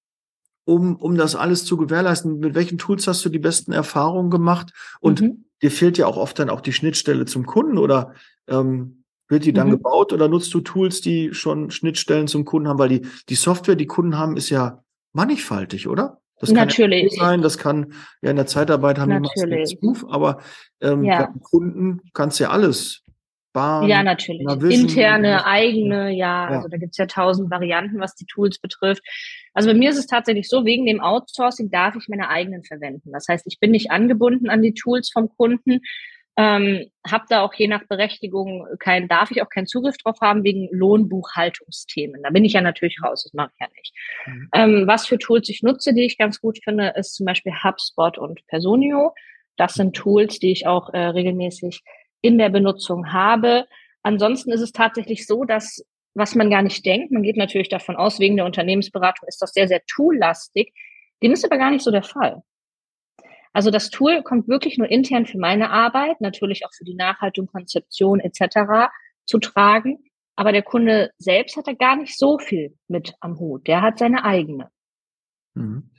um, 0.68 0.98
um 0.98 1.16
das 1.16 1.36
alles 1.36 1.64
zu 1.64 1.78
gewährleisten? 1.78 2.40
Mit 2.40 2.54
welchen 2.54 2.78
Tools 2.78 3.08
hast 3.08 3.24
du 3.24 3.30
die 3.30 3.40
besten 3.40 3.72
Erfahrungen 3.72 4.30
gemacht? 4.30 4.74
Und 5.00 5.22
mhm. 5.22 5.46
dir 5.62 5.72
fehlt 5.72 5.98
ja 5.98 6.08
auch 6.08 6.18
oft 6.18 6.38
dann 6.40 6.50
auch 6.50 6.60
die 6.60 6.74
Schnittstelle 6.74 7.26
zum 7.26 7.46
Kunden 7.46 7.78
oder 7.78 8.14
ähm, 8.48 9.04
wird 9.30 9.46
die 9.46 9.54
dann 9.54 9.68
mhm. 9.68 9.72
gebaut 9.72 10.12
oder 10.12 10.28
nutzt 10.28 10.54
du 10.54 10.60
Tools, 10.60 11.00
die 11.00 11.34
schon 11.34 11.72
Schnittstellen 11.72 12.28
zum 12.28 12.44
Kunden 12.44 12.68
haben? 12.68 12.80
Weil 12.80 12.90
die, 12.90 13.02
die 13.30 13.36
Software, 13.36 13.76
die 13.76 13.88
Kunden 13.88 14.18
haben, 14.18 14.36
ist 14.36 14.50
ja 14.50 14.84
mannigfaltig, 15.14 15.88
oder? 15.88 16.20
Das 16.40 16.50
kann 16.50 16.68
Natürlich. 16.68 17.14
Ja 17.14 17.26
sein, 17.26 17.42
das 17.42 17.58
kann 17.58 17.94
ja 18.22 18.30
in 18.30 18.36
der 18.36 18.46
Zeitarbeit 18.46 19.00
haben 19.00 19.10
Natürlich. 19.10 19.80
die 19.80 19.88
meisten 19.88 20.12
aber 20.12 20.40
ähm, 20.82 21.04
ja. 21.04 21.34
Kunden 21.42 22.02
kannst 22.14 22.40
ja 22.40 22.50
alles 22.50 23.04
Bahn. 23.58 23.88
Ja, 23.88 24.04
natürlich. 24.04 24.48
Interne, 24.70 25.46
eigene, 25.46 26.12
ja, 26.12 26.50
ja. 26.50 26.56
also 26.56 26.68
da 26.68 26.78
gibt's 26.78 26.98
ja 26.98 27.08
tausend 27.08 27.50
Varianten, 27.50 28.00
was 28.00 28.16
die 28.16 28.26
Tools 28.26 28.60
betrifft. 28.60 29.02
Also 29.54 29.70
bei 29.70 29.76
mir 29.76 29.90
ist 29.90 29.98
es 29.98 30.08
tatsächlich 30.08 30.48
so, 30.48 30.66
wegen 30.66 30.86
dem 30.86 31.02
Outsourcing 31.02 31.72
darf 31.72 31.96
ich 31.96 32.08
meine 32.08 32.30
eigenen 32.30 32.64
verwenden. 32.64 33.12
Das 33.12 33.28
heißt, 33.28 33.48
ich 33.48 33.60
bin 33.60 33.72
nicht 33.72 33.92
angebunden 33.92 34.50
an 34.50 34.62
die 34.62 34.74
Tools 34.74 35.10
vom 35.12 35.30
Kunden, 35.30 35.82
ähm, 36.40 36.92
habe 37.06 37.26
da 37.30 37.42
auch 37.42 37.54
je 37.56 37.68
nach 37.68 37.84
Berechtigung 37.88 38.68
kein, 38.78 39.08
darf 39.08 39.32
ich 39.32 39.42
auch 39.42 39.50
keinen 39.50 39.66
Zugriff 39.66 39.98
drauf 39.98 40.18
haben 40.22 40.44
wegen 40.44 40.70
Lohnbuchhaltungsthemen. 40.72 42.22
Da 42.22 42.30
bin 42.30 42.46
ich 42.46 42.54
ja 42.54 42.62
natürlich 42.62 43.02
raus, 43.04 43.24
das 43.24 43.34
mache 43.34 43.50
ich 43.56 43.60
ja 43.60 43.68
nicht. 43.76 43.94
Mhm. 44.28 44.50
Ähm, 44.54 44.88
was 44.88 45.08
für 45.08 45.18
Tools 45.18 45.50
ich 45.50 45.64
nutze, 45.64 45.96
die 45.96 46.06
ich 46.06 46.20
ganz 46.20 46.40
gut 46.40 46.60
finde, 46.64 46.94
ist 46.96 47.16
zum 47.16 47.26
Beispiel 47.26 47.54
HubSpot 47.64 48.20
und 48.20 48.46
Personio. 48.46 49.16
Das 49.56 49.74
sind 49.74 49.96
Tools, 49.96 50.38
die 50.38 50.52
ich 50.52 50.68
auch 50.68 50.94
äh, 50.94 51.00
regelmäßig 51.00 51.82
in 52.22 52.38
der 52.38 52.50
Benutzung 52.50 53.12
habe. 53.14 53.66
Ansonsten 54.04 54.52
ist 54.52 54.62
es 54.62 54.72
tatsächlich 54.72 55.28
so, 55.28 55.44
dass 55.44 55.84
was 56.18 56.34
man 56.34 56.50
gar 56.50 56.64
nicht 56.64 56.84
denkt, 56.86 57.12
man 57.12 57.22
geht 57.22 57.38
natürlich 57.38 57.70
davon 57.70 57.96
aus, 57.96 58.20
wegen 58.20 58.38
der 58.38 58.46
Unternehmensberatung 58.46 59.28
ist 59.28 59.42
das 59.42 59.52
sehr, 59.52 59.68
sehr 59.68 59.84
toollastig. 59.86 60.74
Dem 61.22 61.32
ist 61.32 61.46
aber 61.46 61.58
gar 61.58 61.70
nicht 61.70 61.84
so 61.84 61.92
der 61.92 62.04
Fall. 62.04 62.42
Also 63.54 63.72
das 63.72 63.90
Tool 63.90 64.24
kommt 64.24 64.48
wirklich 64.48 64.78
nur 64.78 64.90
intern 64.90 65.26
für 65.26 65.38
meine 65.38 65.70
Arbeit, 65.70 66.20
natürlich 66.20 66.66
auch 66.66 66.74
für 66.76 66.86
die 66.86 66.96
Nachhaltung, 66.96 67.48
Konzeption 67.48 68.20
etc. 68.20 68.90
zu 69.26 69.38
tragen. 69.40 70.00
Aber 70.36 70.52
der 70.52 70.64
Kunde 70.64 71.12
selbst 71.18 71.58
hat 71.58 71.68
da 71.68 71.74
gar 71.74 71.96
nicht 71.96 72.18
so 72.18 72.38
viel 72.40 72.78
mit 72.88 73.14
am 73.20 73.40
Hut. 73.40 73.68
Der 73.68 73.82
hat 73.82 74.00
seine 74.00 74.24
eigene. 74.24 74.70
Mhm. 75.56 75.92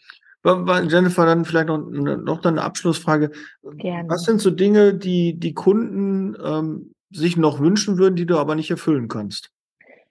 Jennifer, 0.88 1.26
dann 1.26 1.44
vielleicht 1.44 1.68
noch, 1.68 1.78
noch 1.78 2.44
eine 2.44 2.62
Abschlussfrage. 2.62 3.30
Gerne. 3.62 4.08
Was 4.08 4.22
sind 4.22 4.40
so 4.40 4.50
Dinge, 4.50 4.94
die 4.94 5.38
die 5.38 5.54
Kunden 5.54 6.36
ähm, 6.42 6.92
sich 7.10 7.36
noch 7.36 7.60
wünschen 7.60 7.98
würden, 7.98 8.16
die 8.16 8.26
du 8.26 8.38
aber 8.38 8.54
nicht 8.54 8.70
erfüllen 8.70 9.08
kannst? 9.08 9.50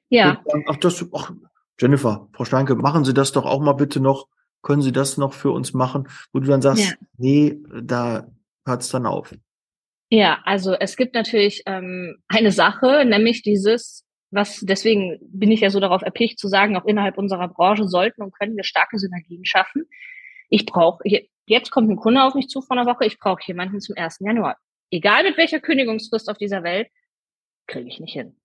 Ja. 0.10 0.42
ach, 0.68 0.78
das, 0.78 1.06
ach, 1.14 1.32
Jennifer, 1.80 2.28
Frau 2.34 2.46
Steinke, 2.46 2.76
machen 2.76 3.06
Sie 3.06 3.14
das 3.14 3.32
doch 3.32 3.46
auch 3.46 3.62
mal 3.62 3.74
bitte 3.74 4.00
noch. 4.00 4.28
Können 4.62 4.82
Sie 4.82 4.92
das 4.92 5.18
noch 5.18 5.34
für 5.34 5.52
uns 5.52 5.74
machen? 5.74 6.08
Wo 6.34 6.40
du 6.40 6.48
dann 6.48 6.62
sagst, 6.62 6.90
ja. 6.90 6.96
nee, 7.18 7.58
da 7.82 8.28
hört 8.66 8.82
es 8.82 8.90
dann 8.90 9.06
auf? 9.06 9.34
Ja, 10.10 10.40
also 10.46 10.74
es 10.74 10.96
gibt 10.96 11.14
natürlich 11.16 11.64
ähm, 11.66 12.18
eine 12.28 12.52
Sache, 12.52 13.04
nämlich 13.06 13.44
dieses, 13.44 14.06
was 14.32 14.62
deswegen 14.62 15.20
bin 15.22 15.52
ich 15.52 15.60
ja 15.60 15.70
so 15.70 15.80
darauf 15.80 16.02
erpicht 16.02 16.40
zu 16.40 16.48
sagen, 16.48 16.78
auch 16.78 16.86
innerhalb 16.86 17.18
unserer 17.18 17.48
Branche 17.50 17.88
sollten 17.88 18.22
und 18.22 18.38
können 18.38 18.56
wir 18.56 18.64
starke 18.64 18.98
Synergien 18.98 19.46
schaffen. 19.46 19.86
Ich 20.50 20.66
brauche, 20.66 21.04
jetzt 21.46 21.72
kommt 21.72 21.90
ein 21.90 21.98
Kunde 21.98 22.24
auf 22.24 22.36
mich 22.36 22.48
zu 22.48 22.62
vor 22.62 22.78
einer 22.78 22.90
Woche, 22.90 23.06
ich 23.06 23.20
brauche 23.20 23.42
jemanden 23.46 23.80
zum 23.82 23.96
1. 23.98 24.20
Januar. 24.20 24.58
Egal 24.92 25.24
mit 25.24 25.38
welcher 25.38 25.60
Kündigungsfrist 25.60 26.30
auf 26.30 26.38
dieser 26.38 26.64
Welt, 26.64 26.88
kriege 27.68 27.88
ich 27.88 28.00
nicht 28.00 28.14
hin. 28.14 28.38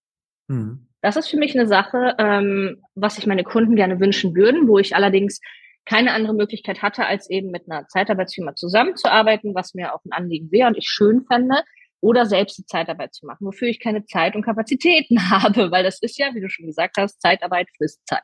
Mhm. 0.49 0.89
Das 1.01 1.17
ist 1.17 1.29
für 1.29 1.37
mich 1.37 1.55
eine 1.55 1.67
Sache, 1.67 2.15
ähm, 2.19 2.83
was 2.95 3.17
sich 3.17 3.27
meine 3.27 3.45
Kunden 3.45 3.77
gerne 3.77 4.01
wünschen 4.01 4.35
würden, 4.35 4.69
wo 4.69 4.79
ich 4.79 4.95
allerdings 4.95 5.41
keine 5.85 6.13
andere 6.13 6.35
Möglichkeit 6.35 6.83
hatte, 6.83 7.07
als 7.07 7.29
eben 7.29 7.51
mit 7.51 7.69
einer 7.69 7.89
Zeitarbeitsfirma 7.89 8.55
zusammenzuarbeiten, 8.55 9.55
was 9.55 9.75
mir 9.75 9.95
auch 9.95 10.05
ein 10.05 10.13
Anliegen 10.13 10.53
wäre 10.53 10.69
und 10.69 10.77
ich 10.77 10.89
schön 10.89 11.25
fände, 11.25 11.63
oder 12.01 12.27
selbst 12.27 12.59
die 12.59 12.67
Zeitarbeit 12.67 13.15
zu 13.15 13.27
machen, 13.27 13.47
wofür 13.47 13.69
ich 13.69 13.81
keine 13.81 14.05
Zeit 14.05 14.35
und 14.35 14.43
Kapazitäten 14.43 15.19
habe, 15.31 15.71
weil 15.71 15.85
das 15.85 16.01
ist 16.01 16.19
ja, 16.19 16.35
wie 16.35 16.41
du 16.41 16.49
schon 16.49 16.67
gesagt 16.67 16.97
hast, 16.99 17.21
Zeitarbeit 17.21 17.69
frisst 17.77 18.07
Zeit. 18.07 18.23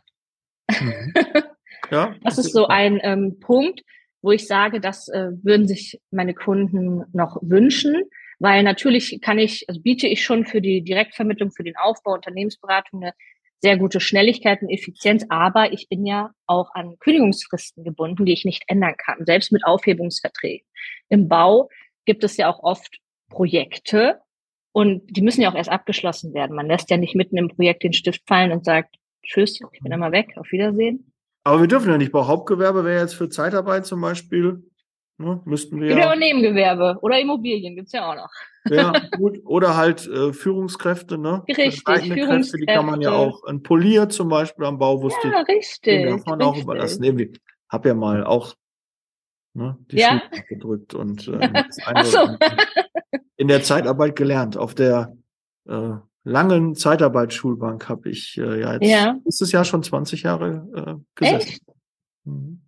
Mhm. 0.80 1.14
Ja, 1.90 2.14
das, 2.22 2.36
das 2.36 2.46
ist 2.46 2.52
so 2.52 2.66
ein 2.66 3.00
ähm, 3.02 3.38
Punkt, 3.40 3.82
wo 4.22 4.32
ich 4.32 4.46
sage, 4.46 4.80
das 4.80 5.08
äh, 5.08 5.28
würden 5.42 5.66
sich 5.66 6.00
meine 6.10 6.34
Kunden 6.34 7.04
noch 7.12 7.38
wünschen, 7.42 8.02
weil 8.38 8.62
natürlich 8.62 9.20
kann 9.20 9.38
ich, 9.38 9.64
also 9.68 9.80
biete 9.80 10.06
ich 10.06 10.22
schon 10.22 10.44
für 10.44 10.60
die 10.60 10.82
Direktvermittlung, 10.82 11.50
für 11.52 11.64
den 11.64 11.76
Aufbau, 11.76 12.14
Unternehmensberatung 12.14 13.02
eine 13.02 13.12
sehr 13.60 13.76
gute 13.76 14.00
Schnelligkeit 14.00 14.62
und 14.62 14.70
Effizienz, 14.70 15.24
aber 15.28 15.72
ich 15.72 15.88
bin 15.88 16.06
ja 16.06 16.30
auch 16.46 16.70
an 16.74 16.96
Kündigungsfristen 17.00 17.82
gebunden, 17.82 18.24
die 18.24 18.32
ich 18.32 18.44
nicht 18.44 18.62
ändern 18.68 18.94
kann, 18.96 19.24
selbst 19.24 19.50
mit 19.50 19.64
Aufhebungsverträgen. 19.64 20.66
Im 21.08 21.28
Bau 21.28 21.68
gibt 22.04 22.22
es 22.22 22.36
ja 22.36 22.48
auch 22.48 22.62
oft 22.62 22.98
Projekte 23.28 24.20
und 24.72 25.02
die 25.08 25.22
müssen 25.22 25.40
ja 25.42 25.50
auch 25.50 25.56
erst 25.56 25.70
abgeschlossen 25.70 26.34
werden. 26.34 26.54
Man 26.54 26.66
lässt 26.66 26.90
ja 26.90 26.96
nicht 26.96 27.16
mitten 27.16 27.36
im 27.36 27.48
Projekt 27.48 27.82
den 27.82 27.92
Stift 27.92 28.22
fallen 28.26 28.52
und 28.52 28.64
sagt, 28.64 28.94
tschüss, 29.24 29.60
ich 29.72 29.80
bin 29.80 29.92
immer 29.92 30.12
weg, 30.12 30.34
auf 30.36 30.52
Wiedersehen. 30.52 31.12
Aber 31.48 31.60
wir 31.60 31.68
dürfen 31.68 31.90
ja 31.90 31.98
nicht, 31.98 32.12
bei 32.12 32.24
Hauptgewerbe 32.24 32.84
wäre 32.84 33.00
jetzt 33.00 33.14
für 33.14 33.28
Zeitarbeit 33.28 33.86
zum 33.86 34.00
Beispiel 34.00 34.62
Ne, 35.20 35.40
müssten 35.44 35.80
wir. 35.80 35.96
Oder 35.96 36.14
Nebengewerbe 36.14 36.96
oder 37.02 37.18
Immobilien 37.18 37.74
gibt's 37.74 37.90
ja 37.90 38.08
auch 38.08 38.14
noch. 38.14 38.30
Ja, 38.70 38.92
gut. 39.16 39.40
Oder 39.44 39.76
halt 39.76 40.06
äh, 40.06 40.32
Führungskräfte, 40.32 41.18
ne? 41.18 41.42
Richtig, 41.48 41.82
Führungskräfte. 41.82 42.14
Kräfte, 42.14 42.56
die 42.58 42.66
kann 42.66 42.86
man 42.86 43.00
ja 43.00 43.10
auch, 43.10 43.42
ein 43.44 43.64
Polier 43.64 44.08
zum 44.08 44.28
Beispiel 44.28 44.64
am 44.64 44.78
Bau 44.78 45.02
wusste 45.02 45.26
ja, 45.26 45.40
richtig. 45.40 46.02
Den 46.02 46.10
darf 46.10 46.24
man 46.24 46.40
richtig. 46.40 46.60
auch 46.60 46.62
überlassen. 46.62 47.02
Nee, 47.02 47.32
hab 47.68 47.84
ja 47.84 47.94
mal 47.94 48.22
auch 48.22 48.54
ne, 49.54 49.76
die 49.90 49.96
ja? 49.96 50.22
gedrückt 50.48 50.94
und 50.94 51.26
äh, 51.26 51.64
so. 52.04 52.28
in 53.36 53.48
der 53.48 53.64
Zeitarbeit 53.64 54.14
gelernt. 54.14 54.56
Auf 54.56 54.76
der 54.76 55.16
äh, 55.66 55.94
langen 56.28 56.74
Zeitarbeitsschulbank 56.74 57.88
habe 57.88 58.10
ich 58.10 58.36
äh, 58.38 58.60
ja 58.60 58.74
jetzt 58.74 58.86
ja. 58.86 59.16
ist 59.24 59.52
Jahr 59.52 59.64
schon 59.64 59.82
20 59.82 60.22
Jahre 60.22 60.68
äh, 60.74 60.94
gesessen. 61.14 61.48
Echt? 61.48 61.62
Mhm. 62.24 62.62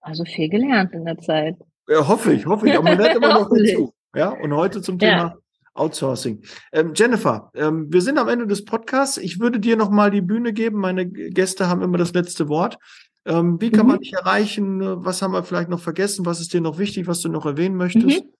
Also 0.00 0.24
viel 0.24 0.48
gelernt 0.48 0.92
in 0.92 1.04
der 1.04 1.18
Zeit. 1.18 1.56
Ja, 1.88 2.06
hoffe 2.06 2.32
ich, 2.32 2.46
hoffe 2.46 2.68
ich. 2.68 2.74
Aber 2.74 2.84
man 2.84 2.98
lernt 2.98 3.16
immer 3.16 3.40
noch 3.40 3.48
dazu. 3.56 3.92
Ja, 4.14 4.30
und 4.30 4.54
heute 4.54 4.82
zum 4.82 4.98
Thema 4.98 5.16
ja. 5.16 5.36
Outsourcing. 5.74 6.42
Ähm, 6.72 6.92
Jennifer, 6.94 7.50
ähm, 7.54 7.92
wir 7.92 8.00
sind 8.00 8.18
am 8.18 8.28
Ende 8.28 8.46
des 8.46 8.64
Podcasts. 8.64 9.18
Ich 9.18 9.40
würde 9.40 9.60
dir 9.60 9.76
noch 9.76 9.90
mal 9.90 10.10
die 10.10 10.20
Bühne 10.22 10.52
geben. 10.52 10.78
Meine 10.78 11.06
Gäste 11.06 11.68
haben 11.68 11.82
immer 11.82 11.98
das 11.98 12.12
letzte 12.12 12.48
Wort. 12.48 12.78
Ähm, 13.24 13.60
wie 13.60 13.70
kann 13.70 13.86
mhm. 13.86 13.92
man 13.92 14.00
dich 14.00 14.12
erreichen? 14.12 14.80
Was 15.04 15.22
haben 15.22 15.32
wir 15.32 15.42
vielleicht 15.42 15.68
noch 15.68 15.80
vergessen? 15.80 16.24
Was 16.24 16.40
ist 16.40 16.52
dir 16.52 16.60
noch 16.60 16.78
wichtig, 16.78 17.06
was 17.06 17.20
du 17.20 17.28
noch 17.28 17.44
erwähnen 17.44 17.76
möchtest? 17.76 18.24
Mhm. 18.24 18.30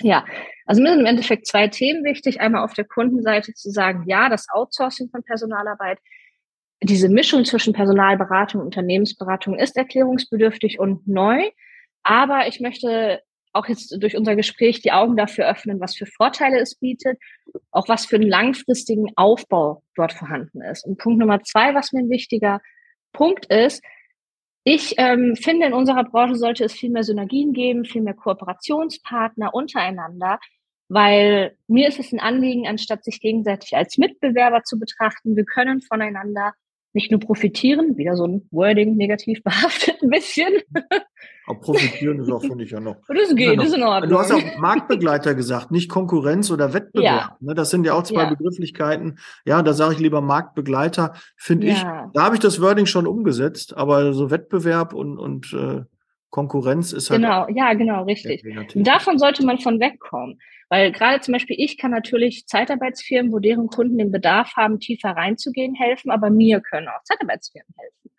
Ja, 0.00 0.24
also 0.66 0.82
mir 0.82 0.90
sind 0.90 1.00
im 1.00 1.06
Endeffekt 1.06 1.46
zwei 1.46 1.68
Themen 1.68 2.04
wichtig. 2.04 2.40
Einmal 2.40 2.64
auf 2.64 2.74
der 2.74 2.84
Kundenseite 2.84 3.54
zu 3.54 3.70
sagen, 3.70 4.04
ja, 4.06 4.28
das 4.28 4.46
Outsourcing 4.52 5.08
von 5.10 5.22
Personalarbeit, 5.22 5.98
diese 6.82 7.08
Mischung 7.08 7.44
zwischen 7.44 7.72
Personalberatung 7.72 8.60
und 8.60 8.66
Unternehmensberatung 8.66 9.58
ist 9.58 9.76
erklärungsbedürftig 9.76 10.78
und 10.78 11.06
neu. 11.08 11.50
Aber 12.02 12.46
ich 12.46 12.60
möchte 12.60 13.22
auch 13.52 13.66
jetzt 13.66 13.96
durch 14.02 14.16
unser 14.16 14.36
Gespräch 14.36 14.82
die 14.82 14.92
Augen 14.92 15.16
dafür 15.16 15.48
öffnen, 15.48 15.80
was 15.80 15.96
für 15.96 16.06
Vorteile 16.06 16.60
es 16.60 16.74
bietet, 16.74 17.18
auch 17.70 17.88
was 17.88 18.04
für 18.04 18.16
einen 18.16 18.28
langfristigen 18.28 19.10
Aufbau 19.16 19.82
dort 19.94 20.12
vorhanden 20.12 20.60
ist. 20.60 20.84
Und 20.84 20.98
Punkt 20.98 21.18
Nummer 21.18 21.42
zwei, 21.42 21.74
was 21.74 21.92
mir 21.92 22.00
ein 22.00 22.10
wichtiger 22.10 22.60
Punkt 23.12 23.46
ist, 23.46 23.82
ich 24.68 24.94
ähm, 24.98 25.36
finde, 25.36 25.66
in 25.66 25.72
unserer 25.72 26.02
Branche 26.02 26.34
sollte 26.34 26.64
es 26.64 26.72
viel 26.72 26.90
mehr 26.90 27.04
Synergien 27.04 27.52
geben, 27.52 27.84
viel 27.84 28.02
mehr 28.02 28.14
Kooperationspartner 28.14 29.54
untereinander, 29.54 30.40
weil 30.88 31.56
mir 31.68 31.86
ist 31.86 32.00
es 32.00 32.12
ein 32.12 32.18
Anliegen, 32.18 32.66
anstatt 32.66 33.04
sich 33.04 33.20
gegenseitig 33.20 33.76
als 33.76 33.96
Mitbewerber 33.96 34.64
zu 34.64 34.80
betrachten, 34.80 35.36
wir 35.36 35.44
können 35.44 35.82
voneinander 35.82 36.52
nicht 36.96 37.10
nur 37.10 37.20
profitieren, 37.20 37.96
wieder 37.98 38.16
so 38.16 38.26
ein 38.26 38.48
Wording 38.50 38.96
negativ 38.96 39.42
behaftet 39.44 40.02
ein 40.02 40.08
bisschen. 40.08 40.48
Aber 41.46 41.60
profitieren 41.60 42.18
ist 42.18 42.30
auch, 42.30 42.40
finde 42.40 42.64
ich 42.64 42.70
ja 42.70 42.80
noch. 42.80 42.96
Das 43.08 43.36
geht, 43.36 43.58
das 43.58 43.68
ist 43.68 43.76
in 43.76 43.82
Ordnung. 43.82 44.10
Du 44.10 44.18
hast 44.18 44.32
auch 44.32 44.40
Marktbegleiter 44.58 45.34
gesagt, 45.34 45.70
nicht 45.70 45.88
Konkurrenz 45.88 46.50
oder 46.50 46.72
Wettbewerb. 46.72 47.30
Ja. 47.30 47.36
Ne, 47.40 47.54
das 47.54 47.70
sind 47.70 47.84
ja 47.84 47.92
auch 47.92 48.02
zwei 48.02 48.22
ja. 48.22 48.30
Begrifflichkeiten. 48.30 49.18
Ja, 49.44 49.62
da 49.62 49.74
sage 49.74 49.94
ich 49.94 50.00
lieber 50.00 50.20
Marktbegleiter, 50.20 51.12
finde 51.36 51.68
ja. 51.68 51.74
ich. 51.74 51.82
Da 52.14 52.24
habe 52.24 52.34
ich 52.34 52.40
das 52.40 52.60
Wording 52.60 52.86
schon 52.86 53.06
umgesetzt, 53.06 53.76
aber 53.76 54.12
so 54.12 54.30
Wettbewerb 54.30 54.92
und, 54.92 55.18
und 55.18 55.52
äh, 55.52 55.82
Konkurrenz 56.36 56.92
ist 56.92 57.08
halt. 57.08 57.22
Genau, 57.22 57.48
ja, 57.48 57.72
genau, 57.72 58.04
richtig. 58.04 58.44
Davon 58.74 59.18
sollte 59.18 59.42
man 59.42 59.58
von 59.58 59.80
wegkommen. 59.80 60.38
Weil 60.68 60.92
gerade 60.92 61.20
zum 61.20 61.32
Beispiel 61.32 61.56
ich 61.58 61.78
kann 61.78 61.92
natürlich 61.92 62.46
Zeitarbeitsfirmen, 62.46 63.32
wo 63.32 63.38
deren 63.38 63.68
Kunden 63.68 63.96
den 63.96 64.12
Bedarf 64.12 64.52
haben, 64.54 64.78
tiefer 64.78 65.10
reinzugehen, 65.10 65.74
helfen, 65.74 66.10
aber 66.10 66.28
mir 66.28 66.60
können 66.60 66.88
auch 66.88 67.02
Zeitarbeitsfirmen 67.04 67.72
helfen. 67.78 68.10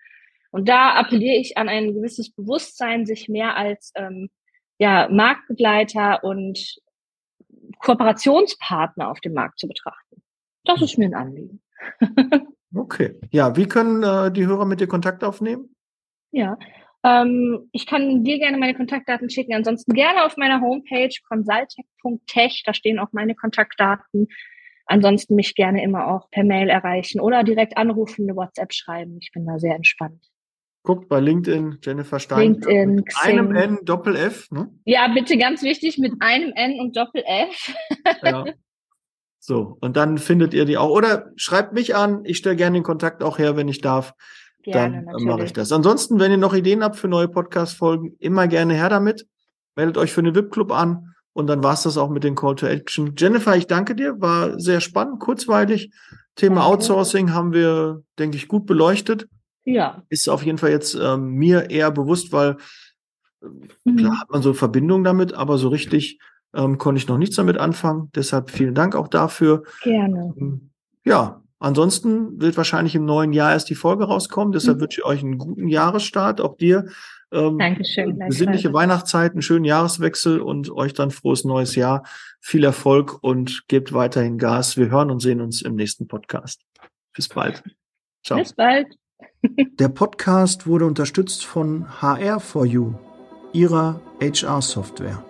Und 0.50 0.68
da 0.68 0.96
appelliere 0.96 1.36
ich 1.36 1.60
an 1.60 1.70
ein 1.70 1.94
gewisses 1.94 2.34
Bewusstsein, 2.34 3.06
sich 3.06 3.30
mehr 3.30 3.56
als 3.56 3.92
ähm, 3.96 4.32
ja, 4.80 5.08
Marktbegleiter 5.12 6.24
und 6.24 6.78
Kooperationspartner 7.80 9.12
auf 9.12 9.20
dem 9.20 9.34
Markt 9.34 9.60
zu 9.60 9.68
betrachten. 9.68 10.24
Das 10.64 10.82
ist 10.82 10.98
mir 10.98 11.06
ein 11.06 11.14
Anliegen. 11.14 11.62
okay. 12.74 13.20
Ja, 13.30 13.56
wie 13.56 13.68
können 13.68 14.02
äh, 14.02 14.32
die 14.32 14.48
Hörer 14.48 14.66
mit 14.66 14.80
dir 14.80 14.88
Kontakt 14.88 15.24
aufnehmen? 15.24 15.76
Ja, 16.32 16.58
ähm, 17.08 17.70
ich 17.72 17.86
kann 17.86 18.24
dir 18.24 18.38
gerne 18.40 18.58
meine 18.58 18.76
Kontaktdaten 18.76 19.30
schicken. 19.30 19.54
Ansonsten 19.54 19.94
gerne 19.94 20.26
auf 20.26 20.36
meiner 20.36 20.62
Homepage 20.62 21.14
consultech.tech. 21.30 22.64
Da 22.66 22.74
stehen 22.74 23.00
auch 23.00 23.14
meine 23.14 23.36
Kontaktdaten. 23.36 24.28
Ansonsten 24.86 25.36
mich 25.36 25.56
gerne 25.56 25.84
immer 25.84 26.08
auch 26.08 26.30
per 26.30 26.44
Mail 26.44 26.70
erreichen 26.70 27.20
oder 27.20 27.44
direkt 27.44 27.78
anrufen, 27.78 28.24
eine 28.24 28.36
WhatsApp 28.36 28.74
schreiben. 28.74 29.18
Ich 29.22 29.32
bin 29.32 29.46
da 29.46 29.60
sehr 29.60 29.76
entspannt. 29.76 30.26
Guckt 30.84 31.10
bei 31.10 31.20
LinkedIn 31.20 31.80
Jennifer 31.84 32.20
Stein. 32.20 32.40
LinkedIn, 32.40 32.96
mit 32.96 33.08
Xing. 33.08 33.40
einem 33.40 33.56
N, 33.56 33.80
Doppel 33.84 34.16
F. 34.16 34.50
Ne? 34.52 34.70
Ja, 34.86 35.10
bitte 35.14 35.38
ganz 35.38 35.62
wichtig 35.64 35.98
mit 35.98 36.14
einem 36.22 36.54
N 36.56 36.80
und 36.80 36.96
Doppel 36.96 37.24
F. 37.26 37.74
ja. 38.24 38.46
So, 39.40 39.78
und 39.82 39.96
dann 39.96 40.18
findet 40.18 40.54
ihr 40.54 40.66
die 40.66 40.78
auch. 40.78 40.90
Oder 40.90 41.32
schreibt 41.36 41.74
mich 41.74 41.96
an. 41.96 42.24
Ich 42.26 42.38
stelle 42.38 42.56
gerne 42.56 42.78
den 42.78 42.84
Kontakt 42.84 43.24
auch 43.24 43.38
her, 43.38 43.56
wenn 43.56 43.68
ich 43.68 43.82
darf. 43.82 44.14
Gerne, 44.74 45.06
dann 45.06 45.24
mache 45.24 45.46
ich 45.46 45.54
das. 45.54 45.72
Ansonsten, 45.72 46.20
wenn 46.20 46.32
ihr 46.32 46.38
noch 46.38 46.54
Ideen 46.54 46.84
habt 46.84 46.98
für 46.98 47.08
neue 47.08 47.28
Podcast-Folgen, 47.28 48.16
immer 48.20 48.48
gerne 48.48 48.74
her 48.74 48.90
damit. 48.90 49.26
Meldet 49.76 49.98
euch 49.98 50.12
für 50.12 50.24
den 50.24 50.36
VIP-Club 50.36 50.72
an 50.72 51.14
und 51.34 51.48
dann 51.48 51.64
war's 51.64 51.84
das 51.84 51.98
auch 51.98 52.10
mit 52.10 52.24
den 52.24 52.36
Call 52.36 52.56
to 52.56 52.66
Action. 52.66 53.14
Jennifer, 53.16 53.56
ich 53.56 53.68
danke 53.68 53.96
dir, 53.96 54.20
war 54.20 54.60
sehr 54.60 54.82
spannend, 54.82 55.20
kurzweilig. 55.20 55.92
Thema 56.36 56.62
danke. 56.62 56.70
Outsourcing 56.70 57.32
haben 57.32 57.54
wir, 57.54 58.04
denke 58.20 58.38
ich, 58.38 58.48
gut 58.48 58.66
beleuchtet. 58.66 59.28
Ja. 59.64 60.04
Ist 60.10 60.30
auf 60.30 60.44
jeden 60.44 60.58
Fall 60.58 60.72
jetzt 60.72 60.96
ähm, 60.96 61.34
mir 61.34 61.70
eher 61.70 61.92
bewusst, 61.92 62.32
weil 62.32 62.58
mhm. 63.84 63.98
klar 63.98 64.20
hat 64.20 64.32
man 64.32 64.42
so 64.42 64.54
Verbindung 64.54 65.04
damit, 65.04 65.34
aber 65.34 65.58
so 65.58 65.70
richtig 65.70 66.20
ähm, 66.54 66.78
konnte 66.78 67.00
ich 67.00 67.08
noch 67.08 67.18
nichts 67.18 67.36
damit 67.36 67.58
anfangen. 67.58 68.10
Deshalb 68.16 68.50
vielen 68.50 68.74
Dank 68.76 68.96
auch 68.96 69.08
dafür. 69.08 69.64
Gerne. 69.84 70.34
Ähm, 70.38 70.72
ja, 71.06 71.42
Ansonsten 71.60 72.40
wird 72.40 72.56
wahrscheinlich 72.58 72.96
im 72.96 73.06
neuen 73.06 73.34
Jahr 73.34 73.52
erst 73.52 73.70
die 73.70 73.76
Folge 73.76 74.06
rauskommen. 74.06 74.52
Deshalb 74.52 74.78
mhm. 74.78 74.82
wünsche 74.82 75.02
ich 75.02 75.06
euch 75.06 75.24
einen 75.24 75.38
guten 75.38 75.68
Jahresstart, 75.68 76.40
auch 76.42 76.56
dir. 76.56 76.86
Ähm, 77.32 77.58
Dankeschön. 77.58 78.18
Besinnliche 78.20 78.74
Weihnachtszeit, 78.74 79.32
einen 79.32 79.42
schönen 79.42 79.66
Jahreswechsel 79.66 80.40
und 80.40 80.70
euch 80.70 80.94
dann 80.94 81.12
frohes 81.12 81.44
neues 81.44 81.76
Jahr. 81.76 82.04
Viel 82.40 82.64
Erfolg 82.64 83.22
und 83.22 83.68
gebt 83.68 83.92
weiterhin 83.94 84.38
Gas. 84.38 84.78
Wir 84.78 84.90
hören 84.90 85.12
und 85.12 85.20
sehen 85.20 85.42
uns 85.42 85.62
im 85.62 85.76
nächsten 85.76 86.08
Podcast. 86.08 86.62
Bis 87.14 87.28
bald. 87.28 87.64
Ciao. 88.24 88.40
Bis 88.40 88.54
bald. 88.54 88.88
Der 89.80 89.90
Podcast 89.90 90.68
wurde 90.68 90.86
unterstützt 90.86 91.44
von 91.44 91.86
HR4U, 91.88 92.94
ihrer 93.52 94.00
HR-Software. 94.22 95.27